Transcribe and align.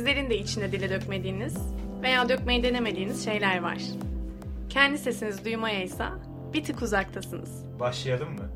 sizlerin 0.00 0.30
de 0.30 0.38
içine 0.38 0.72
dile 0.72 0.90
dökmediğiniz 0.90 1.56
veya 2.02 2.28
dökmeyi 2.28 2.62
denemediğiniz 2.62 3.24
şeyler 3.24 3.62
var. 3.62 3.78
Kendi 4.68 4.98
sesinizi 4.98 5.44
duymaya 5.44 5.82
ise 5.82 6.04
bir 6.54 6.64
tık 6.64 6.82
uzaktasınız. 6.82 7.64
Başlayalım 7.80 8.28
mı? 8.32 8.50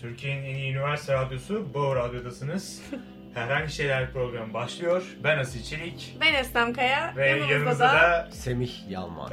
Türkiye'nin 0.00 0.44
en 0.44 0.54
iyi 0.54 0.72
üniversite 0.72 1.14
radyosu 1.14 1.74
Bağ 1.74 1.96
Radyo'dasınız. 1.96 2.82
Herhangi 3.34 3.72
Şeyler 3.72 4.12
programı 4.12 4.54
başlıyor. 4.54 5.16
Ben 5.24 5.38
Asil 5.38 5.62
Çelik 5.62 6.16
Ben 6.20 6.34
Eslem 6.34 6.72
Kaya, 6.72 7.12
ve 7.16 7.28
yanımızda, 7.28 7.52
yanımızda 7.54 7.84
da... 7.88 7.92
da 7.92 8.28
Semih 8.32 8.90
Yalman. 8.90 9.30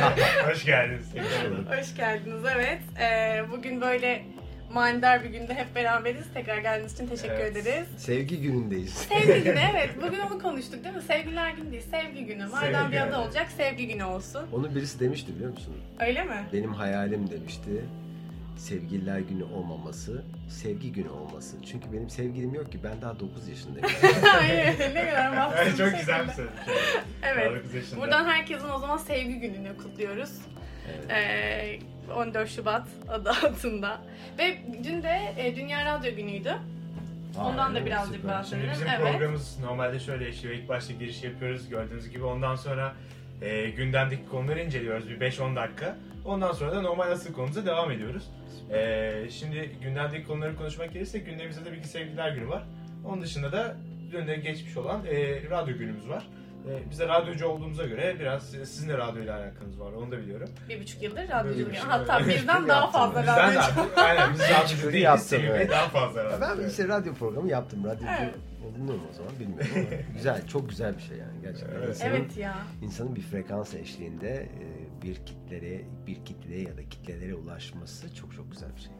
hoş 0.50 0.64
geldiniz. 0.64 1.06
Hoş 1.78 1.96
geldiniz, 1.96 2.42
evet. 2.56 2.78
Ee, 3.00 3.42
bugün 3.52 3.80
böyle 3.80 4.22
manidar 4.72 5.24
bir 5.24 5.28
günde 5.30 5.54
hep 5.54 5.74
beraberiz. 5.74 6.24
Tekrar 6.34 6.58
geldiğiniz 6.58 6.94
için 6.94 7.06
teşekkür 7.06 7.34
Evet. 7.34 7.56
ederiz. 7.56 7.86
Sevgi 7.96 8.40
günündeyiz. 8.42 8.94
Sevgi 8.94 9.44
günü, 9.44 9.58
evet. 9.72 9.90
Bugün 10.02 10.18
onu 10.18 10.38
konuştuk 10.42 10.84
değil 10.84 10.94
mi? 10.96 11.02
Sevgililer 11.02 11.50
günü 11.50 11.72
değil, 11.72 11.84
sevgi 11.90 12.26
günü. 12.26 12.46
Madem 12.46 12.92
bir 12.92 13.00
adı 13.00 13.16
olacak, 13.16 13.46
sevgi 13.56 13.88
günü 13.88 14.04
olsun. 14.04 14.42
Onu 14.52 14.74
birisi 14.74 15.00
demişti 15.00 15.34
biliyor 15.34 15.50
musun? 15.50 15.74
Öyle 16.00 16.24
mi? 16.24 16.36
Benim 16.52 16.74
hayalim 16.74 17.30
demişti. 17.30 17.70
Sevgililer 18.58 19.18
günü 19.18 19.44
olmaması, 19.44 20.22
sevgi 20.48 20.92
günü 20.92 21.08
olması. 21.08 21.56
Çünkü 21.70 21.92
benim 21.92 22.10
sevgilim 22.10 22.54
yok 22.54 22.72
ki. 22.72 22.78
Ben 22.84 23.02
daha 23.02 23.20
9 23.20 23.48
yaşındayım. 23.48 23.88
Hayır, 24.22 24.78
ne 24.94 25.10
kadar 25.10 25.26
Evet, 25.26 25.36
mahsus 25.36 25.78
çok 25.78 25.98
güzel 25.98 26.28
bir 26.28 26.32
söz. 26.32 26.48
Evet. 27.22 27.62
Buradan 27.96 28.24
herkesin 28.24 28.68
o 28.68 28.78
zaman 28.78 28.96
sevgi 28.96 29.40
gününü 29.40 29.76
kutluyoruz. 29.76 30.30
Evet. 30.94 31.10
Ee, 31.10 31.78
14 32.16 32.48
Şubat 32.48 32.88
adı 33.08 33.30
altında. 33.30 34.00
Ve 34.38 34.58
dün 34.84 35.02
de 35.02 35.34
e, 35.36 35.56
Dünya 35.56 35.84
Radyo 35.84 36.16
Günü'ydü. 36.16 36.54
Ondan 37.38 37.74
da 37.74 37.86
birazcık 37.86 38.28
bahsedelim. 38.28 38.70
Bizim 38.72 38.88
Evet. 38.88 39.12
programımız 39.12 39.58
normalde 39.60 39.98
şöyle 40.00 40.28
işliyor. 40.28 40.54
İlk 40.54 40.68
başta 40.68 40.92
giriş 40.92 41.24
yapıyoruz 41.24 41.68
gördüğünüz 41.68 42.10
gibi. 42.10 42.24
Ondan 42.24 42.56
sonra 42.56 42.94
e, 43.42 43.70
gündemdeki 43.70 44.28
konuları 44.28 44.62
inceliyoruz 44.62 45.08
bir 45.08 45.20
5-10 45.20 45.56
dakika. 45.56 45.96
Ondan 46.24 46.52
sonra 46.52 46.72
da 46.72 46.82
normal 46.82 47.10
asıl 47.12 47.32
konumuza 47.32 47.66
devam 47.66 47.90
ediyoruz. 47.90 48.30
E, 48.72 49.30
şimdi 49.30 49.70
gündemdeki 49.82 50.26
konuları 50.26 50.56
konuşmak 50.56 50.92
gerekirse 50.92 51.18
gündemimizde 51.18 51.64
tabii 51.64 51.80
ki 51.82 51.88
sevgililer 51.88 52.32
günü 52.32 52.48
var. 52.48 52.64
Onun 53.04 53.22
dışında 53.22 53.52
da 53.52 53.76
de 54.26 54.36
geçmiş 54.36 54.76
olan 54.76 55.04
e, 55.06 55.42
radyo 55.50 55.78
günümüz 55.78 56.08
var. 56.08 56.28
E, 56.68 56.90
biz 56.90 56.98
de 56.98 57.08
radyocu 57.08 57.46
olduğumuza 57.46 57.86
göre 57.86 58.16
biraz 58.20 58.42
sizin 58.50 58.88
de 58.88 58.98
radyoyla 58.98 59.36
alakanız 59.36 59.80
var 59.80 59.92
onu 59.92 60.10
da 60.12 60.18
biliyorum. 60.18 60.48
Bir 60.68 60.80
buçuk 60.80 61.02
yıldır 61.02 61.22
Bir 61.22 61.28
radyocuyum. 61.28 61.70
buçuk 61.70 61.84
Hatta 61.84 62.20
yıl. 62.20 62.28
bizden 62.28 62.68
daha 62.68 62.90
fazla 62.90 63.20
Bizden 63.20 63.36
radyocu. 63.36 63.96
de 63.96 64.00
aynen 64.00 64.32
biz 64.32 64.40
radyocu 64.50 64.82
değiliz. 64.82 65.02
yaptım, 65.02 65.42
evet. 65.46 65.70
daha 65.70 65.88
fazla 65.88 66.24
radyocu. 66.24 66.62
ben 66.62 66.68
işte 66.68 66.88
radyo 66.88 67.14
programı 67.14 67.48
yaptım. 67.48 67.84
Radyocu 67.84 68.06
Evet. 68.20 68.34
olunur 68.66 68.94
mu 68.94 69.02
o 69.10 69.14
zaman 69.14 69.32
bilmiyorum 69.40 69.70
ama 69.76 69.84
güzel, 70.14 70.46
çok 70.46 70.68
güzel 70.68 70.96
bir 70.96 71.02
şey 71.02 71.16
yani 71.16 71.40
gerçekten. 71.42 71.76
Evet. 71.76 71.88
İnsanın, 71.88 72.14
Evet 72.14 72.36
ya. 72.36 72.54
insanın 72.82 73.16
bir 73.16 73.22
frekans 73.22 73.74
eşliğinde 73.74 74.30
e, 74.30 74.66
bir 75.02 75.14
kitlere, 75.26 75.80
bir 76.06 76.24
kitleye 76.24 76.62
ya 76.62 76.76
da 76.76 76.88
kitlelere 76.88 77.34
ulaşması 77.34 78.14
çok 78.14 78.34
çok 78.34 78.50
güzel 78.52 78.76
bir 78.76 78.80
şey. 78.80 78.92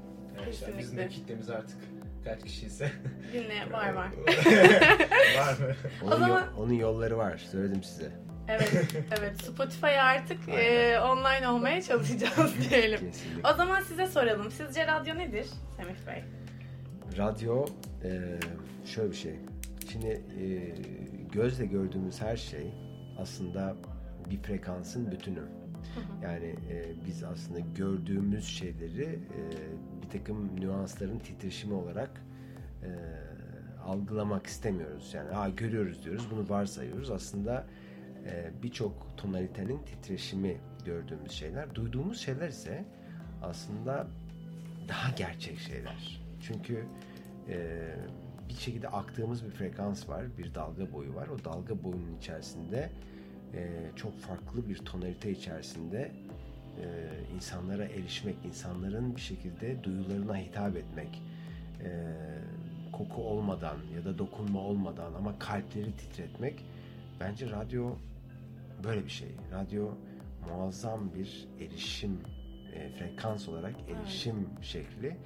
Evet, 0.43 0.55
işte 0.55 0.75
bizim 0.79 0.99
de 0.99 1.09
kitlemiz 1.09 1.51
artık 1.51 1.77
kaç 2.25 2.43
kişiyse. 2.45 2.91
Dinle 3.33 3.73
var 3.73 3.93
var. 3.93 4.09
var 5.39 5.53
mı? 5.59 5.75
Onun, 6.03 6.13
O 6.13 6.17
zaman- 6.17 6.29
yo- 6.41 6.63
onun 6.63 6.73
yolları 6.73 7.19
var, 7.19 7.37
söyledim 7.39 7.83
size. 7.83 8.13
Evet, 8.49 8.73
evet. 9.19 9.43
Spotify'a 9.43 10.05
artık 10.05 10.49
e, 10.49 10.99
online 11.01 11.49
olmaya 11.49 11.83
çalışacağız 11.83 12.71
diyelim. 12.71 13.01
Kesinlikle. 13.01 13.49
O 13.49 13.55
zaman 13.57 13.83
size 13.83 14.07
soralım. 14.07 14.51
Sizce 14.51 14.87
radyo 14.87 15.19
nedir 15.19 15.47
Semih 15.77 16.07
Bey? 16.07 16.25
Radyo 17.19 17.67
e, 18.05 18.39
şöyle 18.85 19.11
bir 19.11 19.17
şey. 19.17 19.35
Şimdi 19.93 20.07
e, 20.41 20.45
gözle 21.33 21.67
gördüğümüz 21.67 22.21
her 22.23 22.37
şey 22.37 22.75
aslında 23.19 23.77
bir 24.31 24.43
frekansın 24.43 25.11
bütünü. 25.11 25.43
Yani 26.23 26.55
e, 26.71 26.85
biz 27.07 27.25
aslında 27.25 27.61
gördüğümüz 27.61 28.45
şeyleri 28.45 29.05
e, 29.05 29.41
bir 30.03 30.09
takım 30.11 30.61
nüansların 30.61 31.19
titreşimi 31.19 31.75
olarak 31.75 32.11
e, 32.83 32.91
algılamak 33.85 34.47
istemiyoruz. 34.47 35.15
Yani 35.15 35.31
ha 35.31 35.49
görüyoruz 35.49 36.05
diyoruz, 36.05 36.27
bunu 36.31 36.49
varsayıyoruz. 36.49 37.11
Aslında 37.11 37.67
e, 38.27 38.51
birçok 38.63 39.17
tonalitenin 39.17 39.79
titreşimi 39.79 40.57
gördüğümüz 40.85 41.33
şeyler. 41.33 41.75
Duyduğumuz 41.75 42.19
şeyler 42.21 42.49
ise 42.49 42.85
aslında 43.43 44.07
daha 44.89 45.11
gerçek 45.11 45.59
şeyler. 45.59 46.21
Çünkü 46.41 46.85
e, 47.49 47.89
bir 48.49 48.55
şekilde 48.55 48.89
aktığımız 48.89 49.45
bir 49.45 49.51
frekans 49.51 50.09
var, 50.09 50.39
bir 50.39 50.55
dalga 50.55 50.93
boyu 50.93 51.15
var. 51.15 51.29
O 51.29 51.45
dalga 51.45 51.83
boyunun 51.85 52.17
içerisinde 52.19 52.91
e, 53.55 53.91
çok 53.97 54.19
farklı 54.19 54.69
bir 54.69 54.77
tonalite 54.77 55.31
içerisinde 55.31 56.13
e, 56.79 56.87
insanlara 57.35 57.85
erişmek, 57.85 58.37
insanların 58.45 59.17
bir 59.17 59.21
şekilde 59.21 59.85
duyularına 59.85 60.37
hitap 60.37 60.77
etmek, 60.77 61.23
e, 61.85 61.89
koku 62.93 63.23
olmadan 63.23 63.77
ya 63.97 64.05
da 64.05 64.19
dokunma 64.19 64.61
olmadan 64.61 65.15
ama 65.15 65.39
kalpleri 65.39 65.93
titretmek 65.97 66.65
bence 67.21 67.51
radyo 67.51 67.95
böyle 68.85 69.05
bir 69.05 69.11
şey. 69.11 69.29
Radyo 69.53 69.91
muazzam 70.49 71.15
bir 71.15 71.49
erişim 71.61 72.21
e, 72.75 72.91
frekans 72.91 73.49
olarak 73.49 73.75
erişim 73.89 74.49
şekli 74.63 75.07
e, 75.09 75.17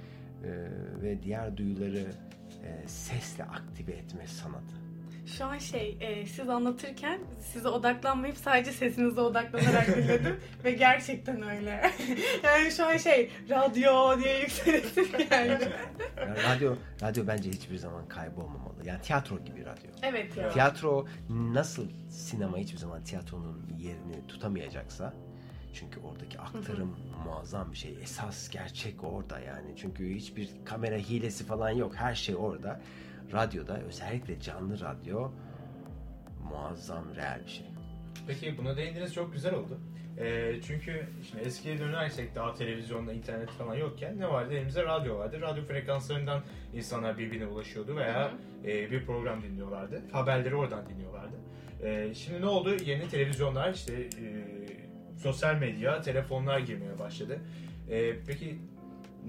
ve 1.01 1.23
diğer 1.23 1.57
duyuları 1.57 2.05
e, 2.63 2.87
sesle 2.87 3.43
aktive 3.43 3.91
etme 3.91 4.27
sanatı. 4.27 4.82
Şu 5.25 5.45
an 5.45 5.57
şey, 5.57 5.97
e, 5.99 6.25
siz 6.25 6.49
anlatırken 6.49 7.19
size 7.53 7.67
odaklanmayıp 7.67 8.37
sadece 8.37 8.71
sesinize 8.71 9.21
odaklanarak 9.21 9.87
dinledim 9.87 10.39
ve 10.63 10.71
gerçekten 10.71 11.41
öyle. 11.41 11.91
yani 12.43 12.71
şu 12.71 12.85
an 12.85 12.97
şey, 12.97 13.31
radyo 13.49 14.19
diye 14.23 14.39
yükselesim 14.39 15.17
geldi. 15.17 15.71
Yani 16.17 16.37
radyo 16.49 16.75
radyo 17.01 17.27
bence 17.27 17.49
hiçbir 17.49 17.77
zaman 17.77 18.07
kaybolmamalı. 18.07 18.85
Yani 18.85 19.01
tiyatro 19.01 19.39
gibi 19.39 19.65
radyo. 19.65 19.91
evet 20.03 20.37
ya. 20.37 20.49
Tiyatro 20.49 21.07
nasıl 21.29 21.87
sinema 22.09 22.57
hiçbir 22.57 22.77
zaman 22.77 23.03
tiyatronun 23.03 23.65
yerini 23.77 24.27
tutamayacaksa 24.27 25.13
çünkü 25.73 25.99
oradaki 25.99 26.39
aktarım 26.39 26.95
muazzam 27.25 27.71
bir 27.71 27.77
şey. 27.77 27.97
Esas 28.01 28.49
gerçek 28.49 29.03
orada 29.03 29.39
yani. 29.39 29.75
Çünkü 29.77 30.15
hiçbir 30.15 30.49
kamera 30.65 30.95
hilesi 30.95 31.45
falan 31.45 31.69
yok. 31.69 31.95
Her 31.95 32.15
şey 32.15 32.35
orada. 32.35 32.81
Radyoda 33.33 33.81
özellikle 33.81 34.39
canlı 34.39 34.79
radyo 34.79 35.31
muazzam 36.49 37.15
real 37.15 37.39
bir 37.45 37.51
şey. 37.51 37.65
Peki 38.27 38.57
buna 38.57 38.77
değindiniz 38.77 39.13
çok 39.13 39.33
güzel 39.33 39.53
oldu. 39.53 39.79
Ee, 40.19 40.55
çünkü 40.67 41.07
şimdi 41.29 41.43
eskiye 41.43 41.79
dönersek 41.79 42.35
daha 42.35 42.53
televizyonda, 42.53 43.13
internet 43.13 43.49
falan 43.49 43.75
yokken 43.75 44.19
ne 44.19 44.29
vardı? 44.29 44.53
Elimizde 44.53 44.83
radyo 44.83 45.17
vardı. 45.17 45.41
Radyo 45.41 45.63
frekanslarından 45.63 46.41
insanlar 46.73 47.17
birbirine 47.17 47.45
ulaşıyordu 47.45 47.95
veya 47.95 48.31
e, 48.65 48.91
bir 48.91 49.05
program 49.05 49.41
dinliyorlardı. 49.43 50.01
Haberleri 50.11 50.55
oradan 50.55 50.89
dinliyorlardı. 50.89 51.35
Ee, 51.83 52.13
şimdi 52.15 52.41
ne 52.41 52.45
oldu? 52.45 52.75
Yeni 52.85 53.09
televizyonlar, 53.09 53.73
işte 53.73 53.93
e, 53.93 54.27
sosyal 55.17 55.55
medya, 55.55 56.01
telefonlar 56.01 56.59
girmeye 56.59 56.99
başladı. 56.99 57.39
Ee, 57.89 58.13
peki 58.27 58.57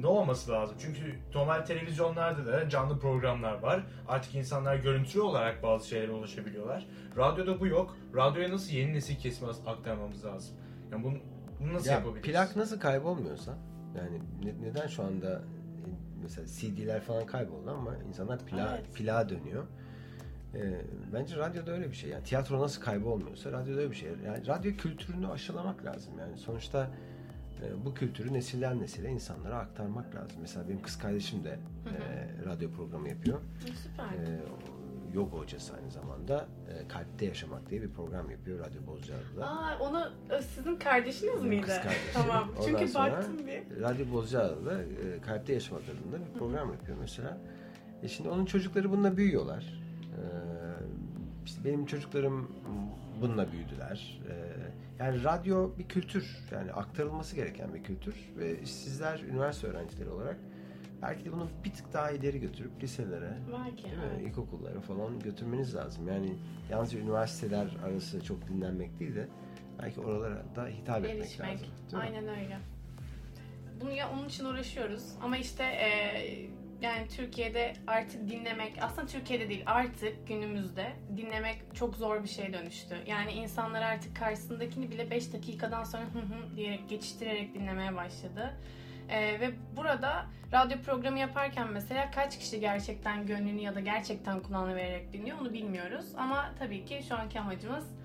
ne 0.01 0.07
olması 0.07 0.51
lazım? 0.51 0.77
Çünkü 0.81 1.01
normal 1.35 1.61
televizyonlarda 1.65 2.47
da 2.47 2.69
canlı 2.69 2.99
programlar 2.99 3.59
var. 3.59 3.87
Artık 4.09 4.35
insanlar 4.35 4.77
görüntülü 4.77 5.23
olarak 5.23 5.63
bazı 5.63 5.89
şeylere 5.89 6.11
ulaşabiliyorlar. 6.11 6.87
Radyoda 7.17 7.61
bu 7.61 7.67
yok. 7.67 7.97
Radyoya 8.15 8.51
nasıl 8.51 8.73
yeni 8.73 8.95
nesil 8.95 9.17
kesimi 9.17 9.51
aktarmamız 9.67 10.25
lazım? 10.25 10.57
Yani 10.93 11.05
bunu, 11.05 11.19
bunu 11.61 11.73
nasıl 11.75 11.87
Ya 11.91 11.93
yapabiliriz? 11.95 12.31
plak 12.33 12.57
nasıl 12.57 12.81
kaybolmuyorsa 12.81 13.55
yani 13.97 14.21
ne- 14.45 14.69
neden 14.69 14.87
şu 14.87 15.03
anda 15.03 15.33
e, 15.33 15.89
mesela 16.23 16.47
CD'ler 16.47 17.01
falan 17.01 17.27
kayboldu 17.27 17.71
ama 17.71 17.97
insanlar 18.09 18.39
pla, 18.39 18.77
Evet. 18.77 18.95
plağa 18.95 19.29
dönüyor. 19.29 19.65
Ee, 20.55 20.81
bence 21.13 21.37
radyoda 21.37 21.71
öyle 21.73 21.89
bir 21.91 21.95
şey. 21.95 22.11
Yani 22.11 22.25
tiyatro 22.25 22.61
nasıl 22.61 22.83
kaybolmuyorsa 22.83 23.53
radyoda 23.53 23.81
öyle 23.81 23.91
bir 23.91 23.97
şey. 23.97 24.11
Yani 24.27 24.47
radyo 24.47 24.77
kültürünü 24.77 25.29
aşılamak 25.29 25.85
lazım. 25.85 26.19
Yani 26.19 26.37
sonuçta 26.39 26.91
bu 27.85 27.95
kültürü 27.95 28.33
nesilden 28.33 28.81
nesile 28.81 29.11
insanlara 29.11 29.59
aktarmak 29.59 30.15
lazım. 30.15 30.37
Mesela 30.41 30.69
benim 30.69 30.83
kız 30.83 30.99
kardeşim 30.99 31.45
de 31.45 31.59
e, 31.87 32.45
radyo 32.47 32.71
programı 32.71 33.09
yapıyor. 33.09 33.41
Süper. 33.61 34.05
E, 34.05 34.41
o 34.43 34.85
yoga 35.15 35.39
hocası 35.39 35.75
aynı 35.75 35.91
zamanda. 35.91 36.47
E, 36.69 36.89
Kalpte 36.89 37.25
Yaşamak 37.27 37.71
diye 37.71 37.83
bir 37.83 37.91
program 37.91 38.31
yapıyor 38.31 38.59
Radyo 38.59 38.87
Bozcaada'da. 38.87 39.47
Aa, 39.49 39.79
onu 39.81 40.13
e, 40.31 40.43
sizin 40.43 40.77
kardeşiniz 40.77 41.35
Benim 41.37 41.49
miydi? 41.49 41.63
kız 41.63 41.77
kardeşim. 41.77 42.11
Tamam. 42.15 42.49
Ondan 42.59 42.67
Çünkü 42.67 42.89
sonra- 42.89 43.13
baktım 43.13 43.39
bir. 43.47 43.81
Radyo 43.81 44.13
Bozcaada'da 44.13 44.83
e, 44.83 45.21
Kalpte 45.21 45.53
Yaşamak 45.53 45.83
adında 45.83 46.27
bir 46.27 46.39
program 46.39 46.73
yapıyor 46.73 46.99
mesela. 47.01 47.39
E 48.03 48.09
şimdi 48.09 48.29
onun 48.29 48.45
çocukları 48.45 48.91
bununla 48.93 49.17
büyüyorlar. 49.17 49.85
İşte 51.45 51.65
benim 51.65 51.87
çocuklarım 51.87 52.51
bununla 53.21 53.53
büyüdüler. 53.53 54.21
E, 54.31 54.35
Yani 54.99 55.25
radyo 55.25 55.79
bir 55.79 55.89
kültür. 55.89 56.37
Yani 56.53 56.73
aktarılması 56.73 57.37
gereken 57.37 57.75
bir 57.75 57.83
kültür. 57.83 58.15
Ve 58.37 58.67
sizler 58.67 59.21
üniversite 59.21 59.67
öğrencileri 59.67 60.11
olarak 60.11 60.37
belki 61.03 61.25
de 61.25 61.33
bunu 61.33 61.49
bir 61.65 61.73
tık 61.73 61.93
daha 61.93 62.11
ileri 62.11 62.41
götürüp 62.41 62.83
liselere, 62.83 63.39
Belki. 63.53 63.85
değil 63.85 63.97
mi? 63.97 64.03
evet. 64.13 64.27
İlkokullara 64.27 64.81
falan 64.81 65.19
götürmeniz 65.21 65.75
lazım. 65.75 66.09
Yani 66.09 66.35
yalnızca 66.71 66.99
üniversiteler 66.99 67.77
arası 67.85 68.25
çok 68.25 68.49
dinlenmek 68.49 69.01
değil 69.01 69.15
de 69.15 69.29
belki 69.83 70.01
oralara 70.01 70.43
da 70.57 70.67
hitap 70.67 71.05
etmek 71.05 71.15
Gelişmek. 71.17 71.49
lazım. 71.51 72.01
Aynen 72.01 72.29
öyle. 72.29 72.59
Bunu 73.81 73.91
ya 73.91 74.11
onun 74.11 74.29
için 74.29 74.45
uğraşıyoruz 74.45 75.13
ama 75.23 75.37
işte 75.37 75.65
e, 75.65 75.87
yani 76.83 77.09
Türkiye'de 77.09 77.73
artık 77.87 78.29
dinlemek 78.29 78.73
aslında 78.81 79.07
Türkiye'de 79.07 79.49
değil 79.49 79.63
artık 79.67 80.29
günümüzde 80.29 80.93
dinlemek 81.17 81.59
çok 81.75 81.97
zor 81.97 82.23
bir 82.23 82.29
şeye 82.29 82.53
dönüştü. 82.53 82.97
Yani 83.07 83.33
insanlar 83.33 83.83
artık 83.83 84.17
karşısındakini 84.17 84.91
bile 84.91 85.11
5 85.11 85.33
dakikadan 85.33 85.85
sonra 85.85 86.03
hı 86.03 86.19
hı 86.19 86.57
diyerek 86.57 86.89
geçiştirerek 86.89 87.55
dinlemeye 87.55 87.97
başladı. 87.97 88.55
E, 89.09 89.41
ve 89.41 89.51
burada 89.77 90.27
radyo 90.53 90.79
programı 90.79 91.19
yaparken 91.19 91.73
mesela 91.73 92.11
kaç 92.11 92.39
kişi 92.39 92.61
gerçekten 92.61 93.27
gönlünü 93.27 93.61
ya 93.61 93.75
da 93.75 93.81
gerçekten 93.81 94.41
kulağını 94.41 94.77
vererek 94.77 95.13
dinliyor 95.13 95.39
onu 95.41 95.53
bilmiyoruz. 95.53 96.07
Ama 96.17 96.51
tabii 96.59 96.85
ki 96.85 97.01
şu 97.09 97.17
anki 97.17 97.41
amacımız 97.41 97.85
ee, 97.85 98.04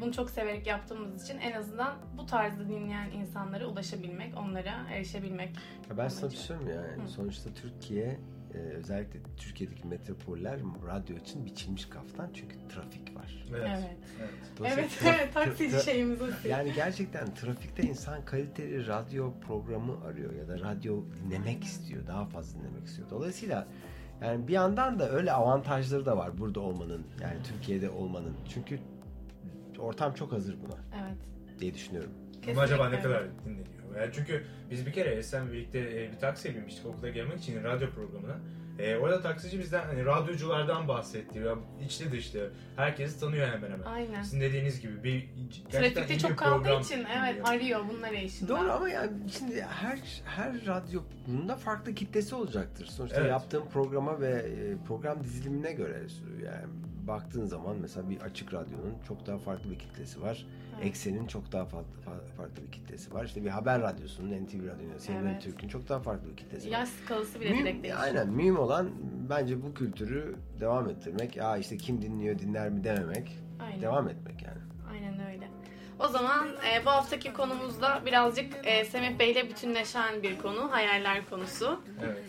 bunu 0.00 0.12
çok 0.12 0.30
severek 0.30 0.66
yaptığımız 0.66 1.24
için 1.24 1.38
en 1.38 1.52
azından 1.52 1.94
bu 2.18 2.26
tarzda 2.26 2.68
dinleyen 2.68 3.10
insanlara 3.10 3.66
ulaşabilmek, 3.66 4.38
onlara 4.38 4.86
erişebilmek. 4.90 5.48
Ya 5.90 5.98
ben 5.98 6.08
sana 6.08 6.30
bir 6.30 6.36
şey 6.36 6.56
yani? 6.56 7.02
Hı. 7.02 7.08
Sonuçta 7.08 7.50
Türkiye 7.54 8.18
e, 8.54 8.58
özellikle 8.58 9.20
Türkiye'deki 9.36 9.86
metropoller 9.86 10.60
radyo 10.86 11.16
için 11.16 11.46
biçilmiş 11.46 11.86
kaftan 11.86 12.30
çünkü 12.34 12.56
trafik 12.68 13.16
var. 13.16 13.46
Evet. 13.50 13.68
Evet. 13.68 13.96
evet. 14.60 14.72
Evet, 14.72 14.90
evet. 15.04 15.34
Taksici 15.34 15.84
şeyimiz 15.84 16.22
o. 16.22 16.26
Yani 16.48 16.72
gerçekten 16.72 17.34
trafikte 17.34 17.82
insan 17.82 18.24
kaliteli 18.24 18.86
radyo 18.86 19.32
programı 19.46 20.04
arıyor 20.04 20.34
ya 20.34 20.48
da 20.48 20.60
radyo 20.60 21.02
dinlemek 21.24 21.64
istiyor, 21.64 22.06
daha 22.06 22.24
fazla 22.26 22.58
dinlemek 22.60 22.86
istiyor. 22.86 23.10
Dolayısıyla 23.10 23.66
yani 24.22 24.48
bir 24.48 24.52
yandan 24.52 24.98
da 24.98 25.10
öyle 25.10 25.32
avantajları 25.32 26.06
da 26.06 26.16
var 26.16 26.38
burada 26.38 26.60
olmanın, 26.60 27.06
yani 27.22 27.36
Türkiye'de 27.44 27.90
olmanın. 27.90 28.36
Çünkü 28.54 28.78
ortam 29.80 30.14
çok 30.14 30.32
hazır 30.32 30.56
buna 30.62 31.02
Evet. 31.02 31.18
diye 31.60 31.74
düşünüyorum. 31.74 32.10
Ama 32.50 32.60
acaba 32.60 32.88
ne 32.88 32.96
kesinlikle. 32.96 33.18
kadar 33.18 33.44
dinleniyor? 33.44 34.00
Yani 34.00 34.10
çünkü 34.12 34.44
biz 34.70 34.86
bir 34.86 34.92
kere 34.92 35.08
Esen 35.10 35.52
birlikte 35.52 35.78
e, 35.78 36.12
bir 36.12 36.18
taksiye 36.18 36.54
binmiştik 36.54 36.86
okula 36.86 37.08
gelmek 37.08 37.38
için 37.38 37.64
radyo 37.64 37.90
programına. 37.90 38.36
E, 38.78 38.96
orada 38.96 39.20
taksici 39.20 39.58
bizden 39.58 39.86
hani 39.86 40.04
radyoculardan 40.04 40.88
bahsetti. 40.88 41.38
Ya, 41.38 41.54
içli 41.84 42.12
dışlı. 42.12 42.50
Herkesi 42.76 43.20
tanıyor 43.20 43.48
hemen 43.48 43.70
hemen. 43.70 43.86
Aynen. 43.86 44.22
Sizin 44.22 44.40
dediğiniz 44.40 44.80
gibi 44.80 45.04
bir 45.04 45.28
Trafikte 45.70 46.08
bir 46.08 46.18
çok 46.18 46.36
kaldığı 46.36 46.62
program 46.62 46.80
için 46.82 47.06
evet 47.18 47.48
arıyor 47.48 47.80
bunlar 47.92 48.12
eşinden. 48.12 48.56
Doğru 48.56 48.72
ama 48.72 48.88
yani 48.88 49.12
şimdi 49.38 49.62
her 49.62 49.98
her 50.24 50.66
radyo 50.66 51.00
bunun 51.26 51.48
da 51.48 51.56
farklı 51.56 51.94
kitlesi 51.94 52.34
olacaktır. 52.34 52.86
Sonuçta 52.86 53.20
Evet. 53.20 53.30
yaptığım 53.30 53.68
programa 53.68 54.20
ve 54.20 54.30
e, 54.30 54.76
program 54.88 55.24
dizilimine 55.24 55.72
göre 55.72 56.02
yani 56.44 56.66
baktığın 57.10 57.44
zaman 57.46 57.76
mesela 57.80 58.10
bir 58.10 58.20
açık 58.20 58.54
radyonun 58.54 58.94
çok 59.08 59.26
daha 59.26 59.38
farklı 59.38 59.70
bir 59.70 59.78
kitlesi 59.78 60.22
var. 60.22 60.46
Evet. 60.76 60.86
Eksen'in 60.86 61.26
çok 61.26 61.52
daha 61.52 61.64
farklı 61.64 61.90
fa- 62.06 62.36
farklı 62.36 62.62
bir 62.66 62.72
kitlesi 62.72 63.14
var. 63.14 63.24
İşte 63.24 63.44
bir 63.44 63.48
haber 63.50 63.80
radyosunun, 63.82 64.30
NTV 64.30 64.54
Radyo'nun, 64.66 64.98
CNN 65.06 65.26
Evet. 65.26 65.42
Türk'ün 65.42 65.68
çok 65.68 65.88
daha 65.88 66.00
farklı 66.00 66.30
bir 66.30 66.36
kitlesi 66.36 66.66
var. 66.70 66.72
Yaş 66.78 66.88
skalası 66.88 67.40
bile 67.40 67.50
Mühim- 67.50 67.62
direkt 67.64 67.82
değişiyor. 67.82 68.04
aynen 68.04 68.28
mühim 68.28 68.58
olan 68.58 68.90
bence 69.30 69.62
bu 69.62 69.74
kültürü 69.74 70.36
devam 70.60 70.88
ettirmek. 70.88 71.38
Aa 71.42 71.56
işte 71.56 71.76
kim 71.76 72.02
dinliyor 72.02 72.38
dinler 72.38 72.68
mi 72.70 72.84
dememek. 72.84 73.38
Aynen. 73.62 73.82
Devam 73.82 74.08
etmek 74.08 74.42
yani. 74.42 74.58
Aynen 74.92 75.26
öyle. 75.32 75.48
O 75.98 76.08
zaman 76.08 76.48
e, 76.48 76.84
bu 76.86 76.90
haftaki 76.90 77.32
konumuzda 77.32 78.02
birazcık 78.06 78.52
e, 78.64 78.84
Semih 78.84 79.18
Bey'le 79.18 79.48
bütünleşen 79.50 80.22
bir 80.22 80.38
konu, 80.38 80.72
hayaller 80.72 81.26
konusu. 81.30 81.80
Evet. 82.04 82.24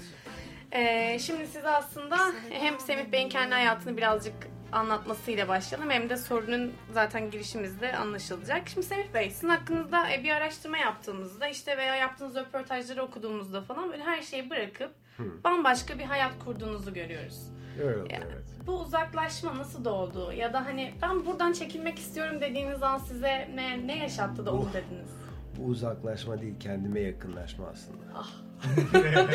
Ee, 0.74 1.19
şimdi 1.19 1.48
size 1.48 1.69
aslında 1.69 2.18
hem 2.50 2.80
Semih 2.80 3.12
Bey'in 3.12 3.30
kendi 3.30 3.54
hayatını 3.54 3.98
birazcık 3.98 4.33
anlatmasıyla 4.71 5.47
başlayalım 5.47 5.89
hem 5.91 6.09
de 6.09 6.18
sorunun 6.18 6.71
zaten 6.94 7.31
girişimizde 7.31 7.95
anlaşılacak. 7.97 8.69
Şimdi 8.69 8.85
Semih 8.88 9.13
Bey 9.13 9.29
sizin 9.29 9.50
hakkınızda 9.50 10.12
e, 10.13 10.23
bir 10.23 10.29
araştırma 10.29 10.77
yaptığımızda 10.77 11.47
işte 11.47 11.77
veya 11.77 11.95
yaptığınız 11.95 12.35
röportajları 12.35 13.03
okuduğumuzda 13.03 13.62
falan 13.62 13.91
böyle 13.91 14.03
her 14.03 14.21
şeyi 14.21 14.50
bırakıp 14.50 14.91
Hı. 15.18 15.23
bambaşka 15.44 16.00
bir 16.00 16.03
hayat 16.03 16.31
kurduğunuzu 16.45 16.94
görüyoruz. 16.94 17.39
Öyle 17.83 18.01
oldu, 18.01 18.07
Ya. 18.13 18.19
evet. 18.25 18.44
Bu 18.68 18.79
uzaklaşma 18.79 19.57
nasıl 19.57 19.85
doğdu? 19.85 20.31
Ya 20.33 20.53
da 20.53 20.65
hani 20.65 20.94
ben 21.01 21.25
buradan 21.25 21.53
çekilmek 21.53 22.00
istiyorum 22.00 22.41
dediğiniz 22.41 22.83
an 22.83 22.97
size 22.97 23.50
ne, 23.56 23.88
ne 23.88 23.97
yaşattı 23.97 24.45
da 24.45 24.51
onu 24.53 24.62
Uh. 24.62 24.73
dediniz? 24.73 25.09
Bu 25.57 25.63
uzaklaşma 25.65 26.41
değil 26.41 26.59
kendime 26.59 27.00
yakınlaşma 27.00 27.68
aslında. 27.68 28.03
Ah. 28.15 28.29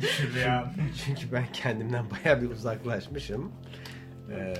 Şuraya. 0.00 0.74
Çünkü 1.04 1.32
ben 1.32 1.46
kendimden 1.52 2.04
bayağı 2.10 2.42
bir 2.42 2.50
uzaklaşmışım. 2.50 3.52
Ee, 4.30 4.54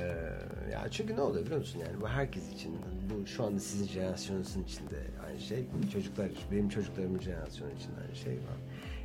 ya 0.73 0.87
çünkü 0.91 1.17
ne 1.17 1.21
oluyor 1.21 1.45
biliyor 1.45 1.61
musun 1.61 1.79
yani 1.79 2.01
bu 2.01 2.09
herkes 2.09 2.53
için 2.53 2.79
bu 3.11 3.27
şu 3.27 3.45
anda 3.45 3.61
sizin 3.61 3.87
jenerasyonunuzun 3.87 4.63
içinde 4.63 4.97
aynı 5.27 5.41
şey 5.41 5.67
çocuklar 5.93 6.29
benim 6.53 6.69
çocuklarımın 6.69 7.21
jenerasyonu 7.21 7.73
için 7.73 7.91
aynı 8.03 8.17
şey 8.17 8.33
var. 8.33 8.59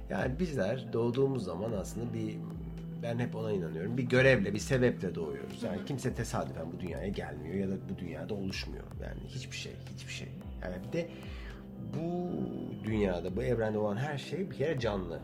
Yani 0.10 0.40
bizler 0.40 0.94
doğduğumuz 0.94 1.44
zaman 1.44 1.72
aslında 1.72 2.14
bir 2.14 2.38
ben 3.04 3.20
hep 3.20 3.36
ona 3.36 3.52
inanıyorum. 3.52 3.98
Bir 3.98 4.04
görevle, 4.04 4.54
bir 4.54 4.60
sebeple 4.60 5.16
doğuyoruz. 5.16 5.64
Yani 5.64 5.86
kimse 5.86 6.14
tesadüfen 6.14 6.66
bu 6.74 6.80
dünyaya 6.80 7.08
gelmiyor 7.08 7.56
ya 7.56 7.70
da 7.70 7.90
bu 7.90 8.00
dünyada 8.00 8.34
oluşmuyor. 8.34 8.84
Yani 9.04 9.20
hiçbir 9.28 9.58
şey, 9.58 9.74
hiçbir 9.96 10.14
şey. 10.14 10.28
Yani 10.64 10.76
bir 10.88 10.94
de 10.94 11.10
bu 11.94 12.32
dünyada, 12.84 13.36
bu 13.36 13.44
evrende 13.44 13.78
olan 13.78 13.98
her 13.98 14.18
şey 14.18 14.52
bir 14.52 14.56
kere 14.56 14.80
canlı. 14.80 15.20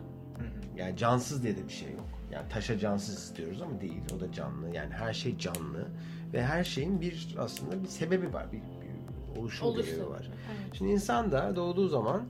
Yani 0.78 0.98
cansız 0.98 1.44
diye 1.44 1.58
de 1.58 1.68
bir 1.68 1.74
şey 1.74 1.92
yok. 1.92 2.06
Yani 2.32 2.50
taşa 2.50 2.80
cansız 2.80 3.18
istiyoruz 3.18 3.62
ama 3.62 3.82
değil. 3.82 4.02
O 4.18 4.20
da 4.20 4.32
canlı. 4.32 4.76
Yani 4.76 4.94
her 4.94 5.14
şey 5.14 5.38
canlı. 5.38 5.88
Ve 6.34 6.44
her 6.44 6.64
şeyin 6.64 7.02
bir 7.02 7.36
aslında 7.40 7.84
bir 7.84 7.88
sebebi 7.88 8.34
var. 8.34 8.52
Bir, 8.52 8.58
bir 8.58 9.40
oluşum 9.40 9.76
görevi 9.76 10.10
var. 10.10 10.30
Evet. 10.32 10.74
Şimdi 10.74 10.92
insan 10.92 11.32
da 11.32 11.56
doğduğu 11.56 11.88
zaman 11.88 12.24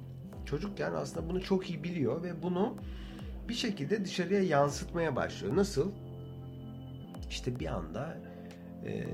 çocukken 0.45 0.93
aslında 0.93 1.29
bunu 1.29 1.41
çok 1.41 1.69
iyi 1.69 1.83
biliyor 1.83 2.23
ve 2.23 2.43
bunu 2.43 2.75
bir 3.49 3.53
şekilde 3.53 4.05
dışarıya 4.05 4.43
yansıtmaya 4.43 5.15
başlıyor. 5.15 5.55
Nasıl? 5.55 5.91
İşte 7.29 7.59
bir 7.59 7.65
anda 7.65 8.17
e, 8.85 9.05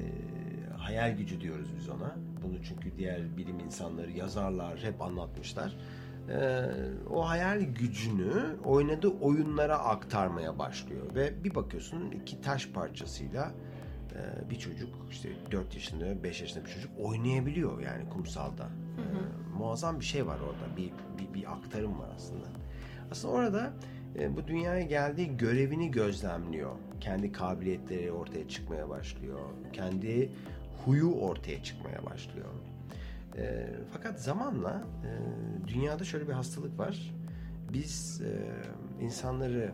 hayal 0.77 1.17
gücü 1.17 1.41
diyoruz 1.41 1.69
biz 1.77 1.89
ona. 1.89 2.15
Bunu 2.43 2.63
çünkü 2.63 2.97
diğer 2.97 3.37
bilim 3.37 3.59
insanları, 3.59 4.11
yazarlar 4.11 4.83
hep 4.83 5.01
anlatmışlar. 5.01 5.77
E, 6.29 6.69
o 7.09 7.29
hayal 7.29 7.61
gücünü 7.61 8.55
oynadığı 8.65 9.09
oyunlara 9.09 9.77
aktarmaya 9.77 10.59
başlıyor 10.59 11.15
ve 11.15 11.43
bir 11.43 11.55
bakıyorsun 11.55 12.11
iki 12.11 12.41
taş 12.41 12.67
parçasıyla 12.67 13.51
e, 14.13 14.49
bir 14.49 14.59
çocuk 14.59 14.89
işte 15.11 15.29
4 15.51 15.73
yaşında 15.73 16.23
5 16.23 16.41
yaşında 16.41 16.65
bir 16.65 16.69
çocuk 16.69 16.91
oynayabiliyor 16.99 17.79
yani 17.79 18.09
kumsalda. 18.09 18.63
E, 18.63 19.03
muazzam 19.57 19.99
bir 19.99 20.05
şey 20.05 20.27
var 20.27 20.39
orada. 20.39 20.77
Bir, 20.77 20.91
bir, 21.17 21.33
bir 21.33 21.51
aktarım 21.51 21.99
var 21.99 22.09
aslında. 22.15 22.45
Aslında 23.11 23.33
orada 23.33 23.73
e, 24.19 24.35
bu 24.35 24.47
dünyaya 24.47 24.81
geldiği 24.81 25.37
görevini 25.37 25.91
gözlemliyor. 25.91 26.71
Kendi 27.01 27.31
kabiliyetleri 27.31 28.11
ortaya 28.11 28.47
çıkmaya 28.47 28.89
başlıyor. 28.89 29.39
Kendi 29.73 30.31
huyu 30.85 31.11
ortaya 31.11 31.63
çıkmaya 31.63 32.05
başlıyor. 32.05 32.47
E, 33.37 33.69
fakat 33.93 34.21
zamanla 34.21 34.83
e, 35.03 35.09
dünyada 35.67 36.03
şöyle 36.03 36.27
bir 36.27 36.33
hastalık 36.33 36.79
var. 36.79 37.13
Biz 37.73 38.21
e, 38.21 38.31
insanları 39.03 39.71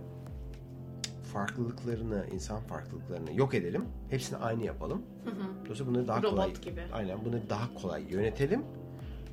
farklılıklarını, 1.34 2.26
insan 2.34 2.62
farklılıklarını 2.62 3.34
yok 3.34 3.54
edelim. 3.54 3.86
Hepsini 4.10 4.38
aynı 4.38 4.64
yapalım. 4.64 5.02
Hı 5.26 5.30
hı. 5.30 5.66
Dolayısıyla 5.66 5.92
bunları 5.92 6.08
daha 6.08 6.18
Robot 6.18 6.32
kolay 6.32 6.54
gibi. 6.54 6.82
Aynen 6.94 7.26
bunları 7.26 7.50
daha 7.50 7.74
kolay 7.74 8.04
yönetelim. 8.10 8.64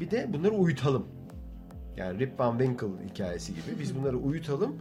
Bir 0.01 0.11
de 0.11 0.33
bunları 0.33 0.53
uyutalım. 0.53 1.07
Yani 1.97 2.19
Rip 2.19 2.41
Van 2.41 2.59
Winkle 2.59 3.09
hikayesi 3.11 3.55
gibi 3.55 3.81
biz 3.81 3.99
bunları 3.99 4.17
uyutalım. 4.17 4.77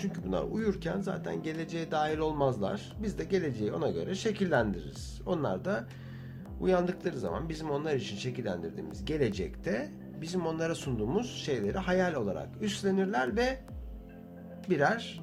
Çünkü 0.00 0.24
bunlar 0.24 0.42
uyurken 0.42 1.00
zaten 1.00 1.42
geleceğe 1.42 1.90
dahil 1.90 2.18
olmazlar. 2.18 2.96
Biz 3.02 3.18
de 3.18 3.24
geleceği 3.24 3.72
ona 3.72 3.90
göre 3.90 4.14
şekillendiririz. 4.14 5.20
Onlar 5.26 5.64
da 5.64 5.86
uyandıkları 6.60 7.18
zaman 7.18 7.48
bizim 7.48 7.70
onlar 7.70 7.94
için 7.94 8.16
şekillendirdiğimiz 8.16 9.04
gelecekte 9.04 9.90
bizim 10.20 10.46
onlara 10.46 10.74
sunduğumuz 10.74 11.42
şeyleri 11.44 11.78
hayal 11.78 12.14
olarak 12.14 12.48
üstlenirler 12.60 13.36
ve 13.36 13.58
birer 14.70 15.20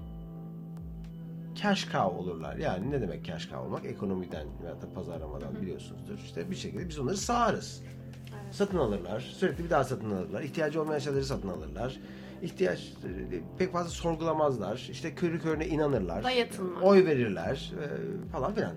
cash 1.56 1.92
cow 1.92 2.18
olurlar. 2.18 2.58
Yani 2.58 2.92
ne 2.92 3.02
demek 3.02 3.26
cash 3.26 3.50
cow 3.50 3.58
olmak? 3.58 3.86
Ekonomiden 3.86 4.48
veya 4.64 4.82
da 4.82 4.94
pazarlamadan 4.96 5.62
biliyorsunuzdur. 5.62 6.18
İşte 6.18 6.52
bir 6.52 6.56
şekilde 6.56 6.90
biz 6.90 7.00
onları 7.00 7.18
sağarız. 7.18 7.82
Evet. 7.84 8.56
Satın 8.56 8.78
alırlar. 8.78 9.20
Sürekli 9.20 9.64
bir 9.64 9.70
daha 9.70 9.84
satın 9.84 10.12
alırlar. 10.12 10.42
İhtiyacı 10.42 10.82
olmayan 10.82 11.00
şeyleri 11.00 11.24
satın 11.24 11.50
alırlar. 11.50 12.00
İhtiyaç 12.42 12.80
e, 12.80 13.42
pek 13.58 13.72
fazla 13.72 13.90
sorgulamazlar. 13.90 14.88
İşte 14.92 15.16
körü 15.16 15.40
körüne 15.40 15.68
inanırlar. 15.68 16.24
Dayatılma. 16.24 16.82
Oy 16.82 17.06
verirler 17.06 17.74
e, 17.82 18.32
falan 18.32 18.54
filan. 18.54 18.74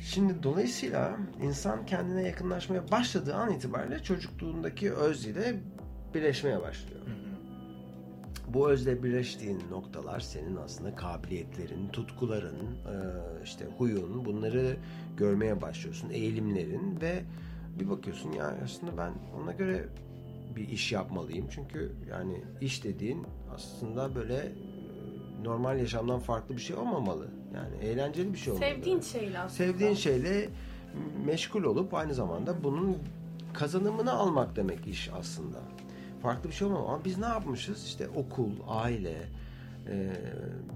Şimdi 0.00 0.42
dolayısıyla 0.42 1.16
insan 1.42 1.86
kendine 1.86 2.22
yakınlaşmaya 2.22 2.90
başladığı 2.90 3.34
an 3.34 3.52
itibariyle 3.52 4.02
çocukluğundaki 4.02 4.92
öz 4.92 5.26
ile 5.26 5.60
birleşmeye 6.14 6.62
başlıyor. 6.62 7.00
Bu 8.54 8.70
özle 8.70 9.02
birleştiğin 9.02 9.62
noktalar 9.70 10.20
senin 10.20 10.56
aslında 10.56 10.96
kabiliyetlerin, 10.96 11.88
tutkuların, 11.88 12.56
e, 12.56 12.94
işte 13.44 13.66
huyun 13.78 14.24
bunları 14.24 14.76
görmeye 15.16 15.62
başlıyorsun, 15.62 16.10
eğilimlerin 16.10 17.00
ve 17.00 17.22
bir 17.80 17.90
bakıyorsun 17.90 18.32
ya 18.32 18.56
aslında 18.64 18.98
ben 18.98 19.12
ona 19.42 19.52
göre 19.52 19.88
bir 20.56 20.68
iş 20.68 20.92
yapmalıyım. 20.92 21.46
Çünkü 21.50 21.92
yani 22.10 22.44
iş 22.60 22.84
dediğin 22.84 23.26
aslında 23.54 24.14
böyle 24.14 24.52
normal 25.44 25.78
yaşamdan 25.78 26.20
farklı 26.20 26.56
bir 26.56 26.60
şey 26.60 26.76
olmamalı. 26.76 27.28
Yani 27.54 27.84
eğlenceli 27.90 28.32
bir 28.32 28.38
şey 28.38 28.52
olmalı. 28.52 28.68
Sevdiğin 28.68 29.00
şeyle 29.00 29.38
aslında. 29.38 29.50
Sevdiğin 29.72 29.94
şeyle 29.94 30.48
meşgul 31.26 31.64
olup 31.64 31.94
aynı 31.94 32.14
zamanda 32.14 32.64
bunun 32.64 32.98
kazanımını 33.54 34.12
almak 34.12 34.56
demek 34.56 34.86
iş 34.86 35.10
aslında. 35.20 35.58
Farklı 36.22 36.48
bir 36.48 36.54
şey 36.54 36.66
olmamalı. 36.66 36.88
Ama 36.88 37.04
biz 37.04 37.18
ne 37.18 37.24
yapmışız? 37.26 37.84
İşte 37.86 38.08
okul, 38.08 38.50
aile, 38.68 39.14
e, 39.88 40.10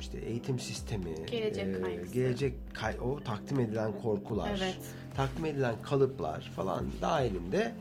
işte 0.01 0.19
eğitim 0.19 0.59
sistemi, 0.59 1.27
Gelecek 1.31 1.67
e, 1.77 1.83
kaygısı. 1.83 2.15
gelecek 2.15 2.55
kay- 2.75 3.01
o 3.01 3.21
takdim 3.21 3.61
edilen 3.61 3.93
korkular, 4.03 4.49
Evet. 4.59 4.77
takdim 5.17 5.45
edilen 5.45 5.75
kalıplar 5.83 6.53
falan 6.57 6.85
dahilinde 7.03 7.73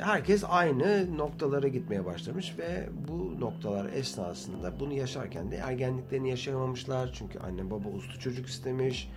herkes 0.00 0.44
aynı 0.48 1.18
noktalara 1.18 1.68
gitmeye 1.68 2.04
başlamış 2.04 2.58
ve 2.58 2.88
bu 3.08 3.40
noktalar 3.40 3.92
esnasında 3.92 4.80
bunu 4.80 4.92
yaşarken 4.92 5.50
de 5.50 5.56
ergenliklerini 5.56 6.30
yaşayamamışlar. 6.30 7.10
Çünkü 7.12 7.38
anne 7.38 7.70
baba 7.70 7.88
uslu 7.88 8.20
çocuk 8.20 8.46
istemiş. 8.46 9.10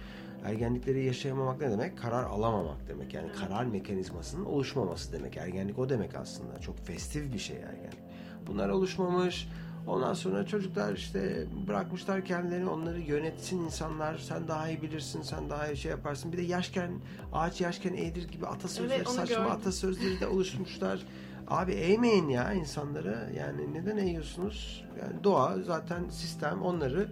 Ergenlikleri 0.45 1.05
yaşayamamak 1.05 1.61
ne 1.61 1.71
demek? 1.71 1.97
Karar 1.97 2.23
alamamak 2.23 2.87
demek. 2.87 3.13
Yani 3.13 3.31
karar 3.31 3.65
mekanizmasının 3.65 4.45
oluşmaması 4.45 5.13
demek. 5.13 5.37
Ergenlik 5.37 5.79
o 5.79 5.89
demek 5.89 6.15
aslında. 6.15 6.59
Çok 6.59 6.79
festif 6.79 7.33
bir 7.33 7.39
şey 7.39 7.57
ergenlik. 7.57 7.99
Bunlar 8.47 8.69
oluşmamış. 8.69 9.47
Ondan 9.87 10.13
sonra 10.13 10.45
çocuklar 10.45 10.93
işte 10.93 11.45
bırakmışlar 11.67 12.25
kendilerini 12.25 12.69
onları 12.69 12.99
yönetsin 12.99 13.61
insanlar. 13.61 14.17
Sen 14.17 14.47
daha 14.47 14.69
iyi 14.69 14.81
bilirsin, 14.81 15.21
sen 15.21 15.49
daha 15.49 15.67
iyi 15.67 15.77
şey 15.77 15.91
yaparsın. 15.91 16.31
Bir 16.31 16.37
de 16.37 16.41
yaşken, 16.41 16.91
ağaç 17.33 17.61
yaşken 17.61 17.93
eğdir 17.93 18.27
gibi 18.29 18.47
atasözleri, 18.47 18.93
Evet, 18.97 19.09
saçma 19.09 19.35
gördüm. 19.35 19.51
atasözleri 19.51 20.19
de 20.19 20.27
oluşmuşlar. 20.27 20.99
Abi 21.47 21.71
eğmeyin 21.71 22.29
ya 22.29 22.53
insanları. 22.53 23.29
Yani 23.37 23.73
neden 23.73 23.97
eğiyorsunuz? 23.97 24.85
Yani 25.01 25.23
doğa 25.23 25.57
zaten 25.65 26.09
sistem 26.09 26.61
onları 26.61 27.11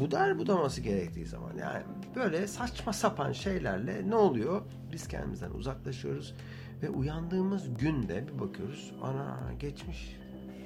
budar 0.00 0.38
budaması 0.38 0.80
gerektiği 0.80 1.26
zaman. 1.26 1.56
Yani 1.60 1.82
böyle 2.16 2.46
saçma 2.46 2.92
sapan 2.92 3.32
şeylerle 3.32 4.10
ne 4.10 4.14
oluyor? 4.14 4.62
Biz 4.92 5.08
kendimizden 5.08 5.50
uzaklaşıyoruz 5.50 6.34
ve 6.82 6.90
uyandığımız 6.90 7.62
günde 7.78 8.28
bir 8.28 8.40
bakıyoruz. 8.40 8.92
Ana 9.02 9.36
geçmiş. 9.60 10.16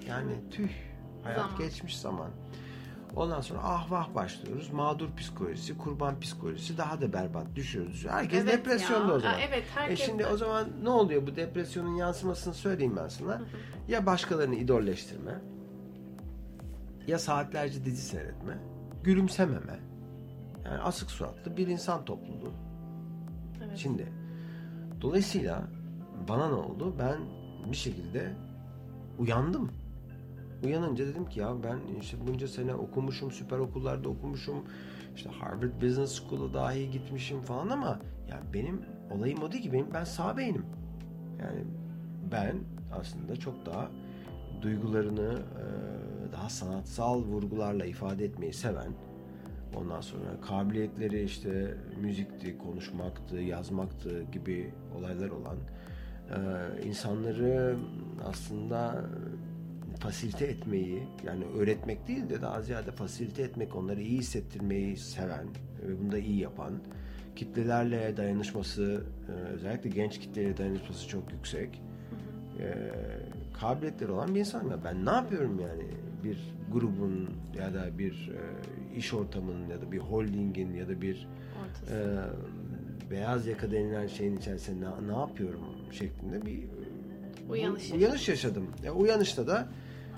Yani 0.08 0.32
tüh. 0.50 0.68
Hayat 1.24 1.38
Zaman. 1.40 1.58
geçmiş 1.58 1.98
zaman. 1.98 2.30
Ondan 3.16 3.40
sonra 3.40 3.60
ah 3.62 3.90
vah 3.90 4.14
başlıyoruz. 4.14 4.70
Mağdur 4.72 5.08
psikolojisi, 5.16 5.78
kurban 5.78 6.20
psikolojisi 6.20 6.78
daha 6.78 7.00
da 7.00 7.12
berbat 7.12 7.46
düşüyoruz. 7.56 8.06
Herkes 8.08 8.42
Evet 8.42 8.52
depresyonda 8.52 9.08
ya. 9.12 9.14
o 9.16 9.20
zaman. 9.20 9.34
Aa, 9.34 9.40
Evet 9.40 9.64
E 9.64 9.70
herkes. 9.80 10.00
şimdi 10.06 10.26
o 10.26 10.36
zaman 10.36 10.68
ne 10.82 10.88
oluyor 10.88 11.26
bu 11.26 11.36
depresyonun 11.36 11.94
yansımasını 11.96 12.54
söyleyeyim 12.54 12.96
ben 12.96 13.08
sana. 13.08 13.40
Ya 13.88 14.06
başkalarını 14.06 14.54
idolleştirme. 14.54 15.32
Ya 17.06 17.18
saatlerce 17.18 17.84
dizi 17.84 18.02
seyretme. 18.02 18.58
Gülümsememe. 19.04 19.80
Yani 20.64 20.78
asık 20.78 21.10
suratlı 21.10 21.56
bir 21.56 21.66
insan 21.66 22.04
topluluğu. 22.04 22.52
Evet. 23.66 23.78
Şimdi 23.78 24.12
dolayısıyla 25.00 25.62
bana 26.28 26.48
ne 26.48 26.54
oldu? 26.54 26.94
Ben 26.98 27.16
bir 27.70 27.76
şekilde 27.76 28.32
uyandım. 29.18 29.70
Uyanınca 30.64 31.06
dedim 31.06 31.26
ki 31.26 31.40
ya 31.40 31.62
ben 31.62 32.00
işte 32.00 32.16
bunca 32.26 32.48
sene 32.48 32.74
okumuşum, 32.74 33.30
süper 33.30 33.58
okullarda 33.58 34.08
okumuşum. 34.08 34.64
işte 35.16 35.30
Harvard 35.30 35.82
Business 35.82 36.22
School'a 36.22 36.54
dahi 36.54 36.90
gitmişim 36.90 37.40
falan 37.40 37.68
ama 37.68 38.00
ya 38.30 38.40
benim 38.54 38.82
olayım 39.10 39.42
o 39.42 39.52
değil 39.52 39.62
ki 39.62 39.72
benim 39.72 39.86
ben 39.94 40.04
sağ 40.04 40.36
beynim. 40.36 40.66
Yani 41.40 41.64
ben 42.32 42.56
aslında 43.00 43.36
çok 43.36 43.66
daha 43.66 43.90
duygularını 44.62 45.38
daha 46.32 46.48
sanatsal 46.48 47.22
vurgularla 47.22 47.84
ifade 47.84 48.24
etmeyi 48.24 48.52
seven 48.52 48.92
ondan 49.76 50.00
sonra 50.00 50.40
kabiliyetleri 50.48 51.22
işte 51.22 51.74
müzikti, 52.00 52.58
konuşmaktı, 52.58 53.36
yazmaktı 53.36 54.22
gibi 54.32 54.74
olaylar 54.98 55.28
olan 55.28 55.56
insanları 56.84 57.76
aslında 58.24 59.04
fasilite 60.02 60.44
etmeyi 60.46 61.02
yani 61.26 61.44
öğretmek 61.58 62.08
değil 62.08 62.28
de 62.30 62.42
daha 62.42 62.62
ziyade 62.62 62.90
fasilite 62.90 63.42
etmek, 63.42 63.76
onları 63.76 64.00
iyi 64.02 64.18
hissettirmeyi 64.18 64.96
seven 64.96 65.46
ve 65.88 66.00
bunu 66.00 66.12
da 66.12 66.18
iyi 66.18 66.38
yapan 66.38 66.72
kitlelerle 67.36 68.16
dayanışması 68.16 69.04
e, 69.28 69.32
özellikle 69.32 69.90
genç 69.90 70.18
kitleyle 70.20 70.56
dayanışması 70.56 71.08
çok 71.08 71.32
yüksek 71.32 71.82
e, 72.60 72.74
kabiliyetleri 73.60 74.10
olan 74.12 74.34
bir 74.34 74.40
insan. 74.40 74.68
Ya 74.70 74.84
ben 74.84 75.06
ne 75.06 75.10
yapıyorum 75.10 75.60
yani 75.60 75.84
bir 76.24 76.38
grubun 76.72 77.30
ya 77.58 77.74
da 77.74 77.98
bir 77.98 78.30
e, 78.92 78.96
iş 78.96 79.14
ortamının 79.14 79.68
ya 79.68 79.80
da 79.82 79.92
bir 79.92 79.98
holdingin 79.98 80.74
ya 80.74 80.88
da 80.88 81.00
bir 81.02 81.28
Ortası. 81.64 81.94
e, 81.94 83.10
beyaz 83.10 83.46
yaka 83.46 83.70
denilen 83.70 84.06
şeyin 84.06 84.36
içerisinde 84.36 84.84
ne, 84.86 85.08
ne 85.14 85.18
yapıyorum 85.18 85.60
şeklinde 85.92 86.46
bir 86.46 86.58
e, 86.62 86.66
Uyanış 87.50 87.92
bu- 87.92 87.96
uyanış 87.96 88.28
yaşadım. 88.28 88.66
Ya 88.84 88.92
uyanışta 88.92 89.46
da 89.46 89.68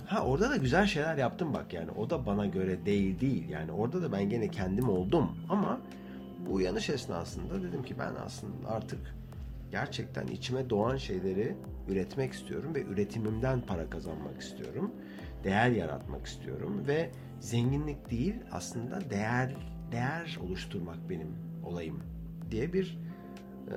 ha 0.07 0.25
orada 0.27 0.51
da 0.51 0.57
güzel 0.57 0.87
şeyler 0.87 1.17
yaptım 1.17 1.55
bak 1.55 1.73
yani 1.73 1.91
o 1.91 2.11
da 2.11 2.27
bana 2.27 2.47
göre 2.47 2.87
değil 2.87 3.21
değil 3.21 3.49
yani 3.49 3.73
orada 3.73 4.03
da 4.03 4.13
ben 4.13 4.29
gene 4.31 4.49
kendim 4.49 4.89
oldum 4.89 5.31
ama 5.49 5.81
bu 6.47 6.55
uyanış 6.55 6.91
esnasında 6.91 7.63
dedim 7.63 7.83
ki 7.83 7.95
ben 7.99 8.13
aslında 8.27 8.69
artık 8.69 9.15
gerçekten 9.71 10.27
içime 10.27 10.71
doğan 10.71 10.97
şeyleri 10.97 11.57
üretmek 11.89 12.33
istiyorum 12.33 12.75
ve 12.75 12.83
üretimimden 12.83 13.61
para 13.61 13.91
kazanmak 13.91 14.41
istiyorum. 14.41 14.91
Değer 15.45 15.71
yaratmak 15.71 16.27
istiyorum 16.27 16.83
ve 16.87 17.11
zenginlik 17.41 18.11
değil 18.11 18.35
aslında 18.53 19.11
değer 19.11 19.57
değer 19.93 20.39
oluşturmak 20.45 21.11
benim 21.11 21.29
olayım 21.65 22.03
diye 22.51 22.73
bir 22.73 22.99
e, 23.71 23.77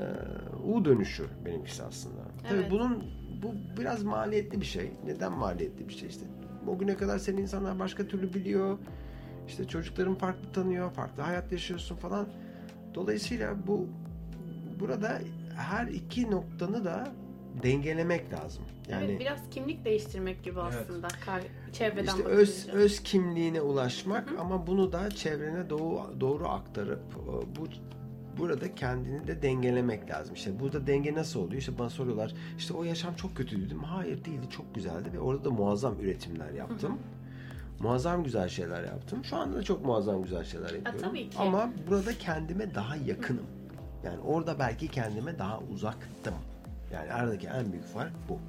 U 0.64 0.86
dönüşü 0.86 1.26
benimkisi 1.46 1.84
aslında. 1.84 2.22
Tabii 2.48 2.60
Evet. 2.60 2.72
bunun 2.72 3.04
bu 3.44 3.80
biraz 3.82 4.04
maliyetli 4.04 4.62
bir 4.62 4.66
şey. 4.66 4.92
Neden 5.06 5.32
maliyetli 5.32 5.88
bir 5.90 5.94
şey 5.94 6.10
işte? 6.10 6.26
O 6.68 6.78
güne 6.78 6.98
kadar 6.98 7.18
seni 7.18 7.42
insanlar 7.42 7.80
başka 7.80 8.08
türlü 8.08 8.34
biliyor. 8.34 8.78
İşte 9.48 9.68
çocukların 9.68 10.16
farklı 10.16 10.52
tanıyor, 10.52 10.92
farklı 10.92 11.24
hayat 11.24 11.52
yaşıyorsun 11.52 11.96
falan. 11.96 12.28
Dolayısıyla 12.96 13.68
bu 13.68 13.88
burada 14.80 15.20
her 15.58 15.88
iki 15.88 16.32
noktanı 16.32 16.86
da 16.86 17.08
dengelemek 17.64 18.34
lazım. 18.34 18.64
Yani 18.90 19.06
evet 19.06 19.20
biraz 19.20 19.40
kimlik 19.52 19.86
değiştirmek 19.86 20.44
gibi 20.44 20.60
Evet. 20.64 20.74
aslında 20.82 21.08
kar- 21.26 21.42
çevreden 21.74 22.16
işte 22.16 22.24
öz 22.24 22.68
öz 22.74 23.04
kimliğine 23.04 23.62
ulaşmak 23.62 24.34
ama 24.40 24.68
bunu 24.68 24.92
da 24.92 25.10
çevrene 25.10 25.70
doğru 25.70 26.00
doğru 26.20 26.48
aktarıp 26.50 27.02
e, 27.14 27.56
bu 27.56 27.68
burada 28.40 28.76
kendini 28.76 29.28
de 29.28 29.42
dengelemek 29.42 30.10
lazım. 30.10 30.36
İşte 30.36 30.60
burada 30.60 30.88
denge 30.88 31.14
nasıl 31.14 31.40
oluyor? 31.40 31.62
İşte 31.62 31.80
bana 31.80 31.90
soruyorlar. 31.90 32.34
İşte 32.58 32.74
o 32.74 32.84
yaşam 32.84 33.16
çok 33.16 33.36
kötüydü 33.36 33.66
dedim. 33.66 33.84
Hayır 33.84 34.26
değildi. 34.26 34.50
Çok 34.50 34.76
güzeldi 34.76 35.10
ve 35.14 35.20
orada 35.20 35.46
da 35.46 35.50
muazzam 35.50 36.00
üretimler 36.00 36.52
yaptım. 36.52 37.00
Muazzam 37.80 38.24
güzel 38.24 38.50
şeyler 38.50 38.84
yaptım. 38.84 39.24
Şu 39.26 39.36
anda 39.36 39.58
da 39.58 39.64
çok 39.64 39.86
muazzam 39.86 40.24
güzel 40.24 40.44
şeyler 40.44 40.74
yapıyorum. 40.74 41.02
tabii 41.02 41.30
ki. 41.30 41.38
Ama 41.40 41.70
burada 41.90 42.14
kendime 42.18 42.76
daha 42.76 42.96
yakınım. 42.96 43.46
Yani 44.04 44.20
orada 44.20 44.60
belki 44.60 44.88
kendime 44.88 45.40
daha 45.40 45.60
uzaktım. 45.60 46.34
Yani 46.94 47.14
aradaki 47.14 47.48
en 47.48 47.72
büyük 47.72 47.86
fark. 47.86 48.12
Bu. 48.30 48.40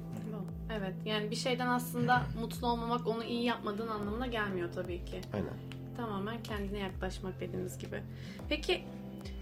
Evet 0.77 0.93
yani 1.05 1.31
bir 1.31 1.35
şeyden 1.35 1.67
aslında 1.67 2.21
mutlu 2.41 2.67
olmamak 2.67 3.07
onu 3.07 3.23
iyi 3.23 3.43
yapmadığın 3.43 3.87
anlamına 3.87 4.27
gelmiyor 4.27 4.69
tabii 4.75 5.05
ki. 5.05 5.21
Aynen. 5.33 5.53
Tamamen 5.97 6.43
kendine 6.43 6.77
yaklaşmak 6.77 7.39
dediğimiz 7.39 7.77
gibi. 7.77 8.03
Peki 8.49 8.83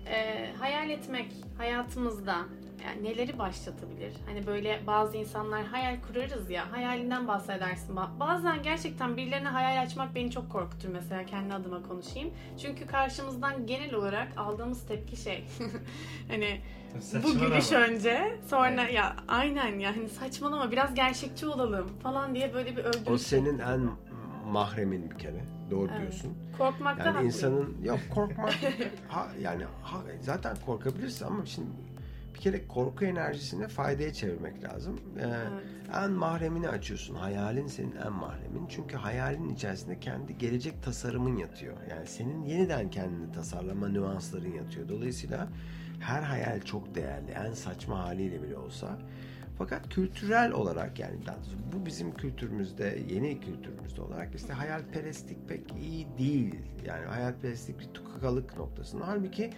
e, 0.07 0.47
hayal 0.59 0.89
etmek 0.89 1.31
hayatımızda 1.57 2.35
yani 2.85 3.03
neleri 3.03 3.39
başlatabilir? 3.39 4.13
Hani 4.25 4.47
böyle 4.47 4.81
bazı 4.87 5.17
insanlar 5.17 5.65
hayal 5.65 5.95
kurarız 6.07 6.49
ya 6.49 6.71
hayalinden 6.71 7.27
bahsedersin. 7.27 7.95
Ba- 7.95 8.19
Bazen 8.19 8.63
gerçekten 8.63 9.17
birilerine 9.17 9.47
hayal 9.47 9.83
açmak 9.83 10.15
beni 10.15 10.31
çok 10.31 10.49
korkutur 10.51 10.89
mesela 10.89 11.25
kendi 11.25 11.53
adıma 11.53 11.83
konuşayım. 11.83 12.33
Çünkü 12.61 12.87
karşımızdan 12.87 13.65
genel 13.67 13.93
olarak 13.93 14.27
aldığımız 14.37 14.87
tepki 14.87 15.15
şey 15.15 15.43
hani 16.27 16.61
bu 16.97 17.01
Saçmalama. 17.01 17.39
gülüş 17.55 17.71
önce 17.71 18.37
sonra 18.49 18.81
Evet. 18.83 18.93
ya 18.93 19.15
aynen 19.27 19.79
ya 19.79 19.95
hani 19.95 20.09
saçmalama 20.09 20.71
biraz 20.71 20.93
gerçekçi 20.95 21.47
olalım 21.47 21.87
falan 22.03 22.35
diye 22.35 22.53
böyle 22.53 22.77
bir 22.77 22.83
öldürüş. 22.83 23.07
O 23.09 23.17
senin 23.17 23.59
en 23.59 23.89
mahremin 24.47 25.11
bir 25.11 25.17
kere. 25.17 25.41
Doğru 25.71 25.87
Evet. 25.91 26.01
diyorsun. 26.01 26.33
Korkmakta 26.57 26.99
Yani 27.03 27.07
haklıyım. 27.09 27.27
insanın 27.27 27.77
yok 27.83 27.99
korkmak 28.13 28.53
ha, 29.07 29.27
yani 29.41 29.63
ha, 29.81 29.97
zaten 30.21 30.55
korkabilirsin 30.65 31.25
ama 31.25 31.45
şimdi 31.45 31.69
bir 32.35 32.39
kere 32.39 32.67
korku 32.67 33.05
enerjisini 33.05 33.67
faydaya 33.67 34.13
çevirmek 34.13 34.63
lazım. 34.63 34.99
Ee, 35.19 35.27
En 36.03 36.11
mahremini 36.11 36.69
açıyorsun. 36.69 37.15
Hayalin 37.15 37.67
senin 37.67 37.95
en 38.05 38.11
mahremin. 38.13 38.67
Çünkü 38.69 38.97
hayalin 38.97 39.49
içerisinde 39.49 39.99
kendi 39.99 40.37
gelecek 40.37 40.83
tasarımın 40.83 41.37
yatıyor. 41.37 41.77
Yani 41.89 42.07
senin 42.07 42.43
yeniden 42.45 42.89
kendini 42.89 43.31
tasarlama 43.31 43.87
nüansların 43.87 44.53
yatıyor. 44.53 44.89
Dolayısıyla 44.89 45.47
her 45.99 46.21
hayal 46.21 46.61
çok 46.61 46.95
değerli. 46.95 47.31
En 47.31 47.51
saçma 47.53 47.99
haliyle 47.99 48.43
bile 48.43 48.57
olsa. 48.57 48.97
Fakat 49.57 49.89
kültürel 49.89 50.51
olarak 50.51 50.99
yani 50.99 51.25
daha 51.25 51.35
doğrusu 51.35 51.57
bu 51.73 51.85
bizim 51.85 52.13
kültürümüzde, 52.13 52.99
yeni 53.09 53.39
kültürümüzde 53.39 54.01
olarak 54.01 54.35
işte 54.35 54.53
hayalperestlik 54.53 55.49
pek 55.49 55.73
iyi 55.81 56.07
değil. 56.17 56.55
Yani 56.85 57.05
hayalperestlik 57.05 57.79
bir 57.79 57.85
tukakalık 57.85 58.57
noktasında. 58.57 59.07
Halbuki 59.07 59.51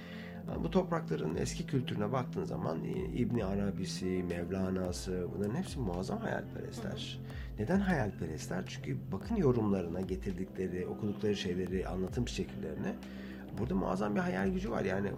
bu 0.63 0.71
toprakların 0.71 1.35
eski 1.35 1.65
kültürüne 1.65 2.11
baktığın 2.11 2.43
zaman 2.43 2.83
e, 2.83 2.91
İbni 2.91 3.45
Arabisi, 3.45 4.25
Mevlana'sı 4.29 5.27
bunların 5.35 5.55
hepsi 5.55 5.79
muazzam 5.79 6.19
hayalperestler. 6.19 7.19
Neden 7.59 7.79
hayalperestler? 7.79 8.63
Çünkü 8.67 8.97
bakın 9.11 9.35
yorumlarına 9.35 10.01
getirdikleri, 10.01 10.87
okudukları 10.87 11.35
şeyleri, 11.35 11.87
anlatım 11.87 12.27
şekillerine 12.27 12.95
burada 13.59 13.75
muazzam 13.75 14.15
bir 14.15 14.19
hayal 14.19 14.47
gücü 14.47 14.71
var. 14.71 14.85
Yani 14.85 15.11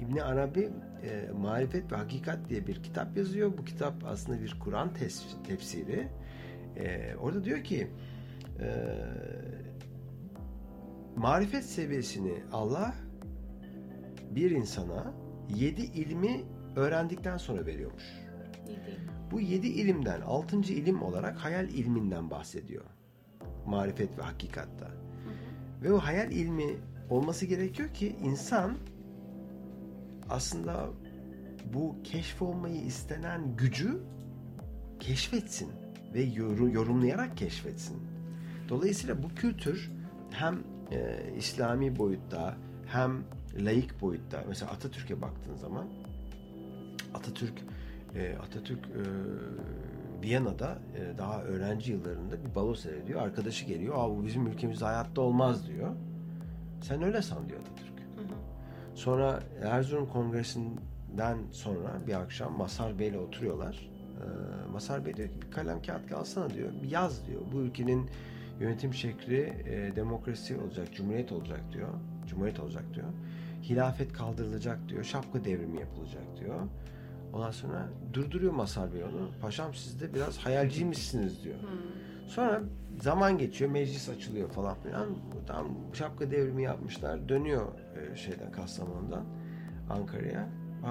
İbni 0.00 0.22
Arabi 0.22 0.70
e, 1.02 1.30
Marifet 1.40 1.92
ve 1.92 1.96
Hakikat 1.96 2.48
diye 2.48 2.66
bir 2.66 2.82
kitap 2.82 3.16
yazıyor. 3.16 3.58
Bu 3.58 3.64
kitap 3.64 3.94
aslında 4.06 4.42
bir 4.42 4.56
Kur'an 4.60 4.90
tefsiri. 5.44 6.08
E, 6.76 7.14
orada 7.16 7.44
diyor 7.44 7.64
ki 7.64 7.90
e, 8.60 8.96
marifet 11.16 11.64
seviyesini 11.64 12.34
Allah 12.52 12.94
bir 14.30 14.50
insana 14.50 15.12
yedi 15.56 15.82
ilmi 15.82 16.44
öğrendikten 16.76 17.36
sonra 17.36 17.66
veriyormuş. 17.66 18.04
Bu 19.30 19.40
yedi 19.40 19.66
ilimden 19.66 20.20
altıncı 20.20 20.72
ilim 20.72 21.02
olarak 21.02 21.38
hayal 21.38 21.68
ilminden 21.68 22.30
bahsediyor. 22.30 22.84
Marifet 23.66 24.18
ve 24.18 24.22
hakikatta. 24.22 24.90
Ve 25.82 25.92
o 25.92 25.98
hayal 25.98 26.32
ilmi 26.32 26.76
olması 27.10 27.46
gerekiyor 27.46 27.94
ki 27.94 28.16
insan 28.24 28.76
aslında 30.30 30.86
bu 31.74 31.96
keşfolmayı 32.04 32.80
istenen 32.84 33.56
gücü 33.56 34.00
keşfetsin 35.00 35.72
ve 36.14 36.22
yoru- 36.24 36.72
yorumlayarak 36.72 37.36
keşfetsin. 37.36 37.96
Dolayısıyla 38.68 39.22
bu 39.22 39.28
kültür 39.28 39.90
hem 40.30 40.58
e, 40.92 41.18
İslami 41.38 41.98
boyutta 41.98 42.56
hem 42.86 43.22
laik 43.58 44.00
boyutta 44.00 44.44
mesela 44.48 44.70
Atatürk'e 44.70 45.22
baktığın 45.22 45.54
zaman 45.56 45.86
Atatürk 47.14 47.62
e, 48.14 48.36
Atatürk 48.36 48.86
e, 48.86 49.00
Viyana'da 50.22 50.78
e, 50.96 51.18
daha 51.18 51.42
öğrenci 51.42 51.92
yıllarında 51.92 52.44
bir 52.44 52.54
balo 52.54 52.74
seyrediyor. 52.74 53.22
Arkadaşı 53.22 53.64
geliyor. 53.64 53.94
Aa, 53.98 54.10
bu 54.10 54.24
bizim 54.26 54.46
ülkemizde 54.46 54.84
hayatta 54.84 55.20
olmaz 55.20 55.68
diyor. 55.68 55.94
Sen 56.82 57.02
öyle 57.02 57.22
san 57.22 57.48
diyor 57.48 57.60
Atatürk. 57.60 57.87
Sonra 58.98 59.40
Erzurum 59.62 60.08
Kongresi'nden 60.08 61.38
sonra 61.52 62.06
bir 62.06 62.14
akşam 62.14 62.56
Masar 62.56 62.98
Bey'le 62.98 63.18
oturuyorlar. 63.18 63.90
Ee, 64.20 64.70
Masar 64.72 65.06
Bey 65.06 65.16
diyor 65.16 65.28
ki 65.28 65.34
bir 65.42 65.50
kalem 65.50 65.82
kağıt 65.82 66.12
alsana 66.12 66.50
diyor. 66.50 66.72
Bir 66.82 66.90
yaz 66.90 67.26
diyor. 67.26 67.40
Bu 67.52 67.60
ülkenin 67.60 68.10
yönetim 68.60 68.94
şekli 68.94 69.40
e, 69.66 69.96
demokrasi 69.96 70.56
olacak, 70.56 70.88
cumhuriyet 70.94 71.32
olacak 71.32 71.60
diyor. 71.72 71.88
Cumhuriyet 72.28 72.60
olacak 72.60 72.84
diyor. 72.94 73.06
Hilafet 73.62 74.12
kaldırılacak 74.12 74.88
diyor. 74.88 75.04
Şapka 75.04 75.44
devrimi 75.44 75.80
yapılacak 75.80 76.24
diyor. 76.40 76.60
Ondan 77.32 77.50
sonra 77.50 77.88
durduruyor 78.12 78.52
Masar 78.52 78.94
Bey 78.94 79.04
onu. 79.04 79.30
Paşam 79.40 79.74
siz 79.74 80.00
de 80.00 80.14
biraz 80.14 80.38
hayalciymişsiniz 80.38 81.44
diyor. 81.44 81.58
Sonra 82.28 82.60
zaman 83.00 83.38
geçiyor, 83.38 83.70
meclis 83.70 84.08
açılıyor 84.08 84.50
falan 84.50 84.76
filan. 84.82 85.06
Tam 85.46 85.66
şapka 85.92 86.30
devrimi 86.30 86.62
yapmışlar. 86.62 87.28
Dönüyor 87.28 87.66
e, 88.12 88.16
şeyden 88.16 88.52
Kastamonu'dan 88.52 89.24
Ankara'ya. 89.90 90.48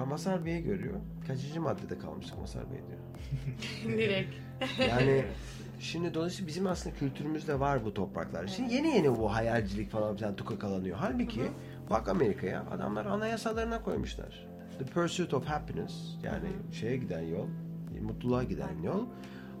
Masar 0.08 0.44
Bey'i 0.44 0.62
görüyor. 0.62 0.94
Kaçıncı 1.26 1.60
maddede 1.60 1.98
kalmıştık 1.98 2.38
Masar 2.38 2.62
Bey 2.70 2.78
diyor. 2.88 2.98
Direkt. 3.98 4.34
Yani 4.88 5.24
şimdi 5.80 6.14
dolayısıyla 6.14 6.48
bizim 6.48 6.66
aslında 6.66 6.96
kültürümüzde 6.96 7.60
var 7.60 7.84
bu 7.84 7.94
topraklar. 7.94 8.46
Şimdi 8.46 8.74
yeni 8.74 8.88
yeni 8.88 9.18
bu 9.18 9.34
hayalcilik 9.34 9.90
falan 9.90 10.16
filan 10.16 10.36
tukakalanıyor. 10.36 10.96
Halbuki 10.96 11.42
bak 11.90 12.08
Amerika'ya 12.08 12.64
adamlar 12.70 13.06
anayasalarına 13.06 13.82
koymuşlar. 13.82 14.46
The 14.78 14.84
Pursuit 14.84 15.34
of 15.34 15.44
Happiness 15.44 15.94
yani 16.22 16.48
şeye 16.72 16.96
giden 16.96 17.22
yol, 17.22 17.46
mutluluğa 18.00 18.44
giden 18.44 18.82
yol. 18.84 19.06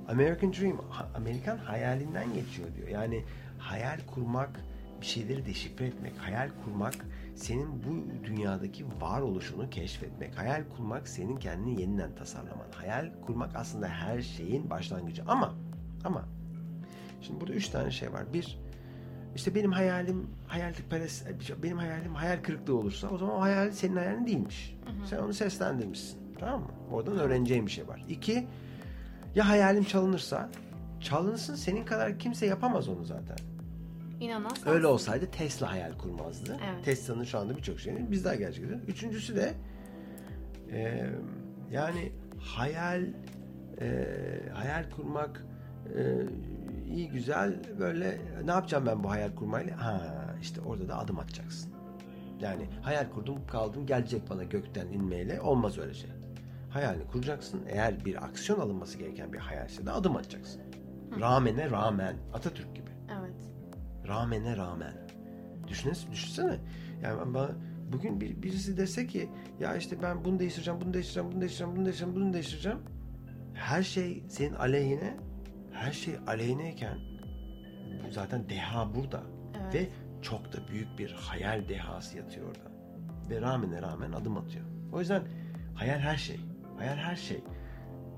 American 0.08 0.52
Dream, 0.52 0.80
Amerikan 1.14 1.58
hayalinden 1.58 2.34
geçiyor 2.34 2.68
diyor. 2.76 2.88
Yani 2.88 3.24
hayal 3.58 3.98
kurmak, 4.14 4.60
bir 5.00 5.06
şeyleri 5.06 5.46
deşifre 5.46 5.86
etmek, 5.86 6.12
hayal 6.18 6.50
kurmak 6.64 6.94
senin 7.34 7.68
bu 7.84 8.24
dünyadaki 8.24 8.84
varoluşunu 9.00 9.70
keşfetmek. 9.70 10.38
Hayal 10.38 10.62
kurmak 10.76 11.08
senin 11.08 11.36
kendini 11.36 11.80
yeniden 11.80 12.14
tasarlaman. 12.14 12.66
Hayal 12.74 13.10
kurmak 13.26 13.56
aslında 13.56 13.88
her 13.88 14.22
şeyin 14.22 14.70
başlangıcı. 14.70 15.22
Ama 15.28 15.54
ama 16.04 16.24
şimdi 17.20 17.40
burada 17.40 17.54
üç 17.54 17.68
tane 17.68 17.90
şey 17.90 18.12
var. 18.12 18.32
Bir, 18.32 18.58
işte 19.36 19.54
benim 19.54 19.72
hayalim 19.72 20.30
hayalperest, 20.46 21.26
benim 21.62 21.78
hayalim 21.78 22.14
hayal 22.14 22.42
kırıklığı 22.42 22.76
olursa 22.78 23.08
o 23.08 23.18
zaman 23.18 23.34
o 23.34 23.40
hayal 23.40 23.70
senin 23.70 23.96
hayalin 23.96 24.26
değilmiş. 24.26 24.76
Sen 25.04 25.18
onu 25.18 25.32
seslendirmişsin. 25.32 26.18
Tamam 26.38 26.60
mı? 26.60 26.68
Oradan 26.92 27.18
öğreneceğin 27.18 27.66
bir 27.66 27.70
şey 27.70 27.88
var. 27.88 28.04
İki, 28.08 28.46
ya 29.34 29.48
hayalim 29.48 29.84
çalınırsa 29.84 30.50
çalınsın 31.00 31.54
senin 31.54 31.84
kadar 31.84 32.18
kimse 32.18 32.46
yapamaz 32.46 32.88
onu 32.88 33.04
zaten. 33.04 33.36
Sensin. 34.54 34.70
Öyle 34.70 34.86
olsaydı 34.86 35.26
Tesla 35.30 35.72
hayal 35.72 35.98
kurmazdı. 35.98 36.56
Evet. 36.72 36.84
Tesla'nın 36.84 37.24
şu 37.24 37.38
anda 37.38 37.56
birçok 37.56 37.80
şeyini 37.80 38.10
biz 38.10 38.24
daha 38.24 38.34
gerçekleştiriyoruz. 38.34 38.88
Üçüncüsü 38.88 39.36
de 39.36 39.54
e, 40.72 41.06
yani 41.70 42.12
hayal 42.40 43.02
e, 43.80 44.06
hayal 44.54 44.90
kurmak 44.90 45.46
e, 45.96 46.22
iyi 46.86 47.08
güzel 47.08 47.56
böyle 47.78 48.18
ne 48.44 48.50
yapacağım 48.50 48.86
ben 48.86 49.04
bu 49.04 49.10
hayal 49.10 49.34
kurmayla? 49.34 49.84
Ha 49.84 50.00
işte 50.42 50.60
orada 50.60 50.88
da 50.88 50.98
adım 50.98 51.18
atacaksın. 51.18 51.72
Yani 52.40 52.68
hayal 52.82 53.10
kurdum 53.10 53.46
kaldım 53.46 53.86
gelecek 53.86 54.30
bana 54.30 54.44
gökten 54.44 54.86
inmeyle 54.86 55.40
olmaz 55.40 55.78
öyle 55.78 55.94
şey. 55.94 56.10
Hayalini 56.70 57.06
kuracaksın. 57.06 57.62
Eğer 57.68 58.04
bir 58.04 58.24
aksiyon 58.24 58.60
alınması 58.60 58.98
gereken 58.98 59.32
bir 59.32 59.38
hayalse 59.38 59.86
de 59.86 59.90
adım 59.90 60.16
atacaksın. 60.16 60.62
Rağmene 61.20 61.70
rağmen 61.70 62.16
Atatürk 62.34 62.76
gibi 62.76 62.90
Evet. 63.20 63.36
rağmene 64.08 64.56
rağmen. 64.56 64.94
Düşünsene, 65.68 66.12
düşünsene. 66.12 66.58
Yani 67.02 67.34
ben- 67.34 67.50
bugün 67.92 68.20
bir, 68.20 68.42
birisi 68.42 68.76
dese 68.76 69.06
ki 69.06 69.30
ya 69.60 69.76
işte 69.76 70.02
ben 70.02 70.24
bunu 70.24 70.38
değiştireceğim, 70.38 70.80
bunu 70.80 70.94
değiştireceğim, 70.94 71.32
bunu 71.32 71.40
değiştireceğim, 71.40 71.76
bunu 71.76 71.84
değiştireceğim, 71.84 72.14
bunu 72.24 72.32
değiştireceğim. 72.32 72.78
Her 73.54 73.82
şey 73.82 74.22
senin 74.28 74.54
aleyhine, 74.54 75.16
her 75.72 75.92
şey 75.92 76.14
aleyhineyken 76.26 76.98
zaten 78.10 78.48
deha 78.48 78.94
burada. 78.94 79.22
Evet. 79.62 79.74
Ve 79.74 79.88
çok 80.22 80.52
da 80.52 80.68
büyük 80.68 80.98
bir 80.98 81.10
hayal 81.12 81.68
dehası 81.68 82.16
yatıyor 82.16 82.46
orada. 82.46 82.70
Ve 83.30 83.40
rağmene 83.40 83.82
rağmen 83.82 84.12
adım 84.12 84.36
atıyor. 84.36 84.64
O 84.92 85.00
yüzden 85.00 85.22
hayal 85.74 85.98
her 85.98 86.16
şey. 86.16 86.40
Hayal 86.78 86.96
her 86.96 87.16
şey. 87.16 87.40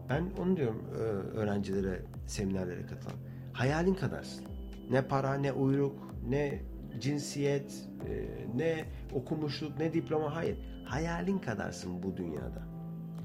Ben 0.09 0.31
onu 0.39 0.57
diyorum 0.57 0.85
e, 0.95 0.99
öğrencilere, 1.39 2.03
seminerlere 2.27 2.87
katılan. 2.87 3.17
Hayalin 3.53 3.95
kadarsın. 3.95 4.45
Ne 4.91 5.03
para, 5.03 5.35
ne 5.35 5.53
uyruk, 5.53 6.15
ne 6.29 6.63
cinsiyet, 7.01 7.73
e, 8.09 8.29
ne 8.59 8.85
okumuşluk, 9.15 9.79
ne 9.79 9.93
diploma. 9.93 10.35
Hayır. 10.37 10.59
Hayalin 10.85 11.39
kadarsın 11.39 12.03
bu 12.03 12.17
dünyada. 12.17 12.63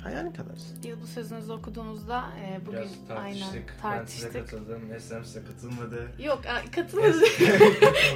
Hayalin 0.03 0.31
kadarsın. 0.31 0.77
Bu 1.01 1.07
sözünüzü 1.07 1.51
okuduğunuzda 1.51 2.23
e, 2.41 2.65
bugün 2.65 2.79
Biraz 2.79 3.07
tartıştık. 3.07 3.75
aynen 3.83 3.99
Ben 4.01 4.05
size 4.05 4.29
tartıştık. 4.31 4.33
katıldım. 4.33 4.93
Eslem 4.93 5.25
size 5.25 5.43
katılmadı. 5.43 6.11
Yok 6.23 6.41
a- 6.45 6.71
katılmadı. 6.75 7.25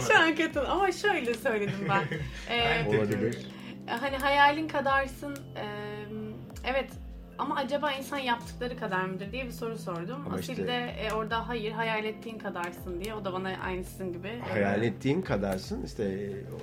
Şu 0.08 0.20
an 0.20 0.36
katıl 0.36 0.66
ama 0.70 0.92
şöyle 0.92 1.34
söyledim 1.34 1.88
ben. 1.90 2.04
E, 2.56 2.62
Aynen. 2.62 2.86
Olabilir. 2.98 3.48
hani 3.88 4.18
hayalin 4.18 4.68
kadarsın. 4.68 5.36
e, 5.56 5.66
evet 6.66 6.90
ama 7.40 7.56
acaba 7.56 7.92
insan 7.92 8.18
yaptıkları 8.18 8.78
kadar 8.78 9.06
mıdır 9.06 9.32
diye 9.32 9.46
bir 9.46 9.52
soru 9.52 9.78
sordum. 9.78 10.22
Ama 10.26 10.36
Asil 10.36 10.50
işte- 10.52 10.68
de 10.68 10.78
e, 10.78 11.12
orada 11.14 11.48
hayır 11.48 11.72
hayal 11.72 12.04
ettiğin 12.06 12.38
kadarsın 12.38 13.02
diye. 13.04 13.14
O 13.14 13.26
da 13.26 13.34
bana 13.34 13.50
aynı 13.64 13.84
sizin 13.84 14.14
gibi. 14.14 14.28
e, 14.28 14.40
Hayal 14.40 14.84
ettiğin 14.84 15.22
kadarsın. 15.22 15.84
İşte 15.84 16.04
e, 16.04 16.30
o 16.32 16.58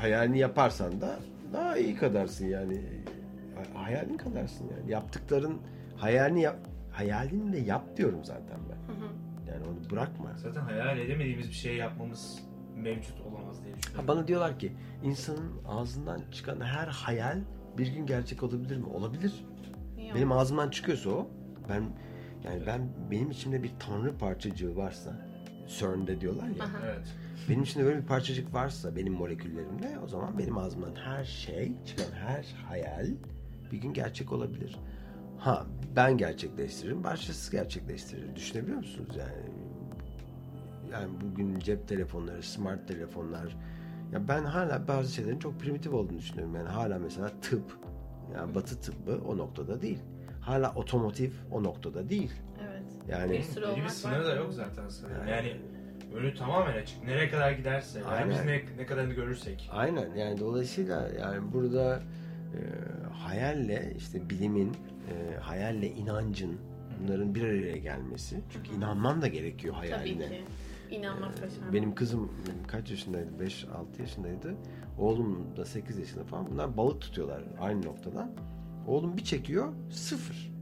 hayalini 0.00 0.38
yaparsan 0.38 1.00
da 1.00 1.18
daha 1.52 1.76
iyi 1.78 1.96
kadarsın 1.96 2.46
yani. 2.46 2.80
Ha- 3.74 3.82
Hayalin 3.84 4.16
kadarsın 4.16 4.70
yani. 4.78 4.90
Yaptıkların 4.90 5.58
hayalini 5.96 6.42
yap 6.42 6.56
hayalini 6.92 7.52
de 7.52 7.58
yap 7.58 7.96
diyorum 7.96 8.24
zaten 8.24 8.58
ben. 8.70 8.94
Hı 8.94 8.98
hı. 8.98 9.08
Yani 9.52 9.66
onu 9.66 9.90
bırakma. 9.90 10.32
Zaten 10.36 10.60
hayal 10.60 10.98
edemediğimiz 10.98 11.48
bir 11.48 11.54
şey 11.54 11.76
yapmamız 11.76 12.38
mevcut 12.76 13.20
olamaz 13.20 13.64
diye 13.64 13.74
Ha, 13.74 13.78
düşünüyorum. 13.80 14.08
bana 14.08 14.28
diyorlar 14.28 14.58
ki 14.58 14.72
insanın 15.02 15.52
ağzından 15.68 16.20
çıkan 16.32 16.60
her 16.60 16.86
hayal 16.88 17.38
bir 17.78 17.86
gün 17.86 18.06
gerçek 18.06 18.42
olabilir 18.42 18.76
mi? 18.76 18.86
Olabilir. 18.86 19.44
Niye 20.08 20.16
Benim 20.16 20.32
ağzımdan 20.32 20.70
çıkıyorsa 20.70 21.10
o 21.10 21.30
ben 21.68 21.82
yani 22.44 22.66
ben 22.66 22.88
benim 23.10 23.30
içimde 23.30 23.62
bir 23.62 23.72
tanrı 23.78 24.18
parçacığı 24.18 24.76
varsa 24.76 25.12
CERN'de 25.66 26.20
diyorlar 26.20 26.48
ya. 26.48 26.64
Aha. 26.64 26.78
Evet. 26.84 27.06
Benim 27.48 27.62
içimde 27.62 27.84
böyle 27.84 28.00
bir 28.02 28.06
parçacık 28.06 28.54
varsa 28.54 28.96
benim 28.96 29.12
moleküllerimde 29.12 29.98
o 30.04 30.08
zaman 30.08 30.38
benim 30.38 30.58
ağzımdan 30.58 30.94
her 30.94 31.24
şey 31.24 31.72
çıkan 31.86 32.12
her 32.12 32.54
hayal 32.68 33.06
bir 33.72 33.78
gün 33.78 33.92
gerçek 33.92 34.32
olabilir. 34.32 34.78
Ha 35.38 35.66
ben 35.96 36.18
gerçekleştiririm, 36.18 37.04
başkası 37.04 37.52
gerçekleştirir. 37.52 38.36
Düşünebiliyor 38.36 38.78
musunuz 38.78 39.16
yani? 39.18 39.52
Yani 40.92 41.12
bugün 41.20 41.58
cep 41.58 41.88
telefonları, 41.88 42.42
smart 42.42 42.88
telefonlar. 42.88 43.56
Ya 44.12 44.28
ben 44.28 44.44
hala 44.44 44.88
bazı 44.88 45.14
şeylerin 45.14 45.38
çok 45.38 45.60
primitif 45.60 45.92
olduğunu 45.92 46.18
düşünüyorum. 46.18 46.54
Yani 46.54 46.68
hala 46.68 46.98
mesela 46.98 47.32
tıp, 47.42 47.78
yani 48.34 48.54
batı 48.54 48.80
tıbbı 48.80 49.20
o 49.28 49.36
noktada 49.38 49.82
değil. 49.82 49.98
Hala 50.40 50.74
otomotiv 50.74 51.30
o 51.52 51.62
noktada 51.62 52.08
değil. 52.08 52.32
Evet. 52.70 52.82
Yani 53.08 53.32
Bir 53.32 53.42
sürü 53.42 53.76
bir 53.76 53.88
sınırı 53.88 54.26
da 54.26 54.34
yok 54.34 54.52
zaten 54.52 54.88
sanırım. 54.88 55.28
Yani- 55.28 55.30
Yani 55.30 55.56
önü 56.14 56.34
tamamen 56.34 56.76
açık. 56.82 57.04
Nereye 57.04 57.30
kadar 57.30 57.52
giderse, 57.52 58.00
yani 58.00 58.30
biz 58.30 58.44
ne, 58.44 58.62
ne 58.78 58.86
kadarını 58.86 59.12
görürsek. 59.12 59.70
Aynen 59.72 60.14
yani 60.14 60.40
dolayısıyla 60.40 61.08
yani 61.20 61.52
burada 61.52 62.02
e, 62.54 62.58
hayalle 63.12 63.92
işte 63.96 64.30
bilimin, 64.30 64.72
e, 65.10 65.36
hayalle 65.40 65.86
inancın 65.88 66.58
bunların 67.02 67.34
bir 67.34 67.42
araya 67.42 67.76
gelmesi. 67.76 68.40
Çünkü 68.52 68.76
inanman 68.76 69.22
da 69.22 69.26
gerekiyor 69.26 69.74
Tabii 69.78 69.90
hayaline. 69.90 70.28
ki. 70.28 70.44
İnanmak 70.90 71.32
başarmak. 71.32 71.72
Benim 71.72 71.94
kızım 71.94 72.32
kaç 72.68 72.90
yaşındaydı? 72.90 73.30
5-6 73.38 74.00
yaşındaydı. 74.00 74.54
Oğlum 74.98 75.56
da 75.56 75.64
8 75.64 75.98
yaşında 75.98 76.24
falan. 76.24 76.50
Bunlar 76.50 76.76
balık 76.76 77.00
tutuyorlar 77.00 77.42
aynı 77.60 77.86
noktada. 77.86 78.30
Oğlum 78.86 79.16
bir 79.16 79.24
çekiyor 79.24 79.72
sıfır. 79.90 80.52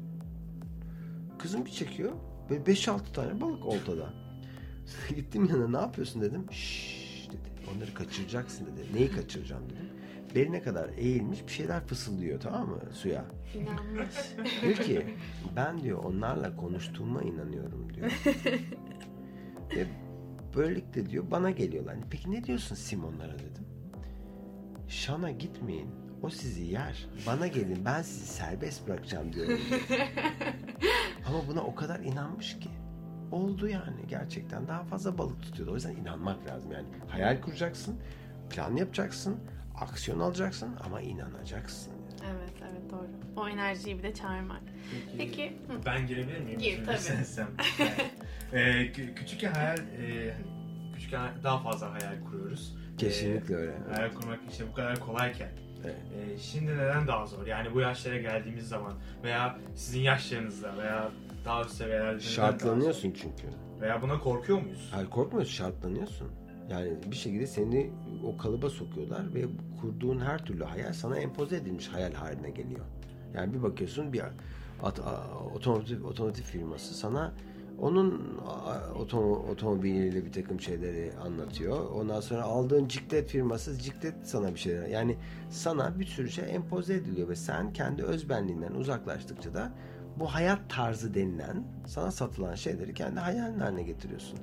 Kızım 1.39 1.65
bir 1.65 1.71
çekiyor 1.71 2.13
böyle 2.51 2.63
5-6 2.63 3.13
tane 3.13 3.41
balık 3.41 3.67
oltada. 3.67 4.13
Gittim 5.17 5.45
yanına 5.45 5.79
ne 5.79 5.85
yapıyorsun 5.85 6.23
dedim. 6.23 6.47
Şşş 6.51 7.29
dedi. 7.29 7.71
Onları 7.77 7.95
kaçıracaksın 7.95 8.67
dedi. 8.67 8.95
Neyi 8.95 9.11
kaçıracağım 9.11 9.71
dedim. 9.71 9.89
Beline 10.35 10.63
kadar 10.63 10.89
eğilmiş 10.89 11.47
bir 11.47 11.53
şeyler 11.53 11.87
fısıldıyor 11.87 12.41
tamam 12.41 12.69
mı 12.69 12.81
suya. 12.93 13.25
İnanmış. 13.55 14.15
Diyor 14.63 14.75
ki 14.75 15.07
ben 15.57 15.81
diyor 15.81 16.05
onlarla 16.05 16.57
konuştuğuma 16.57 17.23
inanıyorum 17.23 17.95
diyor. 17.95 18.11
Ve 19.77 19.87
böylelikle 20.57 21.11
diyor 21.11 21.31
bana 21.31 21.51
geliyorlar. 21.51 21.97
Peki 22.11 22.31
ne 22.31 22.45
diyorsun 22.45 22.75
Simonlara 22.75 23.39
dedim. 23.39 23.65
Şan'a 24.89 25.31
gitmeyin. 25.31 25.91
O 26.23 26.31
sizi 26.31 26.63
yer. 26.65 27.07
Bana 27.27 27.47
gelin 27.47 27.85
ben 27.85 28.03
sizi 28.03 28.27
serbest 28.27 28.89
bırakacağım 28.89 29.33
diyorum. 29.33 29.59
diyor. 29.71 29.81
Ama 31.29 31.47
buna 31.49 31.61
o 31.61 31.75
kadar 31.75 32.01
inanmış 32.01 32.59
ki. 32.59 32.69
Oldu 33.33 33.69
yani 33.69 34.07
gerçekten. 34.09 34.69
Daha 34.69 34.85
fazla 34.85 35.19
balık 35.19 35.43
tutuyordu. 35.43 35.73
O 35.73 35.75
yüzden 35.75 35.97
inanmak 35.97 36.47
lazım 36.49 36.73
yani. 36.73 36.87
Hayal 37.09 37.41
kuracaksın, 37.41 37.97
plan 38.51 38.77
yapacaksın, 38.77 39.37
aksiyon 39.81 40.21
alacaksın 40.21 40.71
ama 40.85 41.01
inanacaksın. 41.01 41.93
evet 42.25 42.53
evet 42.73 42.91
doğru. 42.91 43.09
O 43.37 43.49
enerjiyi 43.49 43.99
bir 43.99 44.03
de 44.03 44.15
çağırmak. 44.15 44.63
Peki 45.19 45.49
hı. 45.69 45.85
Ben 45.87 46.07
girebilir 46.07 46.41
miyim? 46.41 46.59
Gir, 46.61 46.85
tabii. 46.85 46.99
sen- 46.99 47.23
sen- 47.23 47.47
Yani, 47.79 47.93
e, 48.53 48.87
kü- 48.93 49.15
küçükken 49.15 49.53
hayal, 49.53 49.79
e, 49.79 50.35
küçükken 50.95 51.31
daha 51.45 51.59
fazla 51.63 51.93
hayal 51.93 52.25
kuruyoruz. 52.25 52.77
Kesinlikle 52.99 53.57
öyle. 53.57 53.73
E, 53.73 53.95
hayal 53.95 54.15
kurmak 54.15 54.41
işte 54.51 54.65
bu 54.71 54.75
kadar 54.75 55.01
kolayken. 55.01 55.49
Evet. 55.85 55.97
E, 56.35 56.39
şimdi 56.39 56.73
neden 56.73 57.07
daha 57.07 57.27
zor? 57.27 57.47
Yani 57.47 57.75
bu 57.75 57.81
yaşlara 57.81 58.19
geldiğimiz 58.19 58.69
zaman 58.69 58.93
veya 59.23 59.59
sizin 59.75 60.01
yaşlarınızda 60.01 60.79
veya 60.79 61.11
daha 61.45 61.63
üst 61.63 61.71
seviyelerde 61.71 62.21
Şartlanıyorsun 62.21 63.11
çünkü. 63.11 63.47
Veya 63.81 64.03
buna 64.03 64.19
korkuyor 64.21 64.63
muyuz? 64.63 64.89
Hayır 64.93 65.11
korkmuyorsun, 65.11 65.53
şartlanıyorsun. 65.53 66.29
Yani 66.71 66.93
bir 67.11 67.17
şekilde 67.17 67.47
seni 67.47 67.91
o 68.25 68.37
kalıba 68.37 68.71
sokuyorlar 68.71 69.35
ve 69.35 69.45
kurduğun 69.81 70.19
her 70.19 70.45
türlü 70.45 70.65
hayal 70.65 70.93
sana 70.93 71.19
empoze 71.19 71.57
edilmiş 71.57 71.89
hayal 71.89 72.13
haline 72.13 72.51
geliyor. 72.51 72.85
Yani 73.35 73.55
bir 73.55 73.63
bakıyorsun 73.63 74.13
bir 74.13 74.23
at, 74.83 75.01
otomotiv, 75.55 76.05
otomotiv 76.05 76.43
firması 76.43 76.95
sana 76.95 77.33
onun 77.81 78.41
otomo, 78.99 79.35
otomobiliyle 79.35 80.25
bir 80.25 80.33
takım 80.33 80.61
şeyleri 80.61 81.13
anlatıyor. 81.25 81.91
Ondan 81.91 82.21
sonra 82.21 82.43
aldığın 82.43 82.89
ciklet 82.89 83.29
firması 83.29 83.79
ciklet 83.79 84.15
sana 84.25 84.55
bir 84.55 84.59
şeyler. 84.59 84.87
Yani 84.87 85.17
sana 85.51 85.99
bir 85.99 86.07
sürü 86.07 86.31
şey 86.31 86.55
empoze 86.55 86.95
ediliyor 86.95 87.29
ve 87.29 87.37
sen 87.37 87.73
kendi 87.73 88.03
özbenliğinden 88.03 88.73
uzaklaştıkça 88.73 89.55
da 89.55 89.73
bu 90.21 90.27
hayat 90.27 90.61
tarzı 90.69 91.15
denilen 91.15 91.65
sana 91.87 92.11
satılan 92.11 92.55
şeyleri 92.55 92.95
kendi 92.95 93.21
hayalin 93.21 93.59
haline 93.59 93.83
getiriyorsun. 93.83 94.39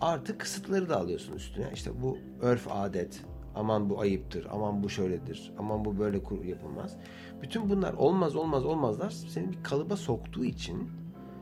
Artı 0.00 0.38
kısıtları 0.38 0.88
da 0.88 0.96
alıyorsun 0.96 1.32
üstüne. 1.32 1.70
İşte 1.74 2.02
bu 2.02 2.18
örf 2.40 2.66
adet, 2.70 3.24
aman 3.54 3.90
bu 3.90 4.00
ayıptır, 4.00 4.46
aman 4.50 4.82
bu 4.82 4.88
şöyledir, 4.88 5.52
aman 5.58 5.84
bu 5.84 5.98
böyle 5.98 6.20
yapılmaz. 6.44 6.96
Bütün 7.42 7.70
bunlar 7.70 7.92
olmaz 7.92 8.36
olmaz 8.36 8.64
olmazlar 8.64 9.10
seni 9.10 9.52
bir 9.52 9.62
kalıba 9.62 9.96
soktuğu 9.96 10.44
için 10.44 10.90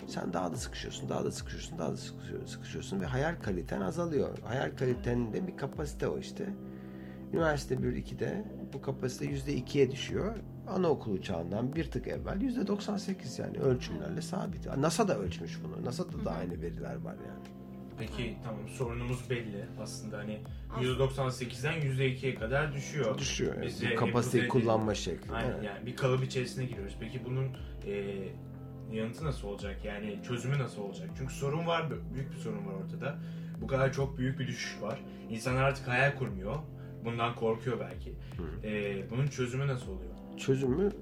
sen 0.08 0.32
daha 0.32 0.52
da 0.52 0.56
sıkışıyorsun, 0.56 1.08
daha 1.08 1.24
da 1.24 1.30
sıkışıyorsun, 1.30 1.78
daha 1.78 1.92
da 1.92 1.96
sıkışıyorsun, 1.96 2.46
sıkışıyorsun 2.46 3.00
ve 3.00 3.06
hayal 3.06 3.36
kaliten 3.42 3.80
azalıyor. 3.80 4.38
Hayal 4.44 4.70
kalitenin 4.76 5.32
de 5.32 5.46
bir 5.46 5.56
kapasite 5.56 6.08
o 6.08 6.18
işte. 6.18 6.46
Üniversite 7.32 7.74
1-2'de 7.74 8.44
bu 8.72 8.82
kapasite 8.82 9.24
%2'ye 9.26 9.90
düşüyor. 9.90 10.34
Anaokulu 10.68 11.22
çağından 11.22 11.76
bir 11.76 11.90
tık 11.90 12.08
evvel 12.08 12.40
%98 12.40 13.40
yani 13.42 13.58
ölçümlerle 13.58 14.20
sabit. 14.22 14.76
NASA 14.76 15.08
da 15.08 15.18
ölçmüş 15.18 15.58
bunu. 15.64 15.84
NASA'da 15.84 16.24
da 16.24 16.30
aynı 16.30 16.62
veriler 16.62 16.94
var 16.96 17.14
yani. 17.28 17.44
Peki 17.98 18.36
tamam 18.44 18.68
sorunumuz 18.68 19.30
belli 19.30 19.64
aslında 19.82 20.18
hani 20.18 20.40
Aslında- 20.74 21.04
%98'den 21.04 21.72
%2'ye 21.80 22.34
kadar 22.34 22.72
düşüyor. 22.72 23.18
Düşüyor. 23.18 23.54
yani. 23.54 23.66
Biz 23.66 23.82
de 23.82 23.90
Bu 23.92 23.96
kapasiteyi 23.96 24.48
kullanma 24.48 24.94
şekli. 24.94 25.32
Aynen 25.32 25.50
Evet. 25.50 25.64
yani 25.64 25.86
bir 25.86 25.96
kalıp 25.96 26.24
içerisine 26.24 26.64
giriyoruz. 26.64 26.96
Peki 27.00 27.24
bunun 27.24 27.44
e, 27.86 28.14
yanıtı 28.92 29.24
nasıl 29.24 29.48
olacak? 29.48 29.84
Yani 29.84 30.18
çözümü 30.28 30.58
nasıl 30.58 30.82
olacak? 30.82 31.10
Çünkü 31.18 31.34
sorun 31.34 31.66
var, 31.66 31.90
büyük 32.14 32.32
bir 32.32 32.36
sorun 32.36 32.66
var 32.66 32.74
ortada. 32.84 33.18
Bu 33.60 33.66
kadar 33.66 33.92
çok 33.92 34.18
büyük 34.18 34.38
bir 34.38 34.46
düşüş 34.46 34.82
var. 34.82 35.00
İnsanlar 35.30 35.62
artık 35.62 35.88
hayal 35.88 36.16
kurmuyor. 36.16 36.56
Bundan 37.04 37.34
korkuyor 37.34 37.80
belki. 37.80 38.14
E, 38.64 39.10
bunun 39.10 39.26
çözümü 39.26 39.66
nasıl 39.66 39.92
oluyor? 39.92 40.10
Çözümü 40.36 40.92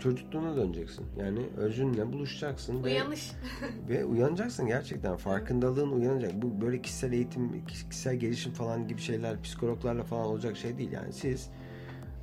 çocukluğuna 0.00 0.56
döneceksin. 0.56 1.06
Yani 1.18 1.40
özünle 1.56 2.12
buluşacaksın 2.12 2.84
ve, 2.84 2.88
Uyanış. 2.88 3.32
ve 3.88 4.04
uyanacaksın 4.04 4.66
gerçekten. 4.66 5.16
Farkındalığın 5.16 5.92
uyanacak. 5.92 6.42
Bu 6.42 6.60
böyle 6.60 6.82
kişisel 6.82 7.12
eğitim, 7.12 7.66
kişisel 7.66 8.16
gelişim 8.16 8.52
falan 8.52 8.88
gibi 8.88 9.00
şeyler 9.00 9.42
psikologlarla 9.42 10.04
falan 10.04 10.26
olacak 10.26 10.56
şey 10.56 10.78
değil. 10.78 10.92
Yani 10.92 11.12
siz 11.12 11.50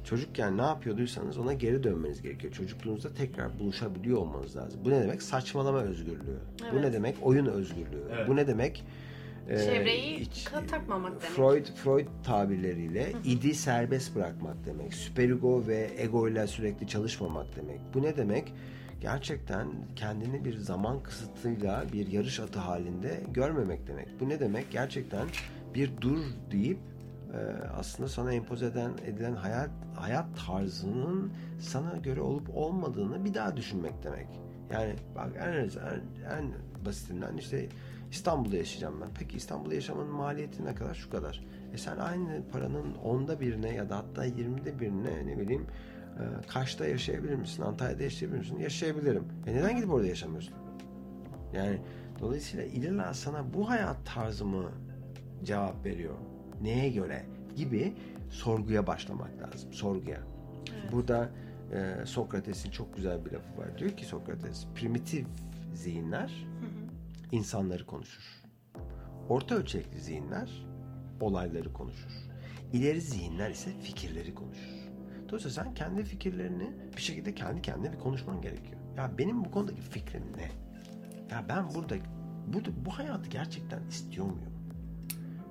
çocukken 0.03 0.57
ne 0.57 0.61
yapıyorduysanız 0.61 1.37
ona 1.37 1.53
geri 1.53 1.83
dönmeniz 1.83 2.21
gerekiyor. 2.21 2.53
Çocukluğunuzda 2.53 3.13
tekrar 3.13 3.59
buluşabiliyor 3.59 4.17
olmanız 4.17 4.55
lazım. 4.55 4.81
Bu 4.85 4.89
ne 4.89 5.01
demek? 5.01 5.21
Saçmalama 5.21 5.81
özgürlüğü. 5.81 6.39
Bu 6.61 6.65
Evet. 6.73 6.81
ne 6.85 6.93
demek? 6.93 7.15
Oyun 7.21 7.45
özgürlüğü. 7.45 8.03
Evet. 8.15 8.27
Bu 8.27 8.35
ne 8.35 8.47
demek? 8.47 8.83
Ee, 9.49 9.57
Çevreyi 9.57 10.15
iç- 10.19 10.47
takmamak 10.71 11.11
demek. 11.11 11.23
Freud 11.35 11.65
Freud 11.65 12.07
tabirleriyle 12.23 13.13
idi 13.25 13.53
serbest 13.53 14.15
bırakmak 14.15 14.65
demek. 14.65 14.93
Süperigo 14.93 15.67
ve 15.67 15.91
ego 15.97 16.29
ile 16.29 16.47
sürekli 16.47 16.87
çalışmamak 16.87 17.55
demek. 17.55 17.79
Bu 17.93 18.01
ne 18.01 18.17
demek? 18.17 18.53
Gerçekten 19.01 19.67
kendini 19.95 20.45
bir 20.45 20.57
zaman 20.57 21.03
kısıtıyla 21.03 21.83
bir 21.93 22.07
yarış 22.07 22.39
atı 22.39 22.59
halinde 22.59 23.21
görmemek 23.33 23.87
demek. 23.87 24.07
Bu 24.19 24.29
ne 24.29 24.39
demek? 24.39 24.71
Gerçekten 24.71 25.27
bir 25.75 25.91
dur 26.01 26.17
deyip 26.51 26.77
aslında 27.77 28.09
sana 28.09 28.33
empoze 28.33 28.65
eden 28.65 28.91
edilen 29.05 29.35
hayat 29.35 29.69
hayat 29.95 30.25
tarzının 30.47 31.31
sana 31.59 31.97
göre 31.97 32.21
olup 32.21 32.57
olmadığını 32.57 33.25
bir 33.25 33.33
daha 33.33 33.57
düşünmek 33.57 34.03
demek. 34.03 34.27
Yani 34.71 34.95
bak 35.15 35.31
en 35.39 35.53
en, 35.53 35.67
en 36.37 36.53
basitinden 36.85 37.37
işte 37.37 37.69
İstanbul'da 38.11 38.55
yaşayacağım 38.57 39.01
ben. 39.01 39.09
Peki 39.19 39.37
İstanbul'da 39.37 39.75
yaşamanın 39.75 40.11
maliyeti 40.11 40.65
ne 40.65 40.75
kadar? 40.75 40.95
Şu 40.95 41.09
kadar. 41.09 41.45
E 41.73 41.77
sen 41.77 41.97
aynı 41.97 42.43
paranın 42.51 42.95
onda 42.95 43.39
birine 43.39 43.73
ya 43.73 43.89
da 43.89 43.97
hatta 43.97 44.25
yirmide 44.25 44.79
birine 44.79 45.27
ne 45.27 45.39
bileyim 45.39 45.65
e, 46.19 46.47
Kaş'ta 46.47 46.87
yaşayabilir 46.87 47.35
misin? 47.35 47.63
Antalya'da 47.63 48.03
yaşayabilir 48.03 48.39
misin? 48.39 48.59
Yaşayabilirim. 48.59 49.23
E 49.47 49.55
neden 49.55 49.75
gidip 49.75 49.93
orada 49.93 50.07
yaşamıyorsun? 50.07 50.53
Yani 51.53 51.81
dolayısıyla 52.19 52.65
ilerler 52.65 53.13
sana 53.13 53.53
bu 53.53 53.69
hayat 53.69 53.97
tarzı 54.05 54.45
mı 54.45 54.71
cevap 55.43 55.85
veriyor? 55.85 56.15
Neye 56.61 56.89
göre? 56.89 57.25
Gibi 57.55 57.93
sorguya 58.29 58.87
başlamak 58.87 59.31
lazım. 59.41 59.73
Sorguya. 59.73 60.19
Evet. 60.73 60.91
Burada 60.91 61.29
e, 61.73 62.05
Sokrates'in 62.05 62.71
çok 62.71 62.95
güzel 62.95 63.25
bir 63.25 63.31
lafı 63.31 63.57
var. 63.57 63.77
Diyor 63.77 63.91
ki 63.91 64.05
Sokrates, 64.05 64.67
primitif 64.75 65.27
zihinler 65.73 66.45
Hı 66.59 66.65
hı. 66.65 66.69
insanları 67.31 67.85
konuşur. 67.85 68.43
Orta 69.29 69.55
ölçekli 69.55 69.99
zihinler 69.99 70.65
olayları 71.21 71.73
konuşur. 71.73 72.11
İleri 72.73 73.01
zihinler 73.01 73.49
ise 73.49 73.71
fikirleri 73.81 74.35
konuşur. 74.35 74.83
Dolayısıyla 75.29 75.63
sen 75.63 75.73
kendi 75.73 76.03
fikirlerini 76.03 76.71
bir 76.97 77.01
şekilde 77.01 77.35
kendi 77.35 77.61
kendine 77.61 77.93
bir 77.93 77.99
konuşman 77.99 78.41
gerekiyor. 78.41 78.79
Ya 78.97 79.17
benim 79.17 79.45
bu 79.45 79.51
konudaki 79.51 79.81
fikrim 79.81 80.23
ne? 80.37 80.51
Ya 81.31 81.45
ben 81.49 81.73
burada, 81.75 81.95
burada 82.47 82.85
bu 82.85 82.89
hayatı 82.91 83.29
gerçekten 83.29 83.83
istiyor 83.87 84.25
muyum? 84.25 84.52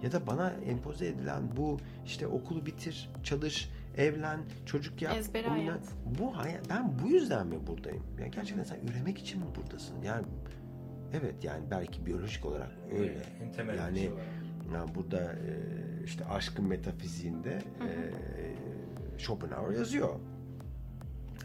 Ya 0.02 0.12
da 0.12 0.26
bana 0.26 0.50
empoze 0.50 1.06
edilen 1.06 1.42
bu 1.56 1.78
işte 2.06 2.26
okulu 2.26 2.66
bitir, 2.66 3.10
çalış, 3.22 3.70
evlen, 3.96 4.40
çocuk 4.66 5.02
yap. 5.02 5.16
Ezbere 5.16 5.44
bunlar- 5.44 5.58
hayat. 5.58 5.80
Bu 6.18 6.36
hayat, 6.36 6.70
ben 6.70 6.98
bu 7.02 7.08
yüzden 7.08 7.46
mi 7.46 7.66
buradayım? 7.66 8.02
Ya 8.20 8.26
gerçekten 8.26 8.64
sen 8.64 8.78
üremek 8.90 9.18
için 9.18 9.38
mi 9.40 9.46
buradasın? 9.56 10.02
Yani 10.02 10.26
evet 11.12 11.44
yani 11.44 11.64
belki 11.70 12.06
biyolojik 12.06 12.44
olarak 12.46 12.70
öyle. 12.92 13.22
Temel 13.56 13.78
Yani- 13.78 13.98
şey. 13.98 14.10
Yani 14.74 14.94
burada 14.94 15.20
e, 15.32 15.52
işte 16.04 16.24
aşkın 16.24 16.64
metafiziğinde 16.68 17.50
e, 17.80 18.12
Schopenhauer 19.18 19.76
yazıyor. 19.78 20.18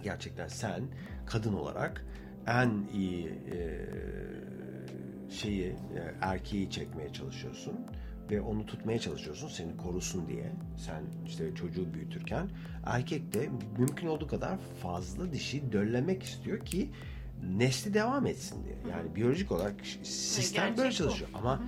Gerçekten 0.04 0.48
sen 0.48 0.84
kadın 1.26 1.54
olarak 1.54 2.06
en 2.48 2.88
iyi 2.94 3.28
e, 3.28 3.88
şeyi 5.30 5.66
e, 5.70 5.76
erkeği 6.22 6.70
çekmeye 6.70 7.14
çalışıyorsun 7.14 7.76
ve 8.32 8.42
onu 8.42 8.66
tutmaya 8.66 9.00
çalışıyorsun 9.00 9.48
seni 9.48 9.78
korusun 9.78 10.28
diye. 10.28 10.52
Sen 10.78 11.04
işte 11.26 11.56
çocuğu 11.56 11.94
büyütürken 11.94 12.50
erkek 12.86 13.34
de 13.34 13.50
mümkün 13.78 14.08
olduğu 14.08 14.28
kadar 14.28 14.58
fazla 14.82 15.34
dişi 15.34 15.72
döllemek 15.72 16.24
istiyor 16.24 16.66
ki 16.66 16.90
nesli 17.44 17.94
devam 17.94 18.26
etsin 18.26 18.64
diye. 18.64 18.76
Yani 18.92 19.16
biyolojik 19.16 19.52
olarak 19.52 19.76
sistem 20.04 20.78
böyle 20.78 20.90
bu. 20.90 20.94
çalışıyor 20.94 21.30
ama 21.34 21.62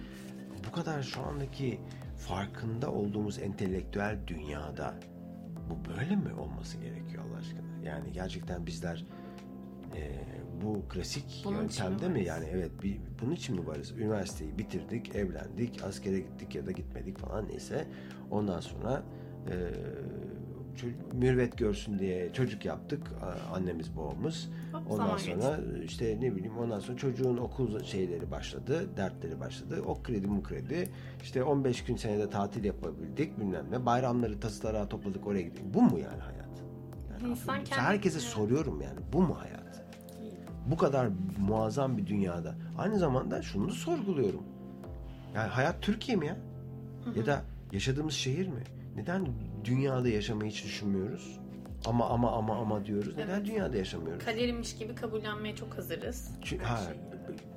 bu 0.68 0.72
kadar 0.72 1.04
şu 1.04 1.22
andaki 1.22 1.80
farkında 2.18 2.92
olduğumuz 2.92 3.40
entelektüel 3.40 4.18
dünyada 4.28 5.00
bu 5.70 5.90
böyle 5.90 6.16
mi 6.16 6.34
olması 6.34 6.78
gerekiyor 6.78 7.24
Allah 7.30 7.38
aşkına? 7.38 7.62
Yani 7.84 8.12
gerçekten 8.14 8.66
bizler 8.66 9.06
e, 9.96 10.26
bu 10.62 10.82
klasik 10.90 11.42
Bunun 11.46 11.58
mi 11.58 11.62
yöntemde 11.64 12.10
mi? 12.10 12.24
Yani 12.24 12.46
evet 12.52 12.72
bir, 12.84 12.98
bunun 13.22 13.32
için 13.32 13.56
mi 13.60 13.68
varız? 13.68 13.92
Üniversiteyi 13.92 14.58
bitirdik, 14.58 15.16
evlendik, 15.16 15.84
askere 15.84 16.20
gittik 16.20 16.56
ya 16.56 16.66
da 16.66 16.72
gitmedik 16.72 17.18
falan 17.18 17.48
neyse. 17.48 17.88
Ondan 18.32 18.60
sonra 18.60 19.04
e, 19.48 19.54
çocuk- 20.76 21.14
mürvet 21.14 21.58
görsün 21.58 22.00
diye 22.00 22.34
çocuk 22.34 22.66
yaptık 22.66 23.02
annemiz 23.54 23.98
babamız. 23.98 24.50
Hop, 24.74 24.92
Ondan 24.92 25.18
sonra 25.18 25.58
geçti. 25.58 25.84
işte 25.86 26.18
ne 26.22 26.36
bileyim 26.36 26.58
ondan 26.58 26.80
sonra 26.80 26.98
çocuğun 26.98 27.38
okul 27.38 27.84
şeyleri 27.84 28.32
başladı, 28.32 28.98
dertleri 28.98 29.40
başladı. 29.40 29.82
O 29.88 30.04
kredi 30.04 30.28
mu 30.28 30.44
kredi. 30.44 30.90
İşte 31.24 31.44
15 31.44 31.84
gün 31.84 31.96
senede 31.96 32.30
tatil 32.30 32.64
yapabildik 32.64 33.40
bilmem 33.40 33.66
ne. 33.72 33.86
Bayramları 33.86 34.40
tasılara 34.40 34.90
topladık 34.90 35.28
oraya 35.28 35.42
gittik. 35.42 35.64
Bu 35.74 35.82
mu 35.82 36.00
yani 36.00 36.22
hayat? 36.22 36.40
Yani 37.12 37.32
İnsan 37.32 37.64
kendi- 37.64 37.82
herkese 37.82 38.20
soruyorum 38.20 38.82
yani 38.82 39.00
bu 39.14 39.22
mu 39.22 39.38
hayat? 39.40 39.69
Bu 40.72 40.78
kadar 40.78 41.10
muazzam 41.40 41.98
bir 41.98 42.08
dünyada. 42.08 42.56
Aynı 42.78 43.00
zamanda 43.00 43.42
şunu 43.42 43.70
da 43.70 43.74
sorguluyorum. 43.74 44.44
Yani 45.36 45.48
hayat 45.48 45.82
Türkiye 45.82 46.18
mi 46.18 46.28
ya? 46.28 46.38
Ya 47.16 47.26
da 47.26 47.42
yaşadığımız 47.72 48.14
şehir 48.14 48.48
mi? 48.48 48.64
Neden 48.96 49.28
dünyada 49.64 50.10
yaşamayı 50.10 50.52
hiç 50.52 50.64
düşünmüyoruz? 50.64 51.40
Ama 51.86 52.10
ama 52.10 52.32
ama 52.32 52.56
ama 52.58 52.86
diyoruz. 52.86 53.18
Neden 53.18 53.36
Evet. 53.38 53.46
dünyada 53.48 53.78
yaşamıyoruz? 53.78 54.26
Kaderimmiş 54.26 54.76
gibi 54.78 54.96
kabullenmeye 54.96 55.56
çok 55.56 55.78
hazırız. 55.78 56.32
Çünkü, 56.44 56.66
ha, 56.66 56.78
şeyi. 56.78 57.00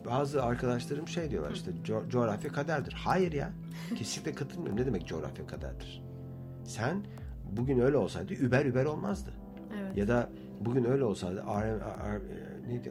bazı 0.07 0.43
arkadaşlarım 0.43 1.09
şey 1.09 1.31
diyorlar 1.31 1.51
işte 1.51 1.71
co- 1.85 2.09
coğrafya 2.11 2.53
kaderdir. 2.53 2.93
Hayır 2.93 3.33
ya. 3.33 3.51
Kesinlikle 3.99 4.33
katılmıyorum. 4.35 4.81
Ne 4.81 4.87
demek 4.87 5.07
coğrafya 5.07 5.47
kaderdir? 5.47 6.03
Sen 6.65 7.05
bugün 7.53 7.79
öyle 7.79 7.97
olsaydı 7.97 8.35
Uber 8.47 8.67
Uber 8.67 8.85
olmazdı. 8.85 9.31
Evet. 9.81 9.97
Ya 9.97 10.09
da 10.09 10.29
bugün 10.61 10.85
öyle 10.85 11.05
olsaydı 11.05 11.43
neydi? 12.69 12.91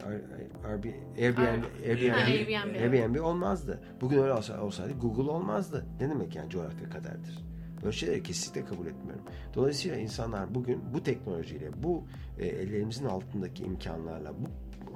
Airbnb, 0.66 0.84
Airbnb, 1.18 1.64
Airbnb. 1.86 2.74
Airbnb 2.74 3.20
olmazdı. 3.24 3.80
Bugün 4.00 4.18
öyle 4.18 4.32
olsa- 4.32 4.60
olsaydı 4.62 4.92
Google 5.00 5.30
olmazdı. 5.30 5.86
Ne 6.00 6.10
demek 6.10 6.36
yani 6.36 6.50
coğrafya 6.50 6.90
kaderdir? 6.90 7.44
Böyle 7.82 7.92
şeyleri 7.92 8.22
kesinlikle 8.22 8.64
kabul 8.64 8.86
etmiyorum. 8.86 9.24
Dolayısıyla 9.54 9.96
insanlar 9.96 10.54
bugün 10.54 10.80
bu 10.94 11.02
teknolojiyle, 11.02 11.82
bu 11.82 12.04
e, 12.38 12.46
ellerimizin 12.46 13.04
altındaki 13.04 13.64
imkanlarla 13.64 14.32
bu 14.38 14.46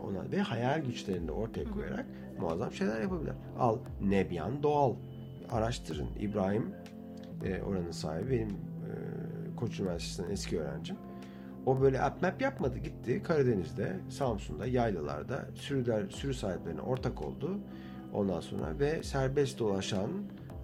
ona 0.08 0.30
ve 0.30 0.40
hayal 0.40 0.82
güçlerini 0.84 1.28
de 1.28 1.32
ortaya 1.32 1.64
koyarak 1.64 2.06
muazzam 2.40 2.72
şeyler 2.72 3.00
yapabilir. 3.00 3.32
Al 3.58 3.78
Nebyan 4.02 4.62
Doğal 4.62 4.94
araştırın. 5.50 6.08
İbrahim 6.20 6.70
e, 7.44 7.62
oranın 7.62 7.90
sahibi 7.90 8.30
benim 8.30 8.48
e, 8.50 8.56
Koç 9.56 9.80
Üniversitesi'nden 9.80 10.30
eski 10.30 10.60
öğrencim. 10.60 10.96
O 11.66 11.80
böyle 11.80 12.02
app 12.02 12.22
map 12.22 12.42
yapmadı. 12.42 12.78
Gitti 12.78 13.22
Karadeniz'de, 13.22 13.96
Samsun'da, 14.08 14.66
yaylalarda 14.66 15.46
sürüler, 15.54 16.10
sürü 16.10 16.34
sahiplerine 16.34 16.80
ortak 16.80 17.22
oldu. 17.22 17.58
Ondan 18.14 18.40
sonra 18.40 18.78
ve 18.78 19.02
serbest 19.02 19.58
dolaşan 19.58 20.10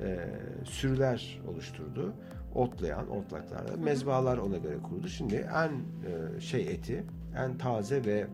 e, 0.00 0.18
sürüler 0.64 1.40
oluşturdu. 1.48 2.12
Otlayan, 2.54 3.10
otlaklarda. 3.10 3.76
Mezbahalar 3.76 4.38
ona 4.38 4.56
göre 4.56 4.76
kuruldu. 4.82 5.08
Şimdi 5.08 5.34
en 5.34 5.70
e, 5.70 6.40
şey 6.40 6.62
eti, 6.62 7.04
en 7.36 7.58
taze 7.58 8.04
ve 8.04 8.26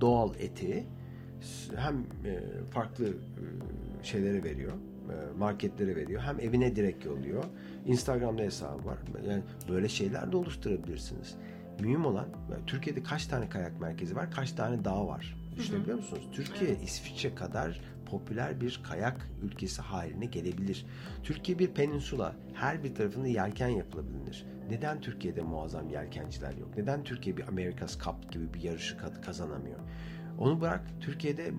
doğal 0.00 0.34
eti 0.38 0.86
hem 1.76 1.96
e, 2.24 2.40
farklı 2.70 3.06
e, 3.08 3.14
şeylere 4.02 4.44
veriyor, 4.44 4.72
e, 4.72 5.38
marketlere 5.38 5.96
veriyor. 5.96 6.22
Hem 6.22 6.40
evine 6.40 6.76
direkt 6.76 7.04
yolluyor. 7.04 7.44
Instagram'da 7.86 8.42
hesabı 8.42 8.86
var. 8.86 8.98
Yani 9.28 9.42
böyle 9.68 9.88
şeyler 9.88 10.32
de 10.32 10.36
oluşturabilirsiniz. 10.36 11.36
Mühim 11.80 12.04
olan 12.06 12.26
Türkiye'de 12.66 13.02
kaç 13.02 13.26
tane 13.26 13.48
kayak 13.48 13.80
merkezi 13.80 14.16
var, 14.16 14.30
kaç 14.30 14.52
tane 14.52 14.84
dağ 14.84 15.06
var. 15.06 15.36
Düşünebiliyor 15.56 15.96
musunuz? 15.96 16.28
Türkiye 16.32 16.70
Evet. 16.70 16.82
İsviçre 16.82 17.34
kadar 17.34 17.80
popüler 18.06 18.60
bir 18.60 18.80
kayak 18.88 19.28
ülkesi 19.42 19.82
haline 19.82 20.26
gelebilir. 20.26 20.86
Türkiye 21.22 21.58
bir 21.58 21.68
peninsula. 21.68 22.34
Her 22.54 22.84
bir 22.84 22.94
tarafında 22.94 23.26
yelken 23.26 23.68
yapılabilir. 23.68 24.46
Neden 24.70 25.00
Türkiye'de 25.00 25.42
muazzam 25.42 25.88
yelkenciler 25.88 26.52
yok? 26.56 26.76
Neden 26.76 27.04
Türkiye 27.04 27.36
bir 27.36 27.48
America's 27.48 27.98
Cup 27.98 28.32
gibi 28.32 28.54
bir 28.54 28.62
yarışı 28.62 28.96
ka- 28.96 29.20
kazanamıyor? 29.20 29.78
Onu 30.38 30.60
bırak 30.60 30.84
Türkiye'de 31.00 31.50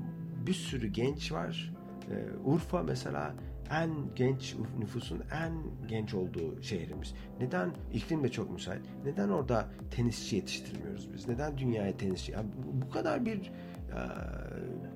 bir 0.47 0.53
sürü 0.53 0.87
genç 0.87 1.31
var. 1.31 1.73
Ee, 2.11 2.25
Urfa 2.45 2.83
mesela 2.83 3.33
en 3.71 3.91
genç 4.15 4.55
nüfusun 4.79 5.21
en 5.33 5.53
genç 5.87 6.13
olduğu 6.13 6.61
şehrimiz. 6.61 7.13
Neden 7.39 7.71
iklim 7.93 8.23
de 8.23 8.29
çok 8.31 8.51
müsait? 8.51 8.81
Neden 9.05 9.29
orada 9.29 9.67
tenisçi 9.91 10.35
yetiştirmiyoruz 10.35 11.13
biz? 11.13 11.27
Neden 11.27 11.57
dünyaya 11.57 11.97
tenisçi? 11.97 12.31
Yani 12.31 12.49
bu- 12.81 12.89
kadar 12.89 13.25
bir 13.25 13.37
e, 13.37 13.99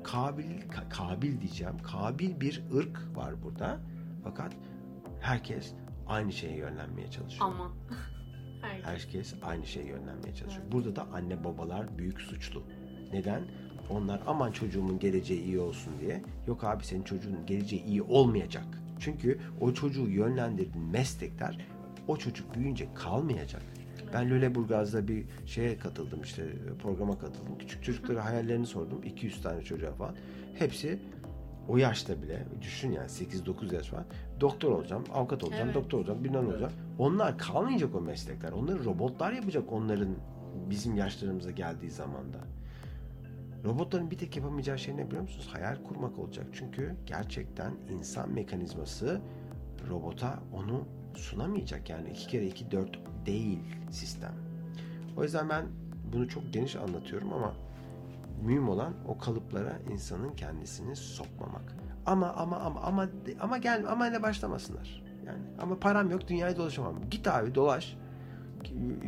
kabil 0.03 0.61
ka- 0.61 0.89
kabil 0.89 1.41
diyeceğim. 1.41 1.77
Kabil 1.83 2.41
bir 2.41 2.63
ırk 2.75 2.99
var 3.15 3.43
burada. 3.43 3.79
Fakat 4.23 4.53
herkes 5.21 5.73
aynı 6.07 6.31
şeye 6.33 6.57
yönlenmeye 6.57 7.11
çalışıyor. 7.11 7.49
Aman. 7.53 7.71
Herkes. 8.83 9.35
Aynı 9.43 9.65
şeye 9.65 9.85
yönlenmeye 9.85 10.35
çalışıyor. 10.35 10.65
Burada 10.71 10.95
da 10.95 11.07
anne 11.13 11.43
babalar 11.43 11.97
büyük 11.97 12.21
suçlu. 12.21 12.63
Neden? 13.13 13.41
Onlar 13.93 14.21
aman 14.27 14.51
çocuğumun 14.51 14.99
geleceği 14.99 15.43
iyi 15.43 15.59
olsun 15.59 15.93
diye. 16.01 16.21
Yok 16.47 16.63
abi 16.63 16.83
senin 16.85 17.03
çocuğun 17.03 17.45
geleceği 17.45 17.85
iyi 17.85 18.01
olmayacak. 18.01 18.65
Çünkü 18.99 19.39
o 19.61 19.73
çocuğu 19.73 20.09
yönlendirdiğin 20.09 20.87
meslekler 20.87 21.67
o 22.07 22.17
çocuk 22.17 22.55
büyüyünce 22.55 22.87
kalmayacak. 22.95 23.61
Ben 24.13 24.29
Lüleburgaz'da 24.29 25.07
bir 25.07 25.25
şeye 25.45 25.77
katıldım 25.77 26.21
işte 26.21 26.43
programa 26.81 27.19
katıldım. 27.19 27.57
Küçük 27.59 27.83
çocuklara 27.83 28.25
hayallerini 28.25 28.65
sordum. 28.65 29.03
200 29.03 29.41
tane 29.41 29.61
çocuğa 29.61 29.91
falan. 29.91 30.15
Hepsi 30.59 30.99
o 31.67 31.77
yaşta 31.77 32.21
bile 32.21 32.45
düşün 32.61 32.91
yani 32.91 33.07
8-9 33.07 33.75
yaş 33.75 33.93
var. 33.93 34.03
Doktor 34.41 34.71
olacağım, 34.71 35.03
avukat 35.13 35.43
olacağım, 35.43 35.65
Evet. 35.65 35.75
doktor 35.75 35.97
olacağım, 35.97 36.23
bilmem 36.23 36.43
ne 36.43 36.49
olacağım. 36.49 36.73
Onlar 36.99 37.37
kalmayacak 37.37 37.95
o 37.95 38.01
meslekler. 38.01 38.51
Onları 38.51 38.85
robotlar 38.85 39.31
yapacak 39.31 39.71
onların 39.71 40.15
bizim 40.69 40.97
yaşlarımıza 40.97 41.51
geldiği 41.51 41.91
zamanda. 41.91 42.37
Robotların 43.65 44.11
bir 44.11 44.17
tek 44.17 44.35
yapamayacağı 44.37 44.79
şey 44.79 44.97
ne 44.97 45.07
biliyor 45.07 45.21
musunuz? 45.21 45.49
Hayal 45.51 45.83
kurmak 45.83 46.19
olacak. 46.19 46.47
Çünkü 46.53 46.95
gerçekten 47.05 47.73
insan 47.89 48.31
mekanizması 48.31 49.21
robota 49.89 50.39
onu 50.53 50.87
sunamayacak. 51.15 51.89
Yani 51.89 52.09
iki 52.09 52.27
kere 52.27 52.47
iki 52.47 52.71
dört 52.71 52.99
değil 53.25 53.59
sistem. 53.91 54.33
O 55.17 55.23
yüzden 55.23 55.49
ben 55.49 55.65
bunu 56.13 56.29
çok 56.29 56.53
geniş 56.53 56.75
anlatıyorum 56.75 57.33
ama 57.33 57.53
mühim 58.41 58.69
olan 58.69 58.93
o 59.07 59.17
kalıplara 59.17 59.79
insanın 59.93 60.29
kendisini 60.35 60.95
sokmamak. 60.95 61.75
Ama 62.05 62.33
ama 62.33 62.57
ama 62.57 62.81
ama 62.81 63.09
ama 63.39 63.57
gel 63.57 63.85
ama 63.87 64.07
ile 64.07 64.23
başlamasınlar. 64.23 65.03
Yani 65.25 65.41
ama 65.59 65.79
param 65.79 66.11
yok 66.11 66.27
dünyayı 66.27 66.57
dolaşamam. 66.57 67.09
Git 67.11 67.27
abi 67.27 67.55
dolaş. 67.55 67.97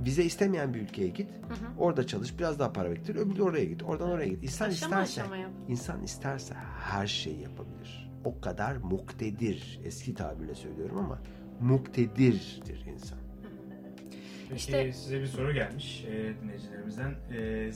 Vize 0.05 0.23
istemeyen 0.23 0.73
bir 0.73 0.81
ülkeye 0.81 1.07
git. 1.09 1.29
Orada 1.77 2.07
çalış, 2.07 2.39
biraz 2.39 2.59
daha 2.59 2.73
para 2.73 2.91
biriktir. 2.91 3.15
Öbürü 3.15 3.37
de 3.37 3.43
oraya 3.43 3.65
git. 3.65 3.83
Oradan 3.83 4.09
oraya 4.09 4.27
git. 4.27 4.43
İnsan 4.43 4.69
Aşama 4.69 5.01
isterse 5.03 5.21
aşama 5.21 5.37
yap. 5.37 5.51
insan 5.67 6.03
isterse 6.03 6.53
her 6.83 7.07
şeyi 7.07 7.41
yapabilir. 7.41 8.05
o 8.25 8.41
kadar 8.41 8.75
muktedir. 8.75 9.79
Eski 9.83 10.13
tabirle 10.15 10.55
söylüyorum 10.55 10.97
ama 10.97 11.19
muktedirdir 11.61 12.85
insan. 12.93 13.17
Peki 14.49 14.55
İşte- 14.55 14.93
size 14.93 15.19
bir 15.21 15.25
soru 15.27 15.53
gelmiş 15.53 16.05
e, 16.07 16.33
dinleyicilerimizden. 16.41 17.15
E, 17.37 17.71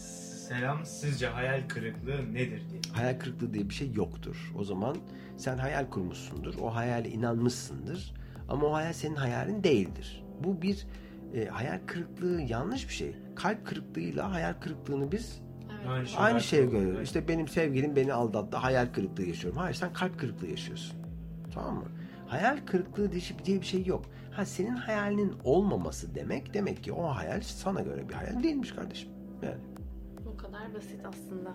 selam 0.47 0.85
sizce 0.85 1.27
hayal 1.27 1.67
kırıklığı 1.67 2.33
nedir 2.33 2.61
diye. 2.69 2.81
Hayal 2.93 3.19
kırıklığı 3.19 3.53
diye 3.53 3.69
bir 3.69 3.73
şey 3.73 3.91
yoktur. 3.93 4.51
O 4.57 4.63
zaman 4.63 4.97
sen 5.37 5.57
hayal 5.57 5.89
kurmuşsundur. 5.89 6.55
O 6.61 6.75
hayale 6.75 7.09
inanmışsındır. 7.09 8.13
Ama 8.49 8.67
o 8.67 8.73
hayal 8.73 8.93
senin 8.93 9.15
hayalin 9.15 9.63
değildir. 9.63 10.23
Bu 10.43 10.61
bir 10.61 10.87
e, 11.35 11.45
hayal 11.45 11.79
kırıklığı 11.85 12.41
yanlış 12.41 12.87
bir 12.87 12.93
şey. 12.93 13.15
Kalp 13.35 13.65
kırıklığıyla 13.67 14.31
hayal 14.31 14.53
kırıklığını 14.53 15.11
biz 15.11 15.41
Evet. 15.71 15.89
Aynı 15.89 16.07
şey. 16.07 16.19
aynı 16.23 16.41
şeye 16.41 16.65
görüyoruz. 16.65 16.91
göre. 16.93 17.03
İşte 17.03 17.27
benim 17.27 17.47
sevgilim 17.47 17.95
beni 17.95 18.13
aldattı. 18.13 18.57
Hayal 18.57 18.87
kırıklığı 18.93 19.23
yaşıyorum. 19.23 19.59
Hayır 19.59 19.75
sen 19.75 19.93
kalp 19.93 20.19
kırıklığı 20.19 20.47
yaşıyorsun. 20.47 20.97
Tamam 21.53 21.75
mı? 21.75 21.85
Hayal 22.27 22.57
kırıklığı 22.65 23.11
diye 23.11 23.21
diye 23.45 23.61
bir 23.61 23.65
şey 23.65 23.85
yok. 23.85 24.05
Ha 24.31 24.45
senin 24.45 24.75
hayalinin 24.75 25.33
olmaması 25.43 26.15
demek 26.15 26.53
demek 26.53 26.83
ki 26.83 26.93
o 26.93 27.03
hayal 27.07 27.41
sana 27.41 27.81
göre 27.81 28.09
bir 28.09 28.13
hayal 28.13 28.43
değilmiş 28.43 28.71
kardeşim. 28.71 29.09
Yani 29.41 29.55
Bu 30.25 30.37
kadar 30.37 30.73
basit 30.73 30.99
aslında. 31.05 31.53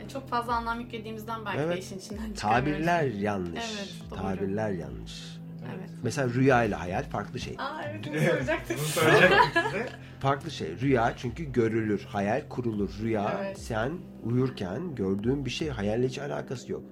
Yani 0.00 0.08
çok 0.10 0.28
fazla 0.28 0.52
anlam 0.56 0.80
yüklediğimizden 0.80 1.44
belki 1.46 1.58
de 1.58 1.62
Evet. 1.62 1.82
işin 1.84 1.98
içinden 1.98 2.32
çıkamıyoruz. 2.32 2.40
tabirler 2.74 3.04
yanlış. 3.04 3.64
Evet, 3.76 3.94
doğru. 4.10 4.18
tabirler 4.20 4.70
yanlış. 4.70 5.35
Evet. 5.76 5.90
Mesela 6.02 6.28
rüya 6.34 6.64
ile 6.64 6.74
hayal 6.74 7.02
farklı 7.02 7.40
şey. 7.40 7.54
Aa 7.58 7.82
evet 7.88 8.04
bunu 8.08 8.18
size. 8.18 8.56
Farklı 10.20 10.50
şey. 10.50 10.80
Rüya 10.80 11.12
çünkü 11.16 11.52
görülür, 11.52 12.04
hayal 12.08 12.48
kurulur. 12.48 12.90
Rüya 13.02 13.40
Evet. 13.40 13.58
sen 13.58 13.92
uyurken 14.24 14.94
gördüğün 14.94 15.44
bir 15.44 15.50
şey 15.50 15.68
hayalle 15.68 16.06
hiç 16.08 16.18
alakası 16.18 16.72
yok. 16.72 16.82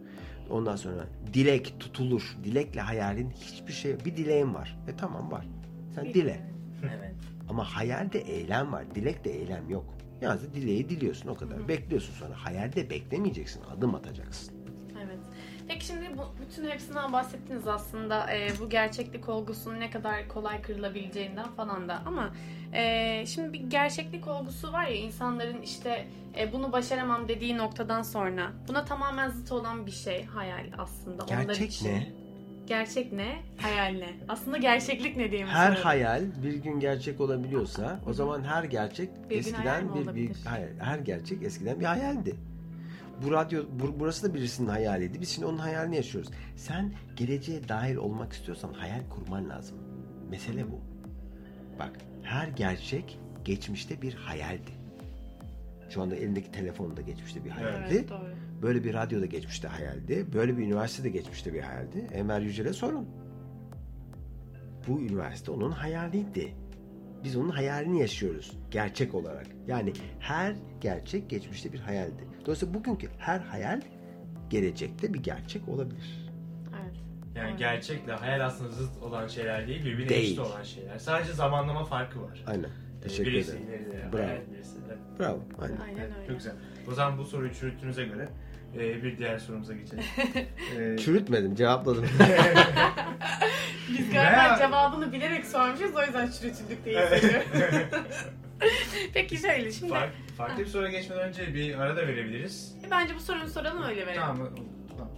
Ondan 0.50 0.76
sonra 0.76 1.06
dilek 1.34 1.74
tutulur. 1.80 2.36
Dilekle 2.44 2.80
hayalin 2.80 3.30
hiçbir 3.30 3.72
şey 3.72 4.04
Bir 4.04 4.16
dileğin 4.16 4.54
var. 4.54 4.78
E 4.88 4.96
tamam 4.96 5.30
var. 5.32 5.46
Sen 5.94 6.14
dile. 6.14 6.40
Evet. 6.82 7.14
Ama 7.48 7.64
hayalde 7.64 8.18
eylem 8.18 8.72
var. 8.72 8.94
Dilekte 8.94 9.30
eylem 9.30 9.70
yok. 9.70 9.84
Yalnız 10.20 10.54
dileği 10.54 10.88
diliyorsun 10.88 11.28
o 11.28 11.34
kadar. 11.34 11.68
Bekliyorsun 11.68 12.14
sonra. 12.14 12.34
Hayalde 12.36 12.90
beklemeyeceksin. 12.90 13.62
Adım 13.76 13.94
atacaksın. 13.94 14.53
Peki 15.68 15.86
şimdi 15.86 16.10
bu, 16.18 16.22
bütün 16.42 16.70
hepsinden 16.70 17.12
bahsettiniz 17.12 17.66
aslında 17.68 18.34
e, 18.34 18.48
bu 18.60 18.68
gerçeklik 18.70 19.28
olgusunun 19.28 19.80
ne 19.80 19.90
kadar 19.90 20.28
kolay 20.28 20.62
kırılabileceğinden 20.62 21.48
falan 21.56 21.88
da 21.88 22.02
ama 22.06 22.30
e, 22.72 23.24
şimdi 23.26 23.52
bir 23.52 23.60
gerçeklik 23.60 24.28
olgusu 24.28 24.72
var 24.72 24.84
ya 24.86 24.94
insanların 24.96 25.62
işte 25.62 26.06
e, 26.38 26.52
bunu 26.52 26.72
başaramam 26.72 27.28
dediği 27.28 27.56
noktadan 27.58 28.02
sonra 28.02 28.52
buna 28.68 28.84
tamamen 28.84 29.28
zıt 29.28 29.52
olan 29.52 29.86
bir 29.86 29.90
şey 29.90 30.24
hayal 30.24 30.66
aslında 30.78 31.24
onlar 31.24 31.42
Gerçek 31.42 31.70
için. 31.70 31.88
ne? 31.88 32.12
Gerçek 32.66 33.12
ne? 33.12 33.42
Hayal 33.62 33.92
ne? 33.98 34.08
Aslında 34.28 34.56
gerçeklik 34.56 35.16
ne 35.16 35.30
diye 35.30 35.44
mi 35.44 35.50
Her 35.50 35.66
soruyorum? 35.66 35.84
hayal 35.84 36.22
bir 36.42 36.54
gün 36.54 36.80
gerçek 36.80 37.20
olabiliyorsa 37.20 38.00
o 38.08 38.12
zaman 38.12 38.42
her 38.44 38.64
gerçek 38.64 39.08
Bir 39.30 39.52
hayal 39.52 39.82
eskiden 39.82 39.94
bir, 39.94 40.14
bir 40.14 40.30
hayır, 40.44 40.70
her 40.80 40.98
gerçek 40.98 41.42
eskiden 41.42 41.80
bir 41.80 41.84
hayaldi. 41.84 42.36
Bu 43.22 43.30
radyo 43.30 43.62
bu- 43.80 44.00
burası 44.00 44.28
da 44.28 44.34
birisinin 44.34 44.68
hayaliydi. 44.68 45.20
Biz 45.20 45.28
şimdi 45.28 45.46
onun 45.46 45.58
hayalini 45.58 45.96
yaşıyoruz. 45.96 46.30
Sen 46.56 46.92
geleceğe 47.16 47.68
dahil 47.68 47.96
olmak 47.96 48.32
istiyorsan 48.32 48.72
hayal 48.72 49.00
kurman 49.10 49.48
lazım. 49.50 49.76
Mesele 50.30 50.70
bu. 50.70 50.80
Bak 51.78 51.92
her 52.22 52.48
gerçek 52.48 53.18
geçmişte 53.44 54.02
bir 54.02 54.14
hayaldi. 54.14 54.70
Şu 55.90 56.02
anda 56.02 56.16
elindeki 56.16 56.50
telefon 56.52 56.96
da 56.96 57.00
geçmişte 57.00 57.44
bir 57.44 57.50
hayaldi. 57.50 57.84
Evet 57.90 58.10
doğru. 58.10 58.34
Böyle 58.62 58.84
bir 58.84 58.94
radyo 58.94 59.20
da 59.20 59.26
geçmişte 59.26 59.68
hayaldi. 59.68 60.26
Böyle 60.34 60.56
bir 60.58 60.62
üniversite 60.62 61.04
de 61.04 61.08
geçmişte 61.08 61.52
bir 61.54 61.60
hayaldi. 61.60 61.98
Enver 62.12 62.40
Yücel'e 62.40 62.72
sorun. 62.72 63.08
Bu 64.88 65.00
üniversite 65.00 65.50
onun 65.50 65.70
hayaliydi. 65.70 66.54
Biz 67.24 67.36
onun 67.36 67.48
hayalini 67.48 68.00
yaşıyoruz. 68.00 68.52
Gerçek 68.70 69.14
olarak. 69.14 69.46
Yani 69.66 69.92
her 70.20 70.54
gerçek 70.80 71.30
geçmişte 71.30 71.72
bir 71.72 71.78
hayaldi. 71.80 72.24
Dolayısıyla 72.44 72.74
bugünkü 72.74 73.08
her 73.18 73.40
hayal 73.40 73.80
gelecekte 74.50 75.14
bir 75.14 75.22
gerçek 75.22 75.68
olabilir. 75.68 76.28
Evet. 76.82 76.94
Yani 77.36 77.48
Evet. 77.48 77.58
gerçekle 77.58 78.12
hayal 78.12 78.46
aslında 78.46 78.70
zıt 78.70 79.02
olan 79.02 79.26
şeyler 79.26 79.68
değil, 79.68 79.84
birbirine 79.84 80.08
Değil. 80.08 80.22
eşit 80.24 80.38
olan 80.38 80.62
şeyler. 80.62 80.98
Sadece 80.98 81.32
zamanlama 81.32 81.84
farkı 81.84 82.22
var. 82.22 82.44
Aynen. 82.46 82.64
Ee, 82.64 83.00
Teşekkür 83.02 83.32
birisi 83.32 83.50
ederim. 83.50 83.64
ileride, 83.68 84.12
Bravo. 84.12 84.22
hayal 84.26 84.40
birisi 84.52 84.76
de. 84.76 84.96
Bravo. 85.18 85.40
Aynen. 85.60 85.76
Aynen 85.76 86.14
öyle. 86.16 86.26
Çok 86.26 86.36
güzel. 86.36 86.54
O 86.90 86.94
zaman 86.94 87.18
bu 87.18 87.24
soruyu 87.24 87.54
çürüttüğünüze 87.54 88.04
göre 88.04 88.28
e, 88.74 89.02
bir 89.02 89.18
diğer 89.18 89.38
sorumuza 89.38 89.74
geçelim. 89.74 90.04
E, 90.78 90.98
Çürütmedim, 90.98 91.54
cevapladım. 91.54 92.04
Biz 93.88 94.10
galiba 94.10 94.30
Veya- 94.36 94.58
cevabını 94.58 95.12
bilerek 95.12 95.44
sormuşuz 95.44 95.94
o 95.96 96.02
yüzden 96.02 96.30
çürütüldük 96.30 96.84
diye 96.84 97.00
hissediyorum. 97.06 97.46
Peki 99.14 99.36
şöyle 99.36 99.72
şimdi 99.72 99.92
fark, 99.92 100.12
farklı 100.36 100.58
bir 100.62 100.66
soruya 100.68 100.90
geçmeden 100.90 101.28
önce 101.28 101.54
bir 101.54 101.78
ara 101.78 101.96
da 101.96 102.06
verebiliriz. 102.06 102.74
bence 102.90 103.14
bu 103.14 103.20
sorunu 103.20 103.48
soralım 103.48 103.82
öyle 103.82 104.06
verelim. 104.06 104.20
Tamam. 104.22 104.48
tamam. 104.88 105.10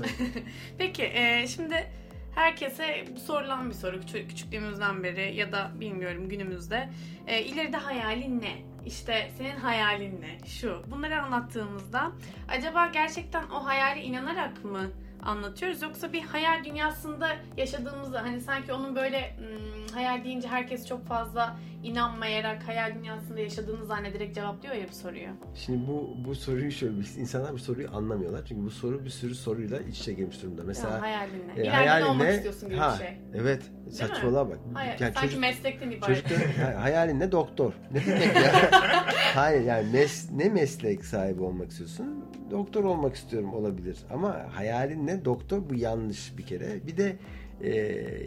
Evet. 0.00 0.10
Peki 0.78 1.04
e, 1.04 1.46
şimdi 1.46 1.86
herkese 2.34 3.04
sorulan 3.26 3.68
bir 3.70 3.74
soru 3.74 4.00
küçük, 4.00 4.30
küçüklüğümüzden 4.30 5.02
beri 5.02 5.34
ya 5.34 5.52
da 5.52 5.70
bilmiyorum 5.80 6.28
günümüzde. 6.28 6.88
E, 7.26 7.42
ileride 7.42 7.76
hayalin 7.76 8.40
ne? 8.40 8.52
İşte 8.86 9.30
senin 9.38 9.56
hayalin 9.56 10.20
ne? 10.20 10.48
Şu. 10.48 10.82
Bunları 10.90 11.22
anlattığımızda 11.22 12.12
acaba 12.48 12.86
gerçekten 12.86 13.42
o 13.50 13.66
hayale 13.66 14.02
inanarak 14.02 14.64
mı 14.64 14.90
anlatıyoruz 15.22 15.82
yoksa 15.82 16.12
bir 16.12 16.22
hayal 16.22 16.64
dünyasında 16.64 17.28
yaşadığımızda 17.56 18.22
hani 18.22 18.40
sanki 18.40 18.72
onun 18.72 18.96
böyle 18.96 19.36
hmm, 19.38 19.94
hayal 19.94 20.24
deyince 20.24 20.48
herkes 20.48 20.86
çok 20.86 21.06
fazla 21.06 21.56
inanmayarak 21.82 22.68
hayal 22.68 22.94
dünyasında 22.94 23.40
yaşadığını 23.40 23.84
zannederek 23.86 24.34
cevaplıyor 24.34 24.74
ya 24.74 24.86
bu 24.90 24.94
soruyu. 24.94 25.28
Şimdi 25.54 25.86
bu 25.88 26.16
bu 26.24 26.34
soruyu 26.34 26.70
şöyle 26.72 26.94
insanlar 27.18 27.52
bu 27.52 27.58
soruyu 27.58 27.88
anlamıyorlar. 27.96 28.44
Çünkü 28.48 28.62
bu 28.64 28.70
soru 28.70 29.04
bir 29.04 29.10
sürü 29.10 29.34
soruyla 29.34 29.78
iç 29.80 29.98
içe 30.00 30.12
girmiş 30.12 30.42
durumda. 30.42 30.62
Mesela 30.64 30.94
ya, 30.94 31.00
hayalin 31.02 31.48
ne? 31.48 31.52
e, 31.52 31.62
İleride 31.62 31.70
hayalin 31.70 32.04
ne 32.04 32.10
olmak 32.10 32.34
istiyorsun 32.34 32.68
gibi 32.68 32.78
Ha, 32.78 32.92
bir 32.94 32.98
şey. 33.06 33.18
Evet. 33.34 33.62
Saçmalığa 33.90 34.48
bak. 34.48 34.58
Hayır, 34.74 34.90
Yani 35.00 35.14
sanki 35.14 35.20
çocuk- 35.20 35.40
meslekten 35.40 35.90
ibaret. 35.90 36.30
Ha- 36.58 36.82
hayalin 36.82 37.20
ne 37.20 37.32
doktor? 37.32 37.72
Ne 37.90 38.06
demek 38.06 38.36
ya? 38.36 38.70
Hayır 39.34 39.62
yani 39.62 39.92
mes, 39.92 40.30
ne 40.32 40.48
meslek 40.48 41.04
sahibi 41.04 41.42
olmak 41.42 41.70
istiyorsun? 41.70 42.24
Doktor 42.50 42.84
olmak 42.84 43.16
istiyorum 43.16 43.54
olabilir. 43.54 43.98
Ama 44.10 44.46
hayalin 44.52 45.06
ne 45.06 45.24
doktor? 45.24 45.70
Bu 45.70 45.74
yanlış 45.74 46.38
bir 46.38 46.46
kere. 46.46 46.86
Bir 46.86 46.96
de 46.96 47.16
e, 47.62 47.70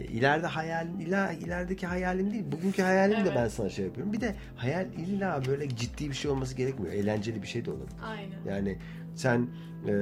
ileride 0.04 0.46
hayalin 0.46 0.98
ila 0.98 1.32
ilerideki 1.32 1.86
hayalim 1.86 2.30
değil. 2.32 2.44
Bugünkü 2.52 2.82
hayalim 2.82 3.16
de 3.16 3.20
Evet. 3.22 3.32
ben 3.36 3.48
sana 3.48 3.68
şey 3.68 3.84
yapıyorum. 3.84 4.12
Bir 4.12 4.20
de 4.20 4.34
hayal 4.56 4.86
illa 4.92 5.42
böyle 5.48 5.68
ciddi 5.68 6.08
bir 6.08 6.14
şey 6.14 6.30
olması 6.30 6.56
gerekmiyor. 6.56 6.94
Eğlenceli 6.94 7.42
bir 7.42 7.46
şey 7.46 7.64
de 7.64 7.70
olabilir. 7.70 7.92
Aynen. 8.04 8.38
Yani 8.56 8.78
sen 9.14 9.48
e, 9.88 9.92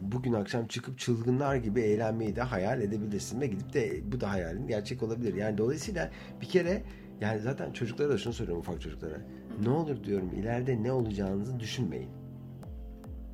bugün 0.00 0.32
akşam 0.32 0.66
çıkıp 0.66 0.98
çılgınlar 0.98 1.56
gibi 1.56 1.80
eğlenmeyi 1.80 2.36
de 2.36 2.42
hayal 2.42 2.80
edebilirsin 2.82 3.40
ve 3.40 3.46
gidip 3.46 3.74
de 3.74 4.12
bu 4.12 4.20
da 4.20 4.30
hayalin 4.30 4.66
gerçek 4.66 5.02
olabilir. 5.02 5.34
Yani 5.34 5.58
dolayısıyla 5.58 6.10
bir 6.40 6.46
kere 6.46 6.82
yani 7.20 7.40
zaten 7.40 7.72
çocuklara 7.72 8.10
da 8.10 8.18
şunu 8.18 8.32
söylüyorum 8.32 8.60
ufak 8.60 8.80
çocuklara. 8.80 9.16
Ne 9.62 9.70
olur 9.70 10.04
diyorum 10.04 10.30
ileride 10.36 10.82
ne 10.82 10.92
olacağınızı 10.92 11.60
düşünmeyin. 11.60 12.21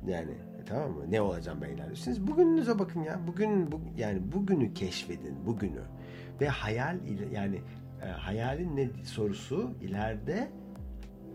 Yani 0.07 0.31
e, 0.31 0.65
tamam 0.65 0.91
mı? 0.91 1.11
Ne 1.11 1.21
olacağım 1.21 1.59
ben 1.61 1.69
ileride? 1.69 1.95
Siz 1.95 2.27
bugününüze 2.27 2.79
bakın 2.79 3.03
ya. 3.03 3.19
Bugün 3.27 3.71
bu, 3.71 3.81
yani 3.97 4.31
bugünü 4.31 4.73
keşfedin. 4.73 5.45
Bugünü. 5.45 5.81
Ve 6.41 6.47
hayal 6.47 6.97
yani 7.31 7.61
e, 8.03 8.05
hayalin 8.05 8.75
ne 8.77 8.89
sorusu 9.03 9.71
ileride 9.81 10.49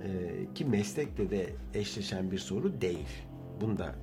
e, 0.04 0.54
ki 0.54 0.64
meslekle 0.64 1.30
de 1.30 1.46
eşleşen 1.74 2.30
bir 2.30 2.38
soru 2.38 2.80
değil. 2.80 3.08
Bunu 3.60 3.78
da 3.78 3.94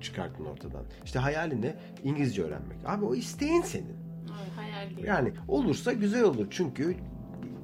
çıkartın 0.00 0.44
ortadan. 0.44 0.84
İşte 1.04 1.18
hayalin 1.18 1.62
ne? 1.62 1.74
İngilizce 2.04 2.42
öğrenmek. 2.42 2.78
Abi 2.86 3.04
o 3.04 3.14
isteğin 3.14 3.62
senin. 3.62 3.96
Hayal 4.56 4.96
değil. 4.96 5.06
Yani 5.06 5.32
olursa 5.48 5.92
güzel 5.92 6.22
olur. 6.22 6.46
Çünkü 6.50 6.96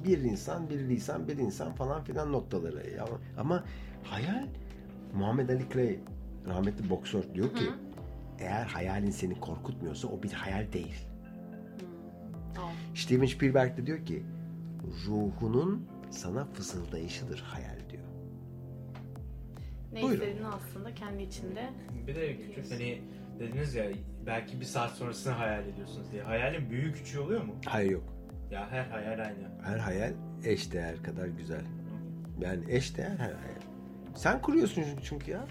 bir 0.03 0.17
insan, 0.17 0.69
bir 0.69 0.79
lisan, 0.79 1.27
bir 1.27 1.37
insan 1.37 1.73
falan 1.73 2.03
filan 2.03 2.31
noktaları. 2.31 2.83
Ama, 3.01 3.19
ama 3.37 3.63
hayal 4.03 4.47
Muhammed 5.13 5.49
Ali 5.49 5.69
Clay 5.73 5.99
rahmetli 6.47 6.89
boksör 6.89 7.23
diyor 7.33 7.55
ki 7.55 7.65
Hı. 7.65 7.73
eğer 8.39 8.65
hayalin 8.65 9.11
seni 9.11 9.39
korkutmuyorsa 9.39 10.07
o 10.07 10.23
bir 10.23 10.31
hayal 10.31 10.73
değil. 10.73 11.05
Hı. 12.55 12.61
Steven 12.95 13.25
Spielberg 13.25 13.77
de 13.77 13.85
diyor 13.85 14.05
ki 14.05 14.23
ruhunun 15.07 15.87
sana 16.09 16.45
fısıldayışıdır 16.45 17.39
hayal 17.39 17.89
diyor. 17.89 18.03
Ne 19.93 20.01
Buyurun. 20.01 20.13
istediğini 20.21 20.47
aslında 20.47 20.93
kendi 20.93 21.23
içinde. 21.23 21.69
Bir 22.07 22.15
de 22.15 22.37
küçük 22.37 22.71
hani 22.71 23.01
dediniz 23.39 23.75
ya 23.75 23.85
belki 24.25 24.59
bir 24.59 24.65
saat 24.65 24.91
sonrasını 24.91 25.33
hayal 25.33 25.67
ediyorsunuz 25.67 26.11
diye. 26.11 26.23
Hayalin 26.23 26.69
büyük 26.69 26.95
küçüğü 26.95 27.19
oluyor 27.19 27.43
mu? 27.43 27.55
Hayır 27.65 27.91
yok. 27.91 28.03
Ya 28.51 28.71
her 28.71 28.83
hayal 28.85 29.19
aynı. 29.19 29.49
Her 29.63 29.77
hayal 29.77 30.13
eş 30.43 30.71
değer 30.73 31.03
kadar 31.03 31.27
güzel. 31.27 31.61
Yani 32.39 32.63
eş 32.69 32.97
değer 32.97 33.09
her 33.17 33.33
hayal. 33.33 33.61
Sen 34.15 34.41
kuruyorsun 34.41 34.83
çünkü 35.03 35.31
ya. 35.31 35.45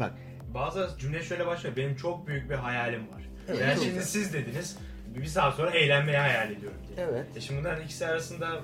Bak 0.00 0.12
Bazı 0.54 0.98
cümle 0.98 1.22
şöyle 1.22 1.46
başlıyor. 1.46 1.76
Benim 1.76 1.96
çok 1.96 2.26
büyük 2.26 2.50
bir 2.50 2.54
hayalim 2.54 3.00
var. 3.00 3.22
Evet, 3.48 3.60
yani 3.60 3.74
şimdi 3.74 3.88
güzel. 3.88 4.02
siz 4.02 4.32
dediniz 4.32 4.78
bir 5.16 5.24
saat 5.24 5.54
sonra 5.54 5.70
eğlenmeyi 5.70 6.18
hayal 6.18 6.50
ediyorum 6.50 6.78
diye. 6.88 7.06
Evet. 7.06 7.26
E 7.36 7.40
şimdi 7.40 7.60
bunların 7.60 7.84
ikisi 7.84 8.06
arasında 8.06 8.60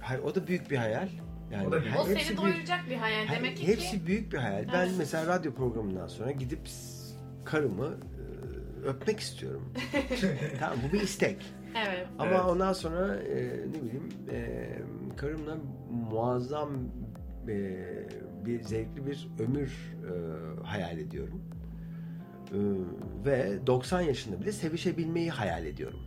Hayır, 0.00 0.22
o 0.22 0.34
da 0.34 0.46
büyük 0.46 0.70
bir 0.70 0.76
hayal. 0.76 1.08
Yani 1.52 1.68
O 1.68 1.72
da 1.72 1.82
büyük. 1.82 1.96
O 1.96 2.08
hepsi 2.08 2.24
seni 2.24 2.38
büyük. 2.38 2.38
doyuracak 2.54 2.90
bir 2.90 2.96
hayal 2.96 3.28
demek 3.28 3.56
ki. 3.56 3.66
hepsi 3.68 4.06
büyük 4.06 4.32
bir 4.32 4.38
hayal. 4.38 4.68
Ben 4.72 4.78
Evet. 4.86 4.92
mesela 4.98 5.26
radyo 5.26 5.54
programından 5.54 6.06
sonra 6.08 6.30
gidip 6.30 6.60
karımı 7.44 7.86
e, 7.86 8.86
öpmek 8.86 9.20
istiyorum. 9.20 9.72
tamam 10.60 10.78
bu 10.88 10.92
bir 10.92 11.00
istek. 11.00 11.36
Evet. 11.86 12.06
Ama 12.18 12.30
Evet. 12.30 12.40
ondan 12.44 12.72
sonra 12.72 13.14
e, 13.16 13.34
ne 13.44 13.82
bileyim 13.82 14.08
e, 14.32 14.68
karımla 15.16 15.56
muazzam 16.10 16.70
e, 17.48 17.52
bir 18.46 18.62
zevkli 18.62 19.06
bir 19.06 19.28
ömür 19.38 19.94
e, 20.04 20.12
hayal 20.64 20.98
ediyorum. 20.98 21.42
E, 22.52 22.58
ve 23.26 23.66
90 23.66 24.00
yaşında 24.00 24.40
bile 24.40 24.52
sevişebilmeyi 24.52 25.30
hayal 25.30 25.66
ediyorum. 25.66 26.00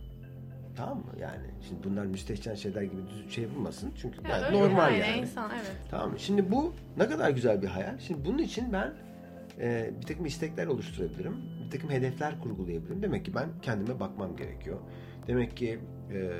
Tamam 0.76 0.98
mı? 0.98 1.12
Yani 1.20 1.46
şimdi 1.68 1.84
bunlar 1.84 2.06
müstehcen 2.06 2.54
şeyler 2.54 2.82
gibi 2.82 3.02
düz- 3.10 3.30
şey 3.34 3.44
yapılmasın. 3.44 3.92
Çünkü 3.96 4.28
Ya 4.28 4.44
öyle 4.46 4.58
normal 4.58 4.92
yani, 4.92 5.00
yani. 5.10 5.20
insan 5.20 5.50
evet. 5.54 5.76
Tamam 5.90 6.10
mı? 6.10 6.18
Şimdi 6.18 6.50
bu 6.52 6.72
ne 6.96 7.08
kadar 7.08 7.30
güzel 7.30 7.62
bir 7.62 7.66
hayal. 7.66 7.98
Şimdi 7.98 8.24
bunun 8.24 8.38
için 8.38 8.72
ben 8.72 8.92
e, 9.60 9.90
bir 10.00 10.06
takım 10.06 10.26
istekler 10.26 10.66
oluşturabilirim. 10.66 11.36
Bir 11.66 11.70
takım 11.70 11.90
hedefler 11.90 12.40
kurgulayabilirim. 12.40 13.02
Demek 13.02 13.24
ki 13.24 13.34
ben 13.34 13.48
kendime 13.62 14.00
bakmam 14.00 14.36
gerekiyor. 14.36 14.78
Demek 15.26 15.56
ki 15.56 15.78
e, 16.12 16.30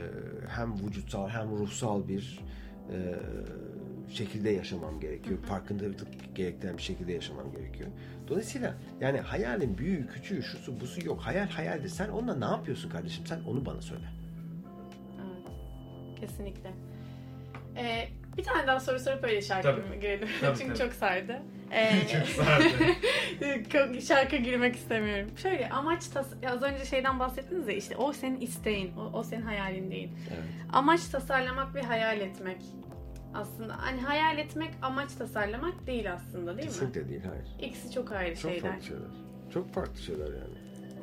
hem 0.49 0.75
vücutsal 0.87 1.29
hem 1.29 1.51
ruhsal 1.59 2.09
bir 2.09 2.41
e, 2.93 2.97
şekilde 4.15 4.51
yaşamam 4.51 5.01
gerekiyor. 5.01 5.39
Farkındalık 5.39 6.01
gerektiren 6.35 6.77
bir 6.77 6.83
şekilde 6.83 7.13
yaşamam 7.13 7.53
gerekiyor. 7.53 7.91
Dolayısıyla 8.29 8.75
yani 9.01 9.21
hayalin 9.21 9.79
büyüğü, 9.79 10.07
küçüğü, 10.07 10.43
şusu, 10.43 10.81
busu 10.81 11.07
yok. 11.07 11.21
Hayal 11.21 11.49
hayaldir. 11.49 11.89
Sen 11.89 12.09
onunla 12.09 12.35
ne 12.37 12.45
yapıyorsun 12.45 12.91
kardeşim? 12.91 13.27
Sen 13.27 13.41
onu 13.47 13.67
bana 13.67 13.83
söyle. 13.83 14.05
Evet. 15.17 16.21
Kesinlikle. 16.21 16.71
Ee, 17.77 18.09
bir 18.37 18.43
tane 18.43 18.67
daha 18.67 18.81
soru 18.81 18.99
sorup 19.01 19.25
öyle 19.25 19.43
şarkı 19.43 19.63
Tabii. 19.69 20.01
girelim. 20.01 20.29
Tabii, 20.41 20.59
Çünkü 20.59 20.75
tabii. 20.75 20.79
çok 20.79 20.93
sardı. 20.93 21.43
Ee, 21.71 22.01
çok 22.13 22.27
sardı. 22.29 24.01
Şarkı 24.09 24.37
girmek 24.37 24.77
istemiyorum. 24.77 25.31
Şöyle 25.37 25.69
amaç 25.69 26.07
tas 26.09 26.27
az 26.47 26.63
önce 26.63 26.85
şeyden 26.85 27.19
bahsettiniz 27.19 27.69
ya 27.69 27.75
işte 27.75 27.97
o 27.97 28.13
senin 28.13 28.41
isteğin, 28.41 28.93
o, 28.97 29.19
o 29.19 29.23
senin 29.23 29.43
hayalin 29.43 29.91
değil. 29.91 30.09
Evet. 30.31 30.45
Amaç 30.73 31.05
tasarlamak 31.09 31.75
ve 31.75 31.83
hayal 31.83 32.21
etmek. 32.21 32.57
Aslında 33.35 33.75
hani 33.79 34.01
hayal 34.01 34.39
etmek 34.39 34.71
amaç 34.83 35.13
tasarlamak 35.13 35.87
değil 35.87 36.13
aslında 36.13 36.57
değil 36.57 36.69
mi? 36.69 36.73
Kesinlikle 36.73 37.09
değil. 37.09 37.23
Hayır. 37.29 37.71
İkisi 37.71 37.93
çok 37.93 38.13
ayrı 38.13 38.37
Çok 38.37 38.51
şeyler. 38.51 38.71
farklı 38.71 38.87
şeyler. 38.87 39.11
Çok 39.51 39.73
farklı 39.73 40.01
şeyler 40.01 40.27
yani. 40.27 40.61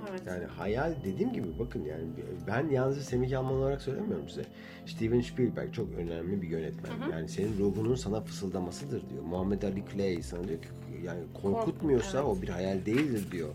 Evet. 0.09 0.21
Yani 0.27 0.45
hayal 0.45 0.93
dediğim 1.03 1.33
gibi 1.33 1.47
bakın 1.59 1.85
yani 1.85 2.03
ben 2.47 2.69
yalnızca 2.69 3.01
Semih 3.01 3.29
Yalman 3.29 3.53
olarak 3.53 3.81
söylemiyorum 3.81 4.29
size. 4.29 4.45
Steven 4.85 5.21
Spielberg 5.21 5.73
çok 5.73 5.87
önemli 5.97 6.41
bir 6.41 6.47
yönetmen. 6.47 6.91
Hı 6.91 7.05
hı. 7.05 7.11
Yani 7.11 7.29
senin 7.29 7.59
ruhunun 7.59 7.95
sana 7.95 8.21
fısıldamasıdır 8.21 9.09
diyor. 9.09 9.23
Muhammed 9.23 9.61
Ali 9.61 9.83
Clay 9.93 10.21
sana 10.21 10.47
diyor 10.47 10.61
ki 10.61 10.67
yani 11.03 11.19
korkutmuyorsa 11.41 12.17
evet. 12.17 12.27
o 12.27 12.41
bir 12.41 12.49
hayal 12.49 12.85
değildir 12.85 13.31
diyor. 13.31 13.49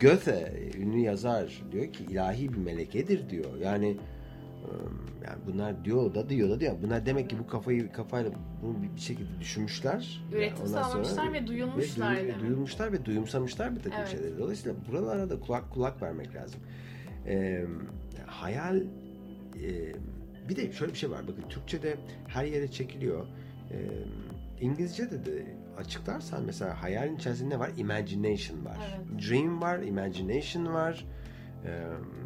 Goethe 0.00 0.52
ünlü 0.78 0.98
yazar 0.98 1.62
diyor 1.72 1.92
ki 1.92 2.04
ilahi 2.04 2.52
bir 2.52 2.58
melekedir 2.58 3.30
diyor. 3.30 3.56
Yani 3.62 3.96
yani 5.26 5.38
bunlar 5.46 5.84
diyor 5.84 6.14
da 6.14 6.28
diyor 6.28 6.50
da 6.50 6.60
diyor. 6.60 6.74
Bunlar 6.82 7.06
demek 7.06 7.30
ki 7.30 7.38
bu 7.38 7.46
kafayı 7.46 7.92
kafayla 7.92 8.30
bunu 8.62 8.82
bir- 8.82 9.00
şekilde 9.00 9.40
düşünmüşler. 9.40 10.22
Üretim 10.32 10.66
sonra- 10.66 10.84
sağlamışlar 10.84 11.32
ve 11.32 11.46
duyulmuşlar 11.46 12.16
ve 12.16 12.22
mi? 12.22 12.34
duyulmuşlar 12.40 12.92
ve 12.92 13.04
duyumsamışlar 13.04 13.70
bir 13.76 13.82
takım 13.82 13.98
Evet. 13.98 14.08
şeyleri. 14.08 14.38
Dolayısıyla 14.38 14.76
buralara 14.90 15.30
da 15.30 15.40
kulak 15.40 15.70
kulak 15.70 16.02
vermek 16.02 16.34
lazım. 16.34 16.60
Ee, 17.26 17.64
hayal 18.26 18.76
e, 18.76 19.92
bir 20.48 20.56
de 20.56 20.72
şöyle 20.72 20.92
bir 20.92 20.98
şey 20.98 21.10
var. 21.10 21.22
Bakın 21.28 21.44
Türkçe'de 21.48 21.96
her 22.28 22.44
yere 22.44 22.68
çekiliyor. 22.70 23.26
Ee, 23.70 23.76
İngilizce'de 24.60 25.26
de 25.26 25.46
açıklarsan 25.78 26.42
mesela 26.44 26.82
hayalin 26.82 27.16
içerisinde 27.16 27.54
ne 27.54 27.58
var? 27.58 27.70
Imagination 27.76 28.64
var. 28.64 28.76
Evet. 28.88 29.28
Dream 29.30 29.62
var, 29.62 29.78
imagination 29.78 30.66
var. 30.74 31.06
Ee, 31.64 31.82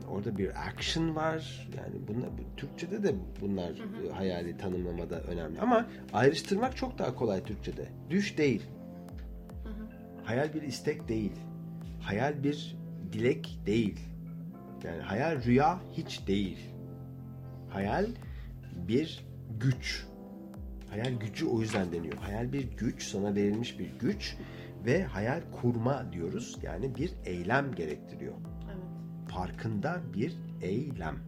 orada 0.08 0.38
bir 0.38 0.68
action 0.68 1.16
var. 1.16 1.68
Yani 1.76 1.94
bunlar 2.08 2.30
bu, 2.38 2.56
Türkçe'de 2.56 3.02
de 3.02 3.14
bunlar 3.40 3.70
Hı 3.70 3.82
hı. 3.82 4.06
e, 4.06 4.12
hayali 4.12 4.56
tanımlamada 4.56 5.20
önemli. 5.20 5.60
Ama 5.60 5.86
ayrıştırmak 6.12 6.76
çok 6.76 6.98
daha 6.98 7.14
kolay 7.14 7.44
Türkçe'de. 7.44 7.88
Düş 8.10 8.38
değil. 8.38 8.62
Hı 9.64 9.68
hı. 9.68 9.88
Hayal 10.24 10.54
bir 10.54 10.62
istek 10.62 11.08
değil. 11.08 11.32
Hayal 12.00 12.42
bir 12.42 12.76
dilek 13.12 13.58
değil. 13.66 14.00
Yani 14.84 15.02
hayal 15.02 15.44
rüya 15.44 15.80
hiç 15.92 16.26
değil. 16.26 16.58
Hayal 17.70 18.06
bir 18.88 19.24
güç. 19.60 20.06
Hayal 20.90 21.12
gücü 21.20 21.46
o 21.46 21.60
yüzden 21.60 21.92
deniyor. 21.92 22.14
Hayal 22.14 22.52
bir 22.52 22.76
güç, 22.76 23.02
sana 23.02 23.34
verilmiş 23.34 23.78
bir 23.78 23.90
güç 24.00 24.36
ve 24.86 25.04
hayal 25.04 25.40
kurma 25.52 26.12
diyoruz. 26.12 26.58
Yani 26.62 26.94
bir 26.96 27.12
eylem 27.24 27.74
gerektiriyor. 27.74 28.34
Evet. 29.32 29.46
Farkında 29.48 30.00
bir 30.14 30.32
eylem. 30.62 31.18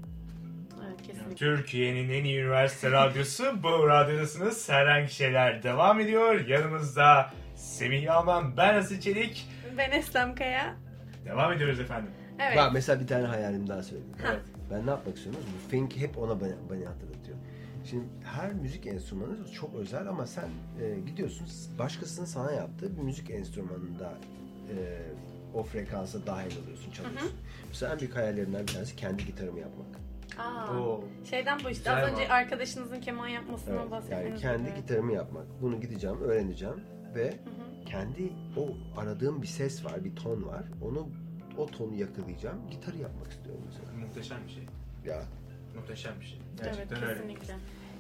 Evet 0.86 1.02
kesinlikle. 1.02 1.34
Türkiye'nin 1.34 2.08
en 2.08 2.24
iyi 2.24 2.40
üniversite 2.40 2.90
radyosu 2.90 3.44
bu 3.62 3.88
radyodasınız. 3.88 4.68
Herhangi 4.68 5.14
şeyler 5.14 5.62
devam 5.62 6.00
ediyor. 6.00 6.46
Yanımızda 6.46 7.30
Semih 7.56 8.02
Yalman, 8.02 8.56
ben 8.56 8.74
Asil 8.74 9.00
Çelik. 9.00 9.48
Ben 9.78 9.90
Eslem 9.90 10.34
Kaya. 10.34 10.76
Devam 11.24 11.52
ediyoruz 11.52 11.80
efendim. 11.80 12.10
Evet. 12.40 12.56
Bak 12.56 12.70
mesela 12.72 13.00
bir 13.00 13.06
tane 13.06 13.26
hayalim 13.26 13.68
daha 13.68 13.82
söyleyeyim. 13.82 14.14
Ha. 14.22 14.36
Ben 14.70 14.86
ne 14.86 14.90
yapmak 14.90 15.16
istiyorum? 15.16 15.40
Bu 15.54 15.70
Fink 15.70 15.96
hep 15.96 16.18
ona 16.18 16.40
bana, 16.40 16.52
bana 16.70 16.90
hatırlatıyor. 16.90 17.38
Şimdi 17.90 18.04
her 18.24 18.52
müzik 18.52 18.86
enstrümanı 18.86 19.52
çok 19.52 19.74
özel 19.74 20.08
ama 20.08 20.26
sen 20.26 20.48
e, 20.82 21.00
gidiyorsun 21.06 21.46
başkasının 21.78 22.26
sana 22.26 22.52
yaptığı 22.52 22.96
bir 22.96 23.02
müzik 23.02 23.30
enstrümanında 23.30 24.12
e, 24.70 24.76
o 25.54 25.62
frekansa 25.62 26.26
dahil 26.26 26.62
oluyorsun, 26.62 26.90
çalıyorsun. 26.92 27.30
Mesela 27.68 27.92
en 27.92 27.98
büyük 28.00 28.16
hayallerimden 28.16 28.62
bir 28.62 28.72
tanesi 28.72 28.96
kendi 28.96 29.26
gitarımı 29.26 29.60
yapmak. 29.60 29.86
Aa, 30.38 30.78
Oo. 30.78 31.04
şeyden 31.30 31.58
bu 31.64 31.70
işte 31.70 31.90
Güzel 31.90 32.04
az 32.04 32.12
önce 32.12 32.24
ama. 32.24 32.34
arkadaşınızın 32.34 33.00
keman 33.00 33.28
yapmasından 33.28 33.78
Evet, 33.78 33.90
bahsettiniz. 33.90 34.24
yani 34.26 34.40
kendi 34.40 34.68
Evet. 34.68 34.76
gitarımı 34.82 35.12
yapmak. 35.12 35.46
Bunu 35.62 35.80
gideceğim, 35.80 36.20
öğreneceğim 36.20 36.80
ve 37.14 37.24
Hı 37.30 37.32
hı. 37.32 37.84
kendi 37.86 38.32
o 38.56 38.68
aradığım 39.00 39.42
bir 39.42 39.46
ses 39.46 39.84
var, 39.84 40.04
bir 40.04 40.16
ton 40.16 40.46
var. 40.46 40.64
Onu 40.82 41.08
o 41.58 41.66
tonu 41.66 41.94
yakalayacağım. 41.94 42.70
Gitarı 42.70 42.96
yapmak 42.98 43.32
istiyorum 43.32 43.62
mesela. 43.66 44.06
Muhteşem 44.06 44.38
bir 44.46 44.52
şey. 44.52 44.62
Ya 45.04 45.22
Muhteşem 45.76 46.12
bir 46.20 46.26
şey. 46.26 46.38
Evet 46.62 46.64
Gerçekten 46.64 47.02
öyle. 47.02 47.14
kesinlikle. 47.14 47.54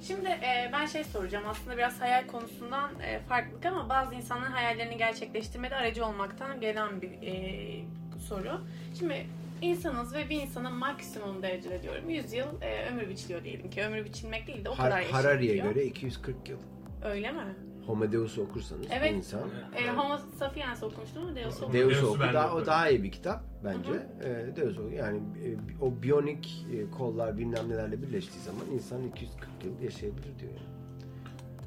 Şimdi 0.06 0.28
e, 0.28 0.70
ben 0.72 0.86
şey 0.86 1.04
soracağım 1.04 1.44
aslında 1.48 1.76
biraz 1.76 2.00
hayal 2.00 2.26
konusundan 2.26 2.90
e, 3.00 3.18
farklılık 3.20 3.66
ama 3.66 3.88
bazı 3.88 4.14
insanların 4.14 4.52
hayallerini 4.52 4.96
gerçekleştirmede 4.96 5.76
aracı 5.76 6.06
olmaktan 6.06 6.60
gelen 6.60 7.02
bir 7.02 7.10
e, 7.22 7.84
soru. 8.28 8.60
Şimdi 8.98 9.26
insanız 9.62 10.14
ve 10.14 10.30
bir 10.30 10.40
insana 10.42 10.70
maksimum 10.70 11.42
derecede 11.42 11.82
diyorum 11.82 12.10
100 12.10 12.32
yıl 12.32 12.62
e, 12.62 12.86
ömür 12.90 13.08
biçiliyor 13.08 13.44
diyelim 13.44 13.70
ki 13.70 13.82
ömür 13.82 14.04
biçilmek 14.04 14.46
değil 14.46 14.64
de 14.64 14.68
o 14.70 14.74
kadar 14.76 15.02
Har- 15.02 15.10
Harari'ye 15.10 15.56
göre 15.56 15.84
240 15.84 16.48
yıl. 16.48 16.58
Öyle 17.04 17.32
mi? 17.32 17.42
Homo 17.86 18.12
Deus'u 18.12 18.42
okursanız 18.42 18.86
Evet. 18.90 19.10
bir 19.12 19.16
insan. 19.16 19.40
E, 19.76 19.90
Homo 19.90 20.18
sapiens 20.38 20.82
okumuştum 20.82 21.22
ama 21.22 21.36
Deus 21.36 21.56
okumadım. 21.56 21.74
Deus'u 21.80 21.90
Deus'u 21.90 22.06
oku. 22.06 22.18
Daha, 22.34 22.54
o 22.54 22.66
daha 22.66 22.88
iyi 22.90 23.02
bir 23.02 23.12
kitap 23.12 23.44
bence. 23.64 23.90
Ee, 24.24 24.56
Deus 24.56 24.78
oku. 24.78 24.90
Yani 24.90 25.18
e, 25.18 25.56
o 25.84 26.02
biyonik 26.02 26.66
e, 26.72 26.90
kollar 26.90 27.38
bilmem 27.38 27.68
nelerle 27.68 28.02
birleştiği 28.02 28.40
zaman 28.40 28.62
insan 28.74 29.02
240 29.02 29.48
yıl 29.64 29.82
yaşayabilir 29.82 30.38
diyor. 30.38 30.52
Yani. 30.52 30.64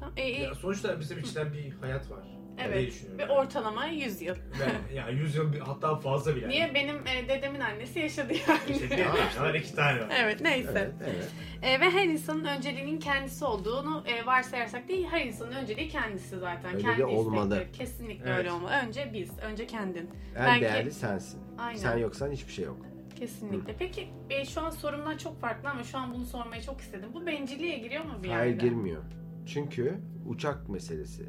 Tamam, 0.00 0.14
e, 0.16 0.22
e, 0.22 0.42
Ya 0.42 0.54
sonuçta 0.54 1.00
bizim 1.00 1.18
içten 1.18 1.52
bir 1.52 1.70
hayat 1.72 2.10
var. 2.10 2.37
Evet. 2.66 2.86
Düşünüyorum. 2.88 3.18
ve 3.18 3.26
ortalama 3.32 3.86
100 3.86 4.22
yıl. 4.22 4.34
Ben, 4.60 4.94
yani 4.96 5.14
100 5.20 5.36
yıl 5.36 5.52
bir- 5.52 5.60
hatta 5.60 5.96
fazla 5.96 6.36
bile. 6.36 6.48
Niye? 6.48 6.74
Benim 6.74 6.96
e, 7.06 7.28
dedemin 7.28 7.60
annesi 7.60 7.98
yaşadı 7.98 8.32
yani. 8.48 8.60
İşte 8.82 8.90
bir 9.36 9.40
var, 9.40 9.54
iki 9.54 9.74
tane 9.74 10.00
var. 10.00 10.08
evet 10.20 10.40
neyse. 10.40 10.70
Evet, 10.74 10.92
evet. 11.14 11.30
E, 11.62 11.80
ve 11.80 11.90
her 11.90 12.04
insanın 12.04 12.44
önceliğinin 12.44 12.98
kendisi 12.98 13.44
olduğunu 13.44 14.04
e, 14.06 14.26
varsayarsak 14.26 14.88
değil, 14.88 15.06
her 15.10 15.24
insanın 15.26 15.52
önceliği 15.52 15.88
kendisi 15.88 16.38
zaten. 16.38 16.70
Öyle 16.74 16.82
Kendi 16.82 17.04
olmalı. 17.04 17.44
istekleri. 17.54 17.72
Kesinlikle 17.78 18.24
Evet. 18.28 18.38
öyle 18.38 18.52
olmalı. 18.52 18.72
Önce 18.86 19.10
biz, 19.12 19.38
önce 19.38 19.66
kendin. 19.66 20.10
En 20.36 20.46
Belki- 20.46 20.60
değerli 20.64 20.90
sensin. 20.90 21.40
Aynen. 21.58 21.78
Sen 21.78 21.96
yoksan 21.98 22.30
hiçbir 22.32 22.52
şey 22.52 22.64
yok. 22.64 22.76
Kesinlikle. 23.18 23.74
Peki 23.78 24.08
e, 24.30 24.44
şu 24.44 24.60
an 24.60 24.70
sorumdan 24.70 25.16
çok 25.16 25.40
farklı 25.40 25.68
ama 25.70 25.84
şu 25.84 25.98
an 25.98 26.14
bunu 26.14 26.24
sormayı 26.26 26.62
çok 26.62 26.80
istedim. 26.80 27.08
Bu 27.14 27.26
bencilliğe 27.26 27.78
giriyor 27.78 28.04
mu 28.04 28.10
bir 28.22 28.28
Hayır 28.28 28.50
yerde? 28.52 28.66
girmiyor. 28.66 29.02
Çünkü 29.46 29.98
uçak 30.28 30.68
meselesi. 30.68 31.22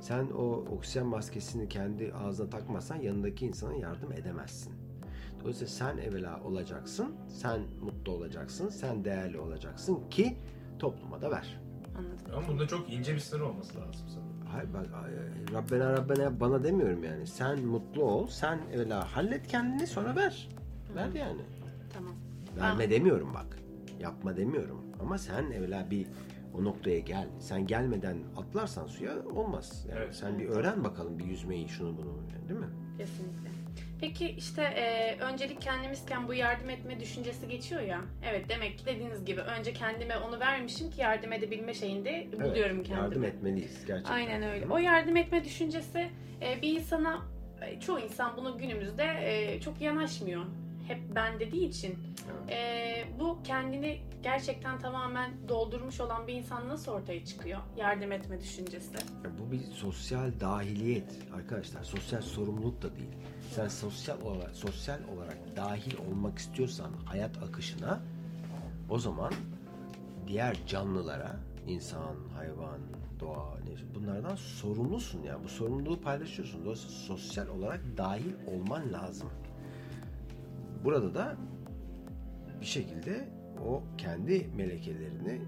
Sen 0.00 0.26
o 0.30 0.42
oksijen 0.46 1.06
maskesini 1.06 1.68
kendi 1.68 2.12
ağzına 2.14 2.50
takmazsan 2.50 2.96
yanındaki 2.96 3.46
insana 3.46 3.74
yardım 3.74 4.12
edemezsin. 4.12 4.72
Dolayısıyla 5.40 5.68
sen 5.68 5.98
evvela 5.98 6.40
olacaksın, 6.44 7.14
sen 7.28 7.60
mutlu 7.82 8.12
olacaksın, 8.12 8.68
sen 8.68 9.04
değerli 9.04 9.38
olacaksın 9.38 10.08
ki 10.10 10.36
topluma 10.78 11.22
da 11.22 11.30
ver. 11.30 11.60
Anladım. 11.98 12.34
Ama 12.36 12.48
bunda 12.48 12.66
çok 12.66 12.92
ince 12.92 13.14
bir 13.14 13.20
sınır 13.20 13.40
olması 13.40 13.78
lazım 13.78 14.08
sanırım. 14.08 14.46
Hayır 14.46 14.74
bak 14.74 14.86
Rabbena 15.52 15.92
Rabbena 15.92 16.40
bana 16.40 16.64
demiyorum 16.64 17.04
yani. 17.04 17.26
Sen 17.26 17.60
mutlu 17.66 18.02
ol, 18.02 18.26
sen 18.26 18.60
evvela 18.72 19.16
hallet 19.16 19.46
kendini 19.46 19.86
sonra 19.86 20.16
ver. 20.16 20.48
Ver 20.94 21.08
yani. 21.12 21.42
Tamam. 21.94 22.14
Verme 22.56 22.90
demiyorum 22.90 23.34
bak. 23.34 23.58
Yapma 24.00 24.36
demiyorum. 24.36 24.82
Ama 25.00 25.18
sen 25.18 25.50
evvela 25.50 25.90
bir 25.90 26.06
o 26.58 26.64
noktaya 26.64 26.98
gel. 26.98 27.28
Sen 27.38 27.66
gelmeden 27.66 28.16
atlarsan 28.36 28.86
suya 28.86 29.12
olmaz. 29.34 29.86
Yani 29.88 30.00
Evet. 30.04 30.14
sen 30.14 30.38
bir 30.38 30.48
öğren 30.48 30.84
bakalım 30.84 31.18
bir 31.18 31.24
yüzmeyi 31.24 31.68
şunu 31.68 31.96
bunu 31.96 32.18
değil 32.48 32.60
mi? 32.60 32.66
Kesinlikle. 32.98 33.50
Peki 34.00 34.28
işte 34.28 34.62
e, 34.62 35.16
öncelik 35.20 35.60
kendimizken 35.60 36.28
bu 36.28 36.34
yardım 36.34 36.70
etme 36.70 37.00
düşüncesi 37.00 37.48
geçiyor 37.48 37.80
ya. 37.80 38.00
Evet 38.30 38.48
demek 38.48 38.78
ki 38.78 38.86
dediğiniz 38.86 39.24
gibi 39.24 39.40
önce 39.40 39.72
kendime 39.72 40.16
onu 40.18 40.40
vermişim 40.40 40.90
ki 40.90 41.00
yardım 41.00 41.32
edebilme 41.32 41.74
şeyinde 41.74 42.26
buluyorum 42.32 42.76
evet, 42.76 42.86
kendimi. 42.86 43.04
Yardım 43.04 43.24
etmeliyiz 43.24 43.86
gerçekten. 43.86 44.14
Aynen 44.14 44.42
öyle. 44.42 44.64
Hı? 44.64 44.72
O 44.72 44.78
yardım 44.78 45.16
etme 45.16 45.44
düşüncesi 45.44 46.08
e, 46.42 46.62
bir 46.62 46.80
insana 46.80 47.22
çoğu 47.86 48.00
insan 48.00 48.36
bunu 48.36 48.58
günümüzde 48.58 49.04
e, 49.22 49.60
çok 49.60 49.80
yanaşmıyor. 49.80 50.44
Hep 50.86 51.14
ben 51.14 51.40
dediği 51.40 51.68
için. 51.68 51.98
Evet. 52.30 52.50
E, 52.50 53.04
bu 53.20 53.38
kendini 53.44 54.00
gerçekten 54.22 54.78
tamamen 54.78 55.48
doldurmuş 55.48 56.00
olan 56.00 56.26
bir 56.26 56.34
insan 56.34 56.68
nasıl 56.68 56.92
ortaya 56.92 57.24
çıkıyor? 57.24 57.60
Yardım 57.76 58.12
etme 58.12 58.40
düşüncesi. 58.40 58.94
Bu 59.38 59.52
bir 59.52 59.58
sosyal 59.58 60.40
dahiliyet 60.40 61.18
arkadaşlar. 61.34 61.84
Sosyal 61.84 62.22
sorumluluk 62.22 62.82
da 62.82 62.96
değil. 62.96 63.10
Sen 63.50 63.68
sosyal 63.68 64.20
olarak 64.20 64.56
sosyal 64.56 64.98
olarak 65.16 65.56
dahil 65.56 65.94
olmak 66.10 66.38
istiyorsan 66.38 66.92
hayat 67.04 67.42
akışına 67.42 68.00
o 68.90 68.98
zaman 68.98 69.32
diğer 70.26 70.66
canlılara, 70.66 71.36
insan, 71.66 72.16
hayvan, 72.36 72.80
doğa 73.20 73.58
neyse 73.66 73.84
bunlardan 73.94 74.36
sorumlusun 74.36 75.22
ya. 75.22 75.44
Bu 75.44 75.48
sorumluluğu 75.48 76.00
paylaşıyorsun. 76.00 76.64
Dolayısıyla 76.64 76.96
sosyal 76.96 77.48
olarak 77.48 77.80
dahil 77.96 78.32
olman 78.46 78.92
lazım. 78.92 79.30
Burada 80.86 81.14
da 81.14 81.36
bir 82.60 82.66
şekilde 82.66 83.28
o 83.66 83.82
kendi 83.98 84.50
melekelerini 84.56 85.40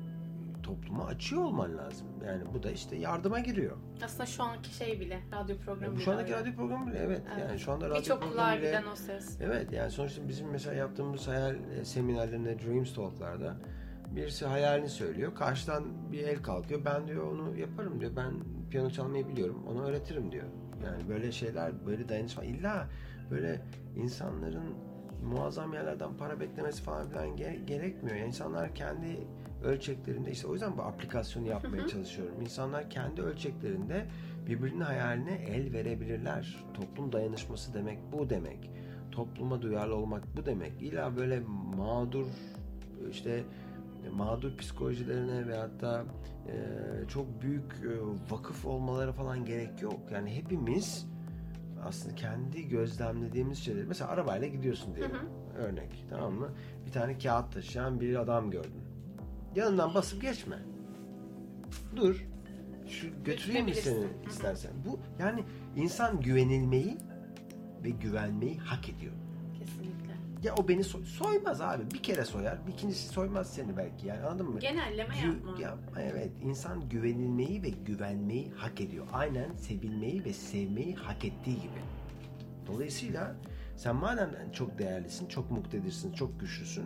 topluma 0.63 1.07
açıyor 1.07 1.43
olman 1.43 1.79
lazım. 1.79 2.07
Yani 2.27 2.43
bu 2.55 2.63
da 2.63 2.71
işte 2.71 2.97
yardıma 2.97 3.39
giriyor. 3.39 3.77
Aslında 4.05 4.27
şu 4.27 4.43
anki 4.43 4.75
şey 4.75 5.01
bile 5.01 5.21
radyo 5.33 5.57
programı 5.59 5.95
bile 5.95 6.05
şu 6.05 6.13
andaki 6.13 6.35
öyle. 6.35 6.41
radyo 6.41 6.55
programı 6.55 6.87
bile 6.87 6.99
evet. 6.99 7.23
Evet. 7.35 7.49
Yani 7.49 7.59
şu 7.59 7.73
anda 7.73 7.87
radyo 7.87 8.01
Birçok 8.01 8.19
programı 8.23 8.37
kulağa 8.37 8.59
bile 8.59 8.67
giden 8.67 8.85
o 8.93 8.97
ses. 8.97 9.41
Evet 9.41 9.73
yani 9.73 9.91
sonuçta 9.91 10.29
bizim 10.29 10.51
mesela 10.51 10.75
yaptığımız 10.75 11.29
hayal 11.29 11.55
e, 11.55 11.85
seminerlerinde 11.85 12.59
Dreams 12.59 12.95
Talk'larda 12.95 13.57
birisi 14.11 14.47
hayalini 14.47 14.89
söylüyor. 14.89 15.35
Karşıdan 15.35 16.13
bir 16.13 16.23
el 16.23 16.43
kalkıyor. 16.43 16.85
Ben 16.85 17.09
diyor 17.09 17.33
onu 17.33 17.57
yaparım 17.57 18.01
diyor. 18.01 18.13
Ben 18.17 18.35
piyano 18.71 18.91
çalmayı 18.91 19.29
biliyorum. 19.29 19.65
Onu 19.69 19.85
öğretirim 19.87 20.33
diyor. 20.33 20.47
Yani 20.85 21.09
böyle 21.09 21.33
şeyler, 21.33 21.87
böyle 21.87 22.09
dayanışma. 22.09 22.45
İlla 22.45 22.89
böyle 23.31 23.61
insanların 23.97 24.88
muazzam 25.25 25.73
yerlerden 25.73 26.17
para 26.17 26.41
beklemesi 26.41 26.83
falan 26.83 27.09
filan 27.09 27.29
ge- 27.29 27.65
gerekmiyor. 27.65 28.17
Yani 28.17 28.27
insanlar 28.29 28.75
kendi 28.75 29.19
ölçeklerinde 29.65 30.31
işte 30.31 30.47
o 30.47 30.53
yüzden 30.53 30.79
bu 30.79 30.83
aplikasyonu 30.83 31.47
yapmaya 31.47 31.87
çalışıyorum. 31.89 32.41
İnsanlar 32.41 32.91
kendi 32.91 33.23
ölçeklerinde 33.23 34.07
birbirinin 34.47 34.81
hayaline 34.81 35.35
el 35.35 35.73
verebilirler. 35.73 36.65
Toplum 36.75 37.13
dayanışması 37.13 37.75
demek 37.75 37.99
bu 38.13 38.31
demek. 38.31 38.71
Topluma 39.13 39.63
duyarlı 39.63 39.97
olmak 39.97 40.37
bu 40.37 40.47
demek. 40.47 40.83
İlla 40.83 41.17
böyle 41.17 41.41
mağdur 41.77 42.27
işte 43.11 43.45
mağdur 44.13 44.57
psikolojilerine 44.57 45.47
veyahut 45.47 45.81
da 45.81 46.05
e, 46.49 46.55
çok 47.09 47.43
büyük 47.43 47.73
e, 47.73 47.91
vakıf 48.31 48.67
olmaları 48.67 49.13
falan 49.13 49.45
gerek 49.45 49.83
yok. 49.83 50.01
Yani 50.13 50.35
hepimiz 50.37 51.07
aslında 51.85 52.15
kendi 52.15 52.69
gözlemlediğimiz 52.69 53.59
şeyleri 53.59 53.87
mesela 53.87 54.11
arabayla 54.11 54.49
gidiyorsun 54.49 54.95
diyelim. 54.97 55.17
Örnek 55.57 56.07
tamam 56.11 56.33
mı? 56.33 56.49
Bir 56.87 56.93
tane 56.93 57.19
kağıt 57.19 57.53
taşıyan 57.53 58.01
bir 58.01 58.17
adam 58.17 58.51
gördün. 58.51 58.83
Yanından 59.55 59.95
basıp 59.95 60.23
geçme. 60.23 60.59
Dur. 61.97 62.27
Şu 62.89 63.25
götüreyim 63.25 63.65
mi 63.65 63.75
seni 63.75 63.95
Hı 63.97 64.01
hı. 64.01 64.29
istersen. 64.29 64.73
Bu 64.87 65.01
yani 65.19 65.45
insan 65.77 66.21
güvenilmeyi 66.21 66.99
ve 67.85 67.91
güvenmeyi 67.91 68.59
hak 68.59 68.89
ediyor. 68.89 69.13
Ya 70.43 70.55
o 70.55 70.69
beni 70.69 70.85
soy- 70.85 71.05
soymaz 71.05 71.61
abi. 71.61 71.91
Bir 71.95 72.03
kere 72.03 72.25
soyar. 72.25 72.67
Bir 72.67 72.73
ikincisi 72.73 73.09
soymaz 73.09 73.51
seni 73.55 73.77
belki 73.77 74.07
yani 74.07 74.23
anladın 74.23 74.51
mı? 74.51 74.59
Genelleme 74.61 75.15
Gü- 75.15 75.27
yapma. 75.27 75.61
yapma, 75.61 76.01
evet. 76.03 76.31
İnsan 76.43 76.89
güvenilmeyi 76.89 77.63
ve 77.63 77.69
güvenmeyi 77.69 78.51
hak 78.57 78.81
ediyor. 78.81 79.07
Aynen 79.13 79.55
sevilmeyi 79.57 80.25
ve 80.25 80.33
sevmeyi 80.33 80.95
hak 80.95 81.25
ettiği 81.25 81.57
gibi. 81.57 81.81
Dolayısıyla 82.67 83.37
sen 83.77 83.97
madem 83.97 84.31
çok 84.53 84.79
değerlisin, 84.79 85.29
çok 85.29 85.51
muktedirsin, 85.51 86.13
çok 86.13 86.41
güçlüsün 86.41 86.85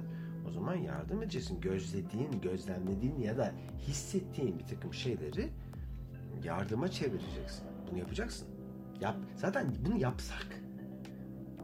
o 0.48 0.50
zaman 0.50 0.74
yardım 0.74 1.22
edeceksin. 1.22 1.60
Gözlediğin, 1.60 2.40
gözlemlediğin 2.42 3.18
ya 3.20 3.36
da 3.36 3.52
hissettiğin 3.78 4.58
bir 4.58 4.64
takım 4.66 4.94
şeyleri 4.94 5.48
yardıma 6.44 6.88
çevireceksin. 6.88 7.64
Bunu 7.90 7.98
yapacaksın. 7.98 8.48
Yap. 9.00 9.16
Zaten 9.36 9.72
bunu 9.86 9.96
yapsak, 9.98 10.46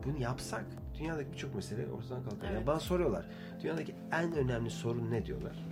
bunu 0.04 0.18
yapsak 0.22 0.64
dünyadaki 1.00 1.32
birçok 1.32 1.54
mesele 1.54 1.86
ortadan 1.92 2.22
kalkar. 2.24 2.46
Yani 2.46 2.56
Evet. 2.56 2.66
bana 2.66 2.80
soruyorlar. 2.80 3.26
Dünyadaki 3.62 3.94
en 4.12 4.32
önemli 4.32 4.70
sorun 4.70 5.10
ne 5.10 5.26
diyorlar? 5.26 5.64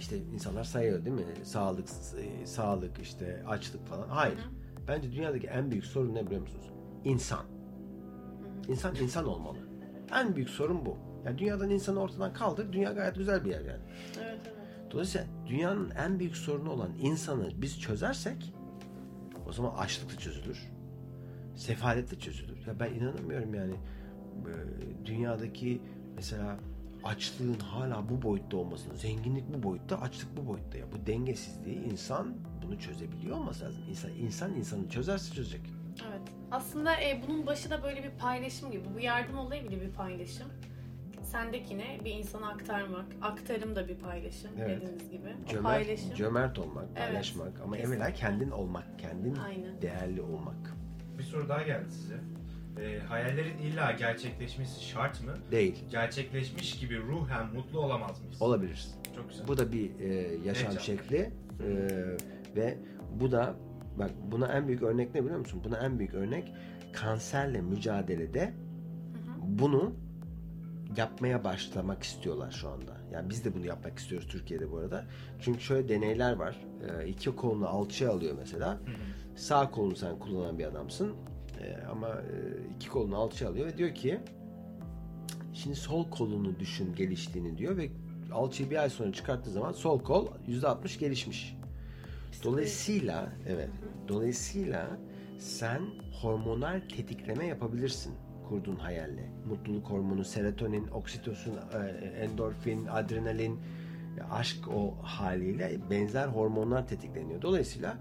İşte 0.00 0.16
insanlar 0.34 0.64
sayıyor 0.64 1.04
değil 1.04 1.16
mi? 1.16 1.24
Sağlık, 1.44 1.88
e, 2.18 2.46
sağlık 2.46 2.98
işte 2.98 3.42
açlık 3.48 3.86
falan. 3.86 4.08
Hayır. 4.08 4.36
Hı. 4.36 4.40
Bence 4.88 5.12
dünyadaki 5.12 5.46
en 5.46 5.70
büyük 5.70 5.84
sorun 5.84 6.14
ne 6.14 6.26
biliyor 6.26 6.40
musunuz? 6.40 6.70
İnsan. 7.04 7.44
İnsan 8.68 8.94
insan 8.96 9.26
olmalı. 9.28 9.58
En 10.14 10.36
büyük 10.36 10.50
sorun 10.50 10.86
bu. 10.86 10.96
Yani 11.24 11.38
dünyadan 11.38 11.70
insanı 11.70 12.00
ortadan 12.00 12.32
kaldır. 12.32 12.72
Dünya 12.72 12.92
gayet 12.92 13.14
güzel 13.14 13.44
bir 13.44 13.50
yer 13.50 13.60
yani. 13.60 13.82
Evet 14.22 14.40
evet. 14.44 14.56
Dolayısıyla 14.90 15.26
dünyanın 15.46 15.90
en 15.90 16.18
büyük 16.18 16.36
sorunu 16.36 16.70
olan 16.70 16.90
insanı 17.00 17.50
biz 17.56 17.80
çözersek 17.80 18.54
o 19.48 19.52
zaman 19.52 19.74
açlık 19.74 20.12
da 20.12 20.18
çözülür. 20.18 20.70
Sefalet 21.56 22.10
de 22.10 22.18
çözülür. 22.18 22.66
Ya 22.66 22.80
ben 22.80 22.94
inanamıyorum 22.94 23.54
yani 23.54 23.74
dünyadaki 25.04 25.80
mesela 26.16 26.56
açlığın 27.04 27.58
hala 27.58 28.08
bu 28.08 28.22
boyutta 28.22 28.56
olmasını, 28.56 28.96
zenginlik 28.96 29.54
bu 29.54 29.62
boyutta, 29.62 30.00
açlık 30.00 30.36
bu 30.36 30.46
boyutta 30.48 30.78
ya. 30.78 30.84
Bu 30.92 31.06
dengesizliği 31.06 31.76
insan 31.84 32.34
bunu 32.62 32.78
çözebiliyor 32.78 33.36
olması 33.36 33.64
lazım. 33.64 33.82
İnsan, 33.90 34.10
insan 34.12 34.54
insanı 34.54 34.88
çözerse 34.88 35.34
çözecek. 35.34 35.60
Evet. 36.08 36.20
Aslında 36.50 36.94
e, 37.00 37.22
bunun 37.28 37.46
başı 37.46 37.70
da 37.70 37.82
böyle 37.82 38.02
bir 38.04 38.10
paylaşım 38.10 38.70
gibi. 38.70 38.84
Bu 38.96 39.00
yardım 39.00 39.38
olayı 39.38 39.64
bile 39.64 39.80
bir 39.80 39.90
paylaşım. 39.90 40.46
Sendekine 41.22 42.00
bir 42.04 42.10
insana 42.14 42.48
aktarmak. 42.48 43.06
Aktarım 43.22 43.76
da 43.76 43.88
bir 43.88 43.96
paylaşım 43.96 44.50
Evet. 44.58 44.82
dediğiniz 44.82 45.10
gibi. 45.10 45.34
O 45.44 45.48
Cömert, 45.48 45.64
paylaşım. 45.84 46.14
cömert 46.14 46.58
olmak, 46.58 46.96
paylaşmak 46.96 47.60
ama 47.60 47.76
kesinlikle. 47.76 47.96
evvela 48.04 48.14
kendin 48.14 48.50
olmak, 48.50 48.98
kendin 48.98 49.34
Aynen. 49.36 49.82
değerli 49.82 50.22
olmak 50.22 50.74
Bir 51.18 51.22
soru 51.22 51.48
daha 51.48 51.62
geldi 51.62 51.90
size. 51.90 52.20
Ee, 52.80 52.98
hayallerin 53.08 53.58
illa 53.58 53.92
gerçekleşmesi 53.92 54.84
şart 54.84 55.24
mı? 55.24 55.34
değil. 55.50 55.84
Gerçekleşmiş 55.90 56.78
gibi 56.78 56.98
ruhen 56.98 57.46
mutlu 57.54 57.80
olamaz 57.80 58.20
mıyız? 58.22 58.42
Olabiliriz. 58.42 58.94
Çok 59.16 59.28
güzel. 59.28 59.48
Bu 59.48 59.58
da 59.58 59.72
bir 59.72 60.00
e, 60.00 60.06
yaşam 60.44 60.66
Heyecan. 60.68 60.82
şekli 60.82 61.16
E, 61.16 61.70
ve 62.56 62.78
bu 63.20 63.32
da 63.32 63.54
bak 63.98 64.10
buna 64.30 64.46
en 64.52 64.68
büyük 64.68 64.82
örnek 64.82 65.14
ne 65.14 65.24
biliyor 65.24 65.38
musun? 65.38 65.60
Buna 65.64 65.78
en 65.78 65.98
büyük 65.98 66.14
örnek 66.14 66.52
kanserle 66.92 67.60
mücadelede 67.60 68.44
Hı 68.44 68.50
hı. 68.50 68.52
bunu 69.42 69.92
yapmaya 70.96 71.44
başlamak 71.44 72.02
istiyorlar 72.02 72.50
şu 72.50 72.68
anda. 72.68 72.96
Yani 73.12 73.30
biz 73.30 73.44
de 73.44 73.54
bunu 73.54 73.66
yapmak 73.66 73.98
istiyoruz 73.98 74.28
Türkiye'de 74.28 74.70
bu 74.70 74.78
arada. 74.78 75.04
Çünkü 75.40 75.60
şöyle 75.60 75.88
deneyler 75.88 76.32
var. 76.32 76.56
E, 77.02 77.08
iki 77.08 77.36
kolunu 77.36 77.68
alçıya 77.68 78.10
alıyor 78.10 78.34
mesela. 78.38 78.70
Hı 78.72 78.74
hı. 78.74 79.36
Sağ 79.36 79.70
kolunu 79.70 79.96
sen 79.96 80.18
kullanan 80.18 80.58
bir 80.58 80.64
adamsın. 80.64 81.14
E, 81.60 81.86
ama 81.90 82.08
e, 82.08 82.74
iki 82.76 82.88
kolunu 82.88 83.16
alçıya 83.16 83.50
alıyor 83.50 83.66
ve 83.66 83.78
diyor 83.78 83.94
ki 83.94 84.20
şimdi 85.52 85.76
sol 85.76 86.10
kolunu 86.10 86.58
düşün 86.58 86.94
geliştiğini 86.94 87.58
diyor 87.58 87.76
ve 87.76 87.90
alçıyı 88.32 88.70
bir 88.70 88.76
ay 88.76 88.90
sonra 88.90 89.12
çıkarttığı 89.12 89.50
zaman 89.50 89.72
sol 89.72 89.98
kol 89.98 90.26
%60 90.48 90.98
gelişmiş. 90.98 91.56
Dolayısıyla 92.44 93.32
evet. 93.48 93.70
Dolayısıyla 94.08 94.98
sen 95.38 95.80
hormonal 96.22 96.80
tetikleme 96.96 97.46
yapabilirsin 97.46 98.14
kurduğun 98.48 98.76
hayalle. 98.76 99.30
Mutluluk 99.48 99.90
hormonu, 99.90 100.24
serotonin, 100.24 100.88
oksitosin, 100.88 101.54
e, 101.54 102.06
endorfin, 102.06 102.86
adrenalin, 102.86 103.60
aşk 104.30 104.68
o 104.68 104.94
haliyle 105.02 105.78
benzer 105.90 106.26
hormonlar 106.26 106.88
tetikleniyor. 106.88 107.42
Dolayısıyla 107.42 107.96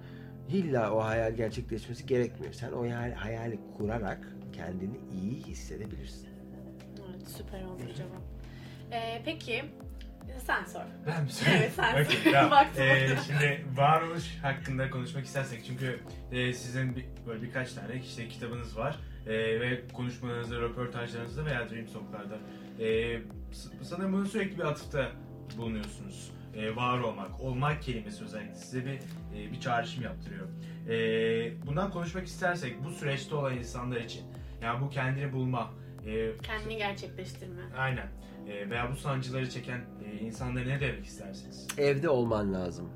illa 0.49 0.91
o 0.93 1.03
hayal 1.03 1.33
gerçekleşmesi 1.33 2.05
gerekmiyor. 2.05 2.53
Sen 2.53 2.71
o 2.71 2.81
hayal, 2.81 3.11
hayali 3.13 3.59
kurarak 3.77 4.27
kendini 4.53 4.97
iyi 5.13 5.43
hissedebilirsin. 5.43 6.29
Evet, 7.09 7.27
süper 7.27 7.63
oldu 7.63 7.81
cevap. 7.97 8.21
Ee, 8.91 9.21
peki 9.25 9.65
sen 10.45 10.63
sor. 10.65 10.81
Ben 11.07 11.23
mi 11.23 11.31
söyleyeyim? 11.31 11.63
Evet, 11.71 11.73
sen 11.75 12.03
Okey, 12.05 12.17
sor. 12.23 12.31
ya, 12.31 12.51
Baktım 12.51 12.83
e, 12.83 13.07
orada. 13.09 13.21
şimdi 13.21 13.65
varoluş 13.75 14.37
hakkında 14.41 14.89
konuşmak 14.89 15.25
istersek 15.25 15.63
çünkü 15.67 15.99
e, 16.31 16.53
sizin 16.53 16.95
bir, 16.95 17.05
böyle 17.27 17.41
birkaç 17.41 17.73
tane 17.73 17.95
işte 17.95 18.27
kitabınız 18.27 18.77
var. 18.77 18.99
e, 19.27 19.33
ve 19.59 19.87
konuşmalarınızda, 19.93 20.61
röportajlarınızda 20.61 21.45
veya 21.45 21.69
Dream 21.69 21.85
Talk'larda 21.85 22.37
e, 22.83 23.19
sanırım 23.83 24.13
bunu 24.13 24.25
sürekli 24.25 24.57
bir 24.57 24.63
atıfta 24.63 25.11
bulunuyorsunuz. 25.57 26.31
E, 26.55 26.75
var 26.75 26.99
olmak, 26.99 27.39
olmak 27.41 27.83
kelimesi 27.83 28.23
özellikle 28.23 28.55
size 28.55 28.85
bir 28.85 28.91
e, 29.35 29.51
bir 29.51 29.59
çağrışım 29.59 30.03
yaptırıyor. 30.03 30.47
E, 30.89 31.67
bundan 31.67 31.91
konuşmak 31.91 32.25
istersek 32.27 32.83
bu 32.85 32.89
süreçte 32.91 33.35
olan 33.35 33.57
insanlar 33.57 33.97
için, 33.97 34.21
yani 34.61 34.81
bu 34.81 34.89
kendini 34.89 35.33
bulma, 35.33 35.71
e, 36.05 36.31
Kendini 36.43 36.77
gerçekleştirme. 36.77 37.61
aynen 37.77 38.07
e, 38.47 38.69
veya 38.69 38.91
bu 38.91 38.95
sancıları 38.95 39.49
çeken 39.49 39.81
e, 40.05 40.19
insanlara 40.19 40.65
ne 40.65 40.79
demek 40.81 41.05
istersiniz? 41.05 41.67
Evde 41.77 42.09
olman 42.09 42.53
lazım. 42.53 42.89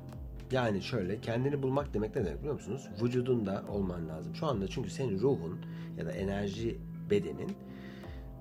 Yani 0.50 0.82
şöyle 0.82 1.20
kendini 1.20 1.62
bulmak 1.62 1.94
demek 1.94 2.16
ne 2.16 2.24
demek 2.24 2.38
biliyor 2.38 2.54
musunuz? 2.54 2.88
Vücudunda 3.02 3.64
olman 3.68 4.08
lazım. 4.08 4.34
Şu 4.34 4.46
anda 4.46 4.68
çünkü 4.68 4.90
senin 4.90 5.18
ruhun 5.20 5.60
ya 5.98 6.06
da 6.06 6.12
enerji 6.12 6.78
bedenin 7.10 7.52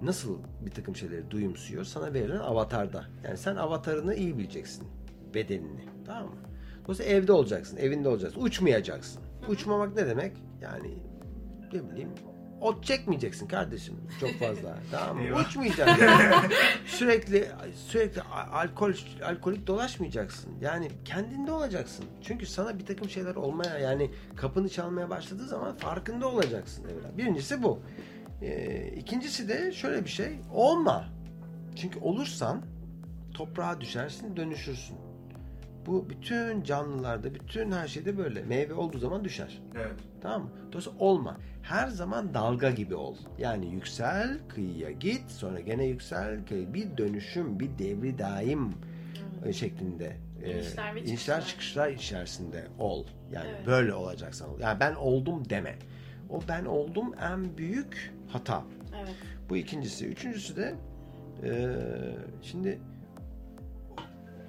nasıl 0.01 0.37
bir 0.65 0.71
takım 0.71 0.95
şeyleri 0.95 1.31
duyumsuyor 1.31 1.83
sana 1.83 2.13
verilen 2.13 2.39
avatarda. 2.39 3.05
Yani 3.23 3.37
sen 3.37 3.55
avatarını 3.55 4.15
iyi 4.15 4.37
bileceksin. 4.37 4.87
Bedenini. 5.33 5.85
Tamam 6.05 6.23
mı? 6.23 6.35
Dolayısıyla 6.83 7.11
evde 7.11 7.31
olacaksın. 7.31 7.77
Evinde 7.77 8.09
olacaksın. 8.09 8.41
Uçmayacaksın. 8.41 9.21
Uçmamak 9.49 9.95
ne 9.95 10.07
demek? 10.07 10.37
Yani 10.61 10.93
ne 11.73 11.89
bileyim 11.91 12.09
ot 12.61 12.83
çekmeyeceksin 12.83 13.47
kardeşim 13.47 13.95
çok 14.19 14.29
fazla. 14.39 14.77
tamam 14.91 15.15
mı? 15.17 15.23
Eyvah. 15.23 15.47
Uçmayacaksın. 15.49 16.05
sürekli 16.85 17.47
sürekli 17.87 18.21
a- 18.21 18.59
alkol 18.61 18.93
alkolik 19.25 19.67
dolaşmayacaksın. 19.67 20.51
Yani 20.61 20.87
kendinde 21.05 21.51
olacaksın. 21.51 22.05
Çünkü 22.21 22.45
sana 22.45 22.79
bir 22.79 22.85
takım 22.85 23.09
şeyler 23.09 23.35
olmaya 23.35 23.77
yani 23.79 24.11
kapını 24.35 24.69
çalmaya 24.69 25.09
başladığı 25.09 25.47
zaman 25.47 25.75
farkında 25.75 26.27
olacaksın 26.27 26.83
evlat. 26.85 27.17
Birincisi 27.17 27.63
bu. 27.63 27.79
Ee, 28.41 28.87
ikincisi 28.97 29.49
de 29.49 29.71
şöyle 29.71 30.03
bir 30.03 30.09
şey. 30.09 30.39
Olma. 30.53 31.05
Çünkü 31.75 31.99
olursan 31.99 32.61
toprağa 33.33 33.81
düşersin, 33.81 34.35
dönüşürsün. 34.37 34.97
Bu 35.85 36.09
bütün 36.09 36.63
canlılarda, 36.63 37.33
bütün 37.33 37.71
her 37.71 37.87
şeyde 37.87 38.17
böyle. 38.17 38.43
Meyve 38.43 38.73
olduğu 38.73 38.97
zaman 38.99 39.23
düşer. 39.25 39.61
Evet. 39.75 39.93
Tamam 40.21 40.41
mı? 40.41 40.49
Dolayısıyla 40.71 40.99
olma. 40.99 41.37
Her 41.61 41.87
zaman 41.87 42.33
dalga 42.33 42.71
gibi 42.71 42.95
ol. 42.95 43.15
Yani 43.37 43.73
yüksel, 43.73 44.39
kıyıya 44.49 44.91
git, 44.91 45.31
sonra 45.31 45.59
gene 45.59 45.85
yüksel, 45.85 46.45
kıyı. 46.45 46.73
Bir 46.73 46.97
dönüşüm, 46.97 47.59
bir 47.59 47.69
devri 47.79 48.17
daim 48.17 48.69
e, 49.45 49.53
şeklinde. 49.53 50.17
e, 50.43 50.51
İnişler 50.53 50.95
ve 50.95 50.99
inişler 50.99 51.15
çıkışlar. 51.15 51.41
çıkışlar 51.47 51.89
içerisinde 51.89 52.67
ol. 52.79 53.05
Yani 53.31 53.47
Evet. 53.55 53.67
böyle 53.67 53.93
olacaksan 53.93 54.49
ol. 54.49 54.59
Yani 54.59 54.79
ben 54.79 54.95
oldum 54.95 55.49
deme. 55.49 55.75
O 56.29 56.39
ben 56.47 56.65
oldum 56.65 57.13
en 57.21 57.57
büyük 57.57 58.13
hata. 58.27 58.63
Evet. 58.97 59.15
Bu 59.49 59.57
ikincisi. 59.57 60.05
Üçüncüsü 60.07 60.55
de 60.55 60.75
e, 61.43 61.51
şimdi 62.41 62.79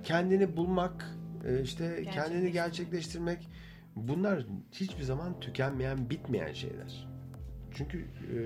kendini 0.03 0.57
bulmak, 0.57 1.11
e, 1.47 1.63
işte 1.63 2.05
kendini 2.13 2.53
Gerçekleştirmek. 2.53 3.49
bunlar 3.97 4.47
hiçbir 4.73 5.03
zaman 5.03 5.41
tükenmeyen, 5.41 6.11
bitmeyen 6.11 6.53
şeyler. 6.53 7.09
Çünkü 7.75 7.99
e, 7.99 8.37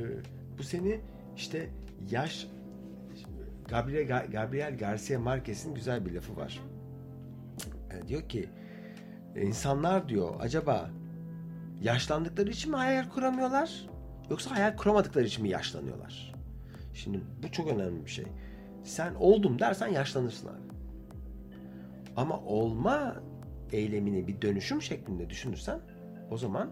bu 0.59 0.63
seni 0.63 1.01
işte 1.37 1.71
yaş 2.11 2.47
Gabriel, 3.69 4.27
Gabriel 4.31 4.79
Garcia 4.79 5.19
Marquez'in 5.21 5.75
güzel 5.75 6.07
bir 6.07 6.13
lafı 6.13 6.37
var. 6.37 6.61
E, 7.91 8.09
diyor 8.09 8.29
ki 8.29 8.49
insanlar 9.37 10.09
diyor 10.09 10.35
acaba 10.41 10.91
yaşlandıkları 11.83 12.51
için 12.51 12.71
mi 12.71 12.77
hayal 12.77 13.09
kuramıyorlar 13.09 13.87
yoksa 14.31 14.51
hayal 14.51 14.77
kuramadıkları 14.77 15.25
için 15.25 15.43
mi 15.43 15.49
yaşlanıyorlar? 15.49 16.35
Şimdi 16.95 17.21
bu 17.43 17.53
çok 17.53 17.69
önemli 17.69 18.05
bir 18.05 18.11
şey. 18.11 18.27
Sen 18.85 19.15
oldum 19.15 19.59
dersen 19.59 19.89
yaşlanırsın 19.89 20.49
abi. 20.49 20.78
Ama 22.19 22.41
olma 22.41 23.17
eylemini 23.73 24.29
bir 24.29 24.43
dönüşüm 24.43 24.83
şeklinde 24.83 25.31
düşünürsen 25.31 25.81
o 26.31 26.37
zaman 26.37 26.71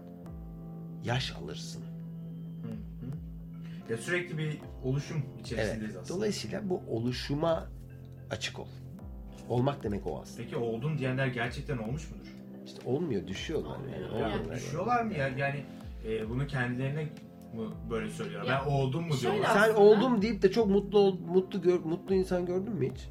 yaş 1.03 1.35
alırsın. 1.35 1.83
Hı 2.63 2.67
hı. 2.67 3.91
Ya 3.91 3.97
sürekli 3.97 4.37
bir 4.37 4.59
oluşum 4.83 5.17
Evet. 5.35 5.45
içerisindeyiz 5.45 5.95
aslında. 5.97 6.17
Dolayısıyla 6.17 6.69
bu 6.69 6.81
oluşuma 6.89 7.67
açık 8.29 8.59
ol. 8.59 8.67
Olmak 9.49 9.83
demek 9.83 10.07
o 10.07 10.21
aslında. 10.21 10.43
Peki 10.43 10.55
oldun 10.57 10.97
diyenler 10.97 11.27
gerçekten 11.27 11.77
olmuş 11.77 12.11
mudur? 12.11 12.27
İşte 12.65 12.81
olmuyor, 12.89 13.27
düşüyorlar. 13.27 13.77
Yani. 13.79 14.05
Olmuyor. 14.05 14.25
Olmuyorlar. 14.25 14.55
Düşüyorlar 14.55 15.01
mı 15.03 15.13
ya? 15.13 15.27
Yani 15.27 15.63
e, 16.07 16.29
bunu 16.29 16.47
kendilerine 16.47 17.03
mi 17.03 17.09
böyle 17.89 18.09
söylüyorlar? 18.09 18.51
Ya, 18.51 18.63
ben 18.65 18.71
oldum 18.71 19.07
mu 19.07 19.13
diyorlar? 19.21 19.49
Sen 19.53 19.59
aslında- 19.61 19.79
oldum 19.79 20.21
deyip 20.21 20.41
de 20.41 20.51
çok 20.51 20.67
mutlu 20.67 21.13
mutlu 21.13 21.61
gör, 21.61 21.79
mutlu 21.79 22.15
insan 22.15 22.45
gördün 22.45 22.73
mü 22.73 22.91
hiç? 22.91 23.09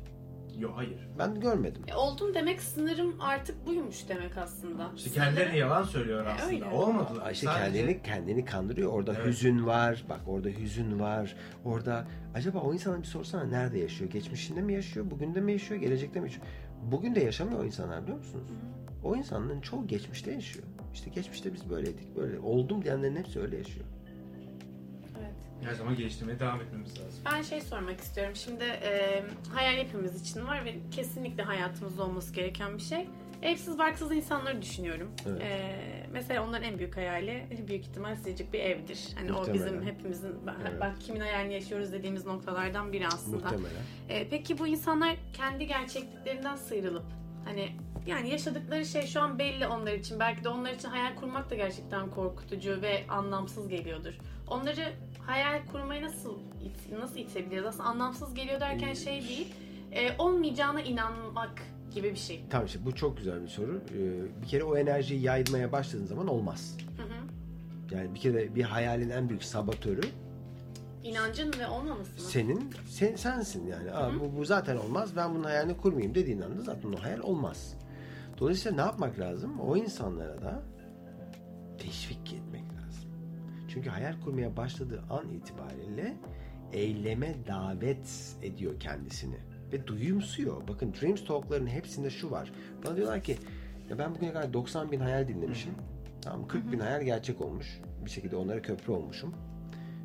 Yok 0.59 0.73
hayır. 0.77 1.09
Ben 1.19 1.41
görmedim. 1.41 1.83
E, 1.89 1.95
oldum 1.95 2.35
demek 2.35 2.63
sınırım 2.63 3.17
artık 3.21 3.67
buymuş 3.67 4.09
demek 4.09 4.37
aslında. 4.39 4.91
İşte 4.97 5.11
kendilerine 5.11 5.57
yalan 5.57 5.83
söylüyor 5.83 6.27
E, 6.27 6.29
aslında. 6.29 6.55
öyle. 6.55 6.65
Olmadı. 6.65 7.23
Ayşe 7.23 7.47
Sadece- 7.47 7.73
kendini 7.79 8.03
kendini 8.03 8.45
kandırıyor. 8.45 8.93
Orada 8.93 9.15
Evet. 9.15 9.27
hüzün 9.27 9.67
var. 9.67 10.05
Bak 10.09 10.21
orada 10.27 10.49
hüzün 10.49 11.01
var. 11.01 11.37
Orada 11.65 12.05
acaba 12.35 12.59
o 12.59 12.75
insana 12.75 12.99
bir 12.99 13.07
sorsana 13.07 13.45
nerede 13.45 13.79
yaşıyor? 13.79 14.11
Geçmişinde 14.11 14.61
mi 14.61 14.75
yaşıyor? 14.75 15.07
Bugün 15.11 15.35
de 15.35 15.41
mi 15.41 15.53
yaşıyor? 15.53 15.81
Gelecekte 15.81 16.21
mi 16.21 16.27
yaşıyor? 16.27 16.47
Bugün 16.83 17.15
de 17.15 17.21
yaşamıyor 17.21 17.61
o 17.61 17.65
insanlar 17.65 18.03
biliyor 18.03 18.19
musunuz? 18.19 18.45
O 19.05 19.17
insanların 19.17 19.61
çoğu 19.61 19.87
geçmişte 19.87 20.33
yaşıyor. 20.33 20.65
İşte 20.95 21.11
geçmişte 21.11 21.55
biz 21.55 21.71
böyleydik. 21.71 22.17
Böyle 22.17 22.39
oldum 22.39 22.83
diyenlerin 22.85 23.17
hepsi 23.17 23.41
öyle 23.41 23.57
yaşıyor. 23.57 23.87
Her 25.63 25.75
zaman 25.75 25.97
geliştirmeye 25.97 26.41
devam 26.41 26.61
etmemiz 26.61 27.01
lazım. 27.01 27.21
Ben 27.33 27.43
şey 27.43 27.61
sormak 27.61 28.01
istiyorum. 28.01 28.37
Şimdi 28.37 28.65
e, 28.65 29.23
hayal 29.55 29.77
hepimiz 29.77 30.21
için 30.23 30.47
var 30.47 30.65
ve 30.65 30.75
kesinlikle 30.91 31.43
hayatımızda 31.43 32.03
olması 32.03 32.35
gereken 32.35 32.77
bir 32.77 32.83
şey. 32.83 33.09
Evsiz 33.43 33.79
barksız 33.79 34.13
insanları 34.13 34.63
düşünüyorum. 34.63 35.11
Evet. 35.29 35.43
E, 35.43 35.77
mesela 36.13 36.45
onların 36.45 36.63
en 36.63 36.79
büyük 36.79 36.97
hayali 36.97 37.47
büyük 37.69 37.85
ihtimal 37.85 38.17
sıcacık 38.17 38.53
bir 38.53 38.61
evdir. 38.61 39.09
Hani 39.19 39.33
o 39.33 39.39
Muhtemelen. 39.39 39.67
bizim 39.67 39.83
hepimizin 39.83 40.47
bak, 40.47 40.57
Evet. 40.71 40.81
bak 40.81 41.01
kimin 41.01 41.21
hayalini 41.21 41.55
yaşıyoruz 41.55 41.93
dediğimiz 41.93 42.27
noktalardan 42.27 42.93
biri 42.93 43.07
aslında. 43.07 43.37
Muhtemelen. 43.37 43.83
E, 44.09 44.29
peki 44.29 44.59
bu 44.59 44.67
insanlar 44.67 45.17
kendi 45.33 45.67
gerçekliklerinden 45.67 46.57
sıyrılıp 46.57 47.05
hani 47.45 47.69
yani 48.07 48.31
yaşadıkları 48.31 48.87
şey 48.87 49.07
şu 49.07 49.21
an 49.21 49.39
belli 49.39 49.67
onlar 49.67 49.93
için. 49.93 50.21
Belki 50.21 50.45
de 50.45 50.49
onlar 50.49 50.73
için 50.73 50.89
hayal 50.89 51.17
kurmak 51.17 51.51
da 51.51 51.55
gerçekten 51.55 52.11
korkutucu 52.11 52.83
ve 52.83 53.05
anlamsız 53.09 53.69
geliyordur. 53.69 54.15
Onları 54.49 54.93
hayal 55.27 55.67
kurmaya 55.73 56.03
nasıl 56.03 56.39
it, 56.65 56.93
nasıl 57.01 57.17
itebiliriz? 57.17 57.67
Aslında 57.67 57.85
anlamsız 57.85 58.35
geliyor 58.35 58.61
derken 58.61 58.95
şey 58.95 59.29
değil. 59.29 59.55
e, 59.93 60.17
olmayacağına 60.19 60.81
inanmak 60.81 61.63
gibi 61.95 62.11
bir 62.11 62.17
şey. 62.17 62.45
Tamam 62.51 62.67
işte 62.67 62.79
bu 62.87 62.95
çok 62.95 63.17
güzel 63.17 63.43
bir 63.43 63.49
soru. 63.49 63.81
Ee, 63.95 64.43
bir 64.43 64.47
kere 64.47 64.65
o 64.65 64.77
enerjiyi 64.77 65.23
yaymaya 65.23 65.73
başladığın 65.73 66.07
zaman 66.07 66.27
olmaz. 66.29 66.77
Hı 66.97 67.03
hı. 67.03 67.97
Yani 67.97 68.15
bir 68.15 68.21
kere 68.21 68.55
bir 68.55 68.63
hayalin 68.63 69.11
en 69.11 69.29
büyük 69.29 69.45
sabatörü 69.45 70.01
İnancın 71.05 71.53
ve 71.59 71.67
olmaması 71.69 72.11
mı? 72.11 72.19
senin 72.19 72.71
sen, 72.89 73.17
sensin 73.17 73.67
yani. 73.67 73.93
Aa, 73.93 74.21
bu, 74.21 74.39
bu 74.39 74.45
zaten 74.45 74.77
olmaz. 74.77 75.17
Ben 75.17 75.35
bunun 75.35 75.45
hayalini 75.45 75.77
kurmayayım 75.77 76.15
dediğin 76.15 76.41
anda 76.41 76.63
zaten 76.63 76.93
o 76.93 77.03
hayal 77.03 77.21
olmaz. 77.21 77.75
Dolayısıyla 78.39 78.77
ne 78.77 78.81
yapmak 78.83 79.19
lazım? 79.19 79.61
O 79.61 79.77
insanlara 79.77 80.43
da 80.43 80.63
teşvik. 81.79 82.35
Çünkü 83.77 83.91
hayal 83.91 84.21
kurmaya 84.21 84.57
başladığı 84.57 85.03
an 85.11 85.29
itibariyle 85.29 86.17
eyleme 86.73 87.35
davet 87.47 88.37
ediyor 88.43 88.81
kendisini 88.81 89.37
ve 89.73 89.87
duyumsuyor. 89.87 90.69
Bakın 90.69 90.95
Dreams 90.95 91.25
Talk'ların 91.25 91.67
hepsinde 91.67 92.11
şu 92.11 92.31
var. 92.31 92.53
Bana 92.85 92.97
diyorlar 92.97 93.23
ki 93.23 93.37
ya 93.91 93.99
ben 93.99 94.15
bugüne 94.15 94.33
kadar 94.33 94.53
90 94.53 94.93
bin 94.93 95.01
hayal 95.01 95.29
dinlemişim. 95.29 95.75
Tamam 96.23 96.49
40 96.49 96.73
bin 96.73 96.79
hayal 96.79 97.03
gerçek 97.03 97.41
olmuş. 97.41 97.81
Bir 98.05 98.11
şekilde 98.11 98.37
onlara 98.37 98.63
köprü 98.63 98.93
olmuşum. 98.93 99.35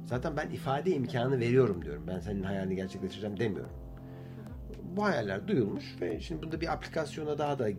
Zaten 0.06 0.38
ben 0.38 0.50
ifade 0.50 0.92
imkanı 0.96 1.40
veriyorum 1.40 1.86
diyorum. 1.86 2.04
Ben 2.08 2.20
senin 2.20 2.44
hayalini 2.44 2.76
gerçekleştireceğim 2.76 3.40
demiyorum. 3.40 3.74
Bu 4.84 5.04
hayaller 5.04 5.48
duyulmuş 5.48 6.02
ve 6.02 6.20
şimdi 6.20 6.44
bunda 6.44 6.62
bir 6.62 6.74
aplikasyona 6.74 7.38
daha 7.38 7.60
da 7.60 7.70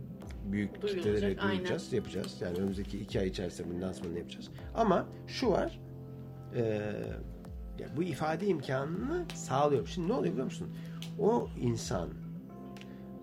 büyük 0.44 0.82
Duyulacak, 0.82 1.04
kitlelere 1.04 1.40
aynen. 1.40 1.56
duyuracağız, 1.56 1.92
yapacağız. 1.92 2.36
Yani 2.40 2.58
önümüzdeki 2.58 2.98
iki 2.98 3.20
ay 3.20 3.28
içerisinde 3.28 3.70
bunun 3.70 3.82
lansmanını 3.82 4.18
yapacağız. 4.18 4.50
Ama 4.74 5.06
şu 5.26 5.50
var, 5.50 5.80
e, 6.54 6.62
ya 7.78 7.88
bu 7.96 8.02
ifade 8.02 8.46
imkanını 8.46 9.24
sağlıyor. 9.34 9.86
Şimdi 9.86 10.08
ne 10.08 10.12
oluyor 10.12 10.32
biliyor 10.32 10.44
musun? 10.44 10.68
O 11.18 11.48
insan 11.60 12.08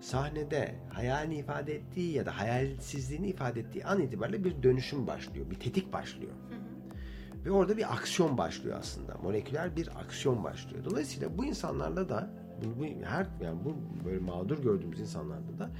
sahnede 0.00 0.74
hayalini 0.88 1.36
ifade 1.36 1.74
ettiği 1.74 2.12
ya 2.12 2.26
da 2.26 2.38
hayalsizliğini 2.38 3.28
ifade 3.28 3.60
ettiği 3.60 3.84
an 3.84 4.00
itibariyle 4.00 4.44
bir 4.44 4.62
dönüşüm 4.62 5.06
başlıyor, 5.06 5.50
bir 5.50 5.60
tetik 5.60 5.92
başlıyor. 5.92 6.32
Ve 7.44 7.50
orada 7.50 7.76
bir 7.76 7.92
aksiyon 7.94 8.38
başlıyor 8.38 8.76
aslında. 8.80 9.14
Moleküler 9.22 9.76
bir 9.76 9.88
aksiyon 10.00 10.44
başlıyor. 10.44 10.84
Dolayısıyla 10.84 11.38
bu 11.38 11.44
insanlarda 11.44 12.08
da 12.08 12.30
bu, 12.64 12.80
bu 12.80 13.04
her 13.04 13.26
yani 13.44 13.64
bu 13.64 13.76
böyle 14.04 14.18
mağdur 14.18 14.62
gördüğümüz 14.62 15.00
insanlarda 15.00 15.58
da 15.58 15.70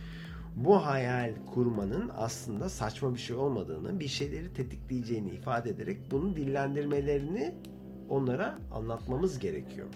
bu 0.56 0.86
hayal 0.86 1.34
kurmanın 1.54 2.10
aslında 2.16 2.68
saçma 2.68 3.14
bir 3.14 3.18
şey 3.18 3.36
olmadığını, 3.36 4.00
bir 4.00 4.08
şeyleri 4.08 4.52
tetikleyeceğini 4.52 5.30
ifade 5.30 5.70
ederek 5.70 6.10
bunu 6.10 6.36
dillendirmelerini 6.36 7.54
onlara 8.08 8.58
anlatmamız 8.72 9.38
gerekiyor. 9.38 9.88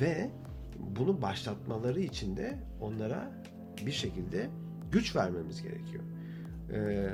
Ve 0.00 0.30
bunu 0.78 1.22
başlatmaları 1.22 2.00
için 2.00 2.36
de 2.36 2.58
onlara 2.80 3.42
bir 3.86 3.92
şekilde 3.92 4.50
güç 4.92 5.16
vermemiz 5.16 5.62
gerekiyor. 5.62 6.04
Ee, 6.72 7.10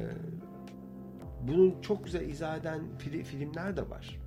bunu 1.48 1.82
çok 1.82 2.04
güzel 2.04 2.28
izah 2.28 2.56
eden 2.56 2.80
fili- 2.98 3.24
filmler 3.24 3.76
de 3.76 3.90
var. 3.90 4.20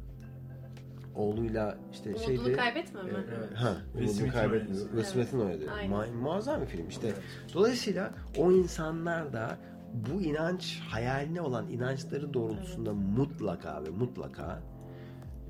Oğluyla 1.16 1.78
işte 1.92 2.10
Umudunu 2.10 2.26
şeyde 2.26 2.54
kaybetme 2.54 3.04
mi? 3.04 3.10
Evet. 3.14 3.56
ha 3.56 3.76
Will 3.84 4.00
umudunu 4.00 4.14
Smith'in 4.14 4.32
kaybetmiyor. 4.32 4.82
Will 4.82 5.04
Smith'in 5.04 5.40
oynadığı. 5.40 5.66
Ma- 5.66 6.12
muazzam 6.12 6.62
bir 6.62 6.66
film 6.66 6.88
işte. 6.90 7.08
Evet. 7.08 7.18
Dolayısıyla 7.54 8.12
o 8.38 8.52
insanlar 8.52 9.34
da 9.34 9.58
bu 9.94 10.22
inanç 10.22 10.80
hayaline 10.90 11.42
olan 11.42 11.70
inançları 11.70 12.34
doğrultusunda 12.34 12.94
mutlaka 12.94 13.84
ve 13.84 13.90
mutlaka 13.90 14.62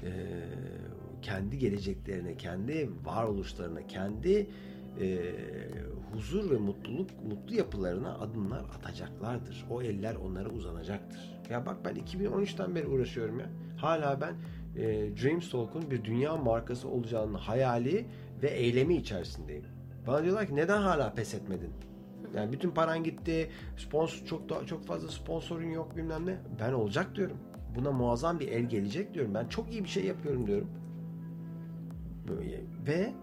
e, 0.03 0.11
kendi 1.21 1.57
geleceklerine, 1.57 2.37
kendi 2.37 2.89
varoluşlarına, 3.05 3.87
kendi 3.87 4.47
e, 5.01 5.33
huzur 6.13 6.51
ve 6.51 6.57
mutluluk, 6.57 7.09
mutlu 7.23 7.55
yapılarına 7.55 8.17
adımlar 8.19 8.59
atacaklardır. 8.59 9.65
O 9.69 9.81
eller 9.81 10.15
onlara 10.15 10.49
uzanacaktır. 10.49 11.35
Ya 11.49 11.65
bak 11.65 11.77
ben 11.85 11.95
2013'ten 11.95 12.75
beri 12.75 12.87
uğraşıyorum 12.87 13.39
ya. 13.39 13.45
Hala 13.77 14.21
ben 14.21 14.35
e, 14.77 14.83
Dreamstalk'un 15.23 15.91
bir 15.91 16.03
dünya 16.03 16.37
markası 16.37 16.89
olacağının 16.89 17.33
hayali 17.33 18.05
ve 18.43 18.49
eylemi 18.49 18.95
içerisindeyim. 18.95 19.65
Bana 20.07 20.23
diyorlar 20.23 20.47
ki 20.47 20.55
neden 20.55 20.81
hala 20.81 21.13
pes 21.13 21.33
etmedin? 21.33 21.69
Yani 22.35 22.53
bütün 22.53 22.71
paran 22.71 23.03
gitti, 23.03 23.49
sponsor 23.77 24.25
çok 24.25 24.49
da 24.49 24.65
çok 24.65 24.85
fazla 24.85 25.07
sponsorun 25.07 25.69
yok 25.69 25.97
bilmem 25.97 26.25
ne. 26.25 26.37
Ben 26.59 26.73
olacak 26.73 27.15
diyorum. 27.15 27.37
Buna 27.75 27.91
muazzam 27.91 28.39
bir 28.39 28.47
el 28.47 28.63
gelecek 28.63 29.13
diyorum. 29.13 29.33
Ben 29.33 29.47
çok 29.47 29.71
iyi 29.71 29.83
bir 29.83 29.89
şey 29.89 30.05
yapıyorum 30.05 30.47
diyorum. 30.47 30.69
Böyle. 32.27 32.61
Ve 32.87 33.13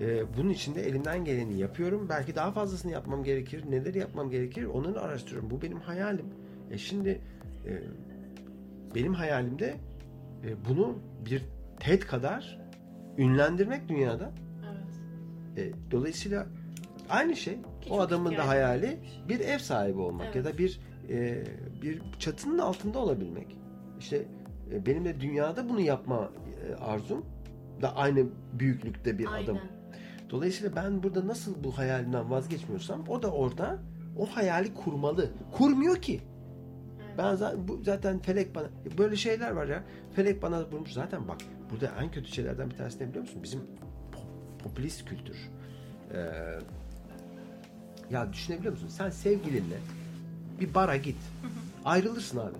e, 0.00 0.36
bunun 0.36 0.50
için 0.50 0.74
de 0.74 0.82
elimden 0.82 1.24
geleni 1.24 1.58
yapıyorum. 1.58 2.06
Belki 2.08 2.34
daha 2.34 2.52
fazlasını 2.52 2.92
yapmam 2.92 3.24
gerekir. 3.24 3.64
Neler 3.70 3.94
yapmam 3.94 4.30
gerekir? 4.30 4.64
Onları 4.64 5.00
araştırıyorum. 5.00 5.50
Bu 5.50 5.62
benim 5.62 5.80
hayalim. 5.80 6.26
E 6.70 6.78
şimdi 6.78 7.20
e, 7.66 7.82
benim 8.94 9.14
hayalimde 9.14 9.76
e, 10.44 10.68
bunu 10.68 10.98
bir 11.26 11.42
TED 11.80 12.02
kadar 12.02 12.58
ünlendirmek 13.18 13.88
dünyada. 13.88 14.30
Evet. 15.56 15.66
E, 15.68 15.90
dolayısıyla 15.90 16.46
aynı 17.08 17.36
şey 17.36 17.54
Ki 17.80 17.90
o 17.90 18.00
adamın 18.00 18.36
da 18.36 18.48
hayali 18.48 18.86
varmış. 18.86 19.20
bir 19.28 19.40
ev 19.40 19.58
sahibi 19.58 19.98
olmak 20.00 20.26
Evet. 20.26 20.36
ya 20.36 20.44
da 20.44 20.58
bir 20.58 20.80
e, 21.10 21.44
bir 21.82 22.02
çatının 22.18 22.58
altında 22.58 22.98
olabilmek. 22.98 23.56
İşte 23.98 24.24
e, 24.72 24.86
benim 24.86 25.04
de 25.04 25.20
dünyada 25.20 25.68
bunu 25.68 25.80
yapma 25.80 26.30
e, 26.70 26.74
arzum 26.74 27.24
da 27.82 27.96
aynı 27.96 28.26
büyüklükte 28.52 29.18
bir 29.18 29.26
Aynen. 29.32 29.44
adım. 29.44 29.58
Dolayısıyla 30.30 30.76
ben 30.76 31.02
burada 31.02 31.26
nasıl 31.26 31.64
bu 31.64 31.78
hayalimden 31.78 32.30
vazgeçmiyorsam 32.30 33.04
o 33.08 33.22
da 33.22 33.30
orada 33.32 33.78
o 34.18 34.26
hayali 34.26 34.74
kurmalı. 34.74 35.30
Kurmuyor 35.52 35.96
ki. 35.96 36.20
Ben 37.18 37.34
zaten, 37.36 37.68
bu, 37.68 37.80
zaten 37.84 38.18
felek 38.18 38.54
bana 38.54 38.66
böyle 38.98 39.16
şeyler 39.16 39.50
var 39.50 39.66
ya. 39.66 39.82
Felek 40.16 40.42
bana 40.42 40.64
vurmuş. 40.70 40.92
Zaten 40.92 41.28
bak 41.28 41.38
burada 41.70 41.92
en 42.00 42.10
kötü 42.10 42.32
şeylerden 42.32 42.70
bir 42.70 42.76
tanesi 42.76 43.02
ne 43.04 43.08
biliyor 43.08 43.22
musun? 43.24 43.42
Bizim 43.42 43.60
pop- 44.12 44.62
popülist 44.62 45.04
kültür. 45.04 45.36
Ee, 46.14 46.18
ya 48.10 48.32
düşünebiliyor 48.32 48.72
musun? 48.72 48.88
Sen 48.88 49.10
sevgilinle 49.10 49.76
bir 50.60 50.74
bara 50.74 50.96
git. 50.96 51.16
Ayrılırsın 51.84 52.38
abi. 52.38 52.56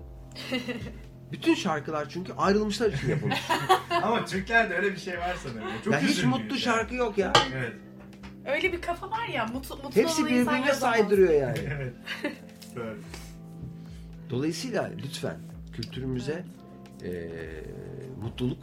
Bütün 1.33 1.55
şarkılar 1.55 2.09
çünkü 2.09 2.33
ayrılmışlar 2.33 2.93
için 2.93 3.09
yapılmış. 3.09 3.39
Ama 4.03 4.25
Türklerde 4.25 4.75
öyle 4.75 4.93
bir 4.93 4.99
şey 4.99 5.19
var 5.19 5.37
sanırım. 5.43 5.69
Çok 5.85 5.93
ya 5.93 6.01
hiç 6.01 6.25
mutlu 6.25 6.45
yani. 6.47 6.59
şarkı 6.59 6.95
yok 6.95 7.19
ya. 7.19 7.33
Evet. 7.55 7.73
Öyle 8.47 8.73
bir 8.73 8.83
kafa 8.83 9.11
var 9.11 9.29
ya 9.29 9.47
mutlu, 9.47 9.77
mutlu 9.77 10.01
Hepsi 10.01 10.25
birbirine 10.27 10.75
saydırıyor 10.75 11.33
yani. 11.33 11.59
Evet. 11.73 11.95
Doğru. 12.77 12.99
Dolayısıyla 14.33 14.91
lütfen 15.05 15.39
kültürümüze 15.73 16.45
eee, 17.05 17.65
mutluluk 18.23 18.63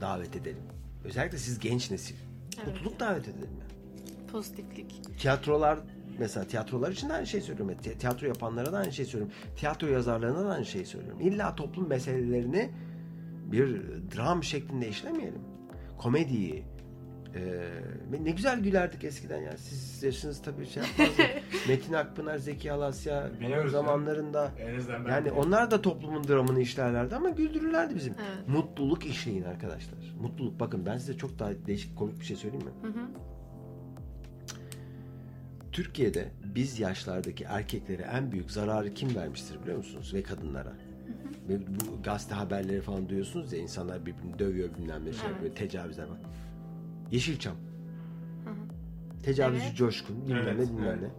davet 0.00 0.36
edelim. 0.36 0.62
Özellikle 1.04 1.38
siz 1.38 1.58
genç 1.58 1.90
nesil. 1.90 2.16
Evet. 2.56 2.66
Mutluluk 2.74 3.00
davet 3.00 3.28
edelim. 3.28 3.50
yani. 3.60 4.26
Pozitiflik. 4.26 5.18
Tiyatrolar 5.18 5.78
mesela 6.18 6.46
tiyatrolar 6.46 6.92
için 6.92 7.08
de 7.08 7.12
aynı 7.12 7.26
şey 7.26 7.40
söylüyorum. 7.40 7.76
Ti- 7.82 7.98
Tiyatro 7.98 8.26
yapanlara 8.26 8.72
da 8.72 8.78
aynı 8.78 8.92
şey 8.92 9.04
söylüyorum. 9.06 9.36
Tiyatro 9.56 9.86
yazarlarına 9.86 10.44
da 10.44 10.52
aynı 10.52 10.66
şey 10.66 10.84
söylüyorum. 10.84 11.20
İlla 11.20 11.54
toplum 11.54 11.88
meselelerini 11.88 12.70
bir 13.52 13.82
dram 14.16 14.44
şeklinde 14.44 14.88
işlemeyelim. 14.88 15.40
Komediyi 15.98 16.64
eee, 17.36 18.22
ne 18.24 18.30
güzel 18.30 18.60
gülerdik 18.60 19.04
eskiden 19.04 19.42
ya. 19.42 19.56
Siz 19.56 20.02
yaşınız 20.02 20.42
tabii 20.42 20.66
şey 20.66 20.82
yapmaz. 20.82 21.18
ya. 21.18 21.26
Metin 21.68 21.92
Akpınar, 21.92 22.38
Zeki 22.38 22.72
Alasya 22.72 23.30
Biliyoruz 23.40 23.66
o 23.74 23.76
zamanlarında 23.76 24.50
En 24.60 24.78
azından 24.78 25.04
ben 25.04 25.10
yani 25.10 25.24
de- 25.24 25.32
onlar 25.32 25.70
da 25.70 25.82
toplumun 25.82 26.28
dramını 26.28 26.60
işlerlerdi 26.60 27.16
ama 27.16 27.28
güldürürlerdi 27.30 27.94
bizim. 27.94 28.14
Evet. 28.18 28.48
Mutluluk 28.48 29.06
işleyin 29.06 29.42
arkadaşlar. 29.44 29.98
Mutluluk. 30.20 30.60
Bakın 30.60 30.86
ben 30.86 30.98
size 30.98 31.16
çok 31.16 31.38
daha 31.38 31.50
değişik 31.66 31.96
komik 31.96 32.20
bir 32.20 32.24
şey 32.24 32.36
söyleyeyim 32.36 32.66
mi? 32.66 32.72
Hı 32.82 32.88
hı. 32.88 33.02
Türkiye'de 35.72 36.28
biz 36.54 36.80
yaşlardaki 36.80 37.44
erkeklere 37.44 38.02
en 38.02 38.32
büyük 38.32 38.50
zararı 38.50 38.94
kim 38.94 39.14
vermiştir 39.16 39.62
biliyor 39.62 39.76
musunuz? 39.76 40.14
Ve 40.14 40.22
kadınlara. 40.22 40.72
Ve 41.48 41.58
bu 41.66 42.02
gazete 42.02 42.34
haberleri 42.34 42.80
falan 42.80 43.08
duyuyorsunuz 43.08 43.52
ya 43.52 43.58
insanlar 43.58 44.06
birbirini 44.06 44.38
dövüyor 44.38 44.68
bilmem 44.78 45.04
ne 45.04 45.12
şey 45.12 45.20
Evet. 45.24 45.30
yapıyor, 45.34 45.54
tecavüzler 45.54 46.04
var. 46.04 46.18
Yeşilçam. 47.10 47.54
Hı 48.44 48.50
hı. 48.50 49.22
Tecavüzcü 49.22 49.66
Evet. 49.66 49.76
coşkun 49.76 50.26
bilmem 50.26 50.42
Evet, 50.42 50.58
ne 50.58 50.76
bilmem 50.76 50.98
evet. 51.00 51.10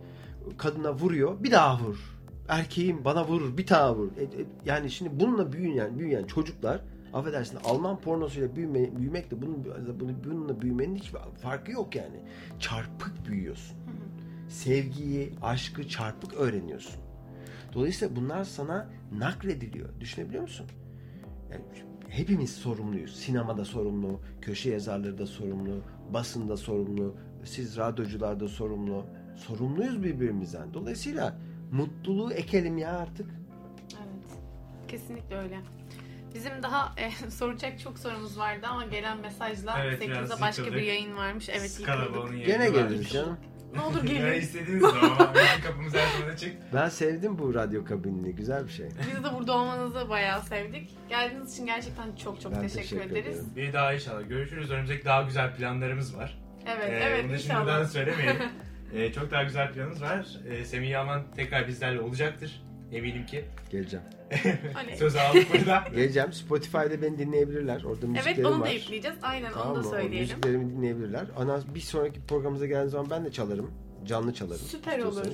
ne. 0.50 0.58
Kadına 0.58 0.94
vuruyor 0.94 1.44
bir 1.44 1.52
daha 1.52 1.80
vur. 1.80 2.18
Erkeğim 2.48 3.06
bana 3.06 3.28
vurur 3.28 3.58
bir 3.58 3.68
daha 3.68 3.96
vur. 3.96 4.08
E, 4.18 4.24
e, 4.24 4.46
yani 4.66 4.92
şimdi 4.92 5.20
bununla 5.20 5.54
büyüyen, 5.54 6.00
büyüyen 6.00 6.24
çocuklar 6.24 6.82
affedersin 7.14 7.58
Alman 7.64 8.02
pornosuyla 8.02 8.56
büyüme, 8.56 8.98
büyümekle 8.98 9.42
bunun, 9.42 9.66
bunu, 10.00 10.12
bununla 10.24 10.62
büyümenin 10.62 10.96
hiçbir 10.96 11.20
farkı 11.42 11.72
yok 11.72 11.96
yani. 11.96 12.20
Çarpık 12.60 13.28
büyüyorsun. 13.28 13.76
Hı 13.76 13.92
hı. 13.92 14.52
Sevgiyi, 14.52 15.34
aşkı 15.42 15.88
çarpık 15.88 16.34
öğreniyorsun. 16.34 17.02
Dolayısıyla 17.74 18.16
bunlar 18.16 18.44
sana 18.44 18.90
naklediliyor. 19.18 19.90
Düşünebiliyor 20.00 20.42
musun? 20.42 20.66
Yani 21.52 21.64
hepimiz 22.10 22.56
sorumluyuz. 22.56 23.16
Sinemada 23.16 23.66
sorumlu, 23.66 24.22
köşe 24.42 24.70
yazarları 24.70 25.18
da 25.18 25.26
sorumlu, 25.26 25.82
basında 26.14 26.58
sorumlu, 26.58 27.16
siz 27.44 27.78
radyocular 27.78 28.40
da 28.40 28.48
sorumlu. 28.48 29.06
Sorumluyuz 29.36 30.04
birbirimizden. 30.04 30.74
Dolayısıyla 30.74 31.38
mutluluğu 31.72 32.34
ekelim 32.34 32.78
ya 32.78 32.98
artık. 32.98 33.30
Evet. 33.98 34.40
Kesinlikle 34.88 35.38
öyle. 35.38 35.60
Bizim 36.34 36.64
daha 36.64 36.96
e, 36.98 37.30
soracak 37.32 37.80
çok 37.80 38.00
sorumuz 38.00 38.40
vardı 38.40 38.68
ama 38.70 38.86
gelen 38.86 39.22
mesajla 39.22 39.80
Evet, 39.84 40.02
biraz 40.02 40.30
8'de 40.30 40.42
başka 40.42 40.66
bir 40.66 40.82
yayın 40.82 41.16
varmış. 41.16 41.50
Evet 41.50 41.72
Skala 41.72 42.04
yıkıldık. 42.04 42.46
Gene 42.46 42.70
geliriz 42.70 43.10
canım. 43.10 43.38
Ne 43.76 43.82
olur 43.82 44.04
Ya 44.04 44.14
gelin. 44.30 44.42
istediğiniz 44.42 44.82
zaman 44.82 45.10
bizim 45.36 45.62
kapımız 45.64 45.94
her 45.96 46.20
zaman 46.20 46.34
açık. 46.34 46.56
Ben 46.74 46.90
sevdim 46.90 47.38
bu 47.40 47.54
radyo 47.54 47.86
kabinini. 47.86 48.36
Güzel 48.36 48.66
bir 48.66 48.72
şey. 48.72 48.86
Biz 49.16 49.24
de 49.24 49.34
burada 49.40 49.54
olmanızı 49.58 50.10
bayağı 50.10 50.42
sevdik. 50.44 50.90
Geldiğiniz 51.10 51.54
için 51.54 51.66
gerçekten 51.66 52.16
çok 52.16 52.42
çok 52.42 52.52
Ben 52.56 52.62
teşekkür, 52.62 52.82
teşekkür 52.82 53.12
ederiz. 53.12 53.28
ederim. 53.40 53.52
Bir 53.56 53.74
daha 53.74 53.94
inşallah 53.94 54.30
görüşürüz. 54.30 54.72
Önümüzdeki 54.72 55.06
daha 55.06 55.22
güzel 55.22 55.56
planlarımız 55.56 56.18
var. 56.18 56.38
Evet, 56.68 56.90
Ee, 56.90 57.00
evet 57.04 57.26
bunu 57.26 57.34
inşallah. 57.34 57.60
şimdiden 57.60 57.84
söylemeyelim. 57.86 58.42
Ee, 58.94 59.12
çok 59.14 59.32
daha 59.32 59.44
güzel 59.44 59.74
planımız 59.74 60.02
var. 60.02 60.28
Ee, 60.50 60.66
Semih 60.66 60.90
Yaman 60.90 61.24
tekrar 61.36 61.68
bizlerle 61.68 62.00
olacaktır. 62.00 62.64
Eminim 62.92 63.26
ki. 63.26 63.46
Geleceğim. 63.72 64.06
Hani- 64.74 64.98
Söz 64.98 65.16
aldık 65.16 65.48
burada. 65.54 65.84
Geleceğim. 65.96 66.34
Spotify'da 66.34 67.02
beni 67.02 67.18
dinleyebilirler. 67.18 67.84
Orada 67.84 68.08
müziklerim 68.08 68.38
Evet 68.40 68.46
onu 68.46 68.60
var. 68.62 68.68
da 68.68 68.72
yükleyeceğiz. 68.74 69.18
Aynen 69.22 69.52
Tamam 69.52 69.68
onu 69.68 69.76
da 69.76 69.82
mı? 69.82 69.90
Söyleyelim. 69.90 70.20
Müziklerimi 70.20 70.70
dinleyebilirler. 70.70 71.26
Ana 71.38 71.62
bir 71.76 71.80
sonraki 71.80 72.22
programımıza 72.26 72.66
geldiği 72.66 72.90
zaman 72.90 73.10
ben 73.10 73.26
de 73.26 73.32
çalarım. 73.32 73.72
Canlı 74.06 74.34
çalarım. 74.34 74.62
Süper 74.66 75.00
olur. 75.00 75.28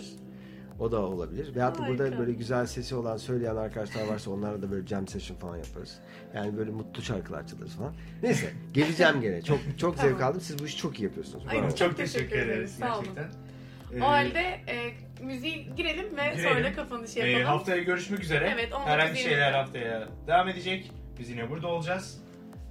O 0.80 0.92
da 0.92 1.02
olabilir. 1.02 1.56
Veyahut 1.56 1.80
da 1.80 1.88
burada 1.88 2.18
böyle 2.20 2.34
güzel 2.34 2.66
sesi 2.66 2.96
olan 2.96 3.18
söyleyen 3.18 3.56
arkadaşlar 3.56 4.08
varsa 4.08 4.32
onlarla 4.32 4.62
da 4.62 4.72
böyle 4.72 4.88
jam 4.88 5.08
session 5.08 5.38
falan 5.38 5.58
yaparız. 5.58 6.00
Yani 6.36 6.58
böyle 6.58 6.72
mutlu 6.72 7.02
şarkılar 7.02 7.48
çalarız 7.48 7.76
falan. 7.76 7.94
Neyse 8.24 8.54
geleceğim 8.74 9.22
gene. 9.22 9.42
Çok 9.42 9.60
çok 9.78 9.98
zevk 9.98 10.12
Tamam. 10.18 10.30
aldım. 10.30 10.42
Siz 10.42 10.60
bu 10.60 10.66
işi 10.66 10.78
çok 10.78 11.00
iyi 11.00 11.04
yapıyorsunuz. 11.04 11.44
Ay, 11.50 11.62
çok 11.62 11.78
çok 11.78 11.98
teşekkür 11.98 12.30
teşekkür 12.30 12.38
ederiz, 12.52 12.72
sağ 12.80 12.96
olun. 12.98 13.06
gerçekten. 13.16 14.02
O 14.02 14.06
halde 14.08 14.40
e, 14.68 14.92
müziği 15.24 15.76
girelim 15.76 16.18
ve 16.18 16.22
Girelim. 16.36 16.50
sonra 16.54 16.74
kapanışı 16.74 17.20
Ee, 17.20 17.30
yapalım. 17.30 17.58
haftaya 17.58 17.84
görüşmek 17.84 18.20
üzere. 18.24 18.52
Evet, 18.54 18.74
19 18.74 18.92
Herhangi 18.92 19.20
şeyler 19.20 19.38
yirmide. 19.40 19.58
haftaya 19.58 20.08
devam 20.28 20.50
edecek. 20.50 20.92
Biz 21.20 21.30
yine 21.30 21.50
burada 21.50 21.68
olacağız. 21.68 22.22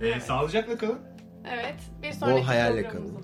Ee, 0.00 0.06
Evet. 0.06 0.22
Sağlıcakla 0.22 0.78
kalın. 0.78 1.00
Evet. 1.54 1.74
Bir 2.02 2.12
sonraki 2.12 2.36
Bol 2.40 2.42
hayalle 2.44 2.82
programımızda- 2.82 2.92
kalın. 2.92 3.20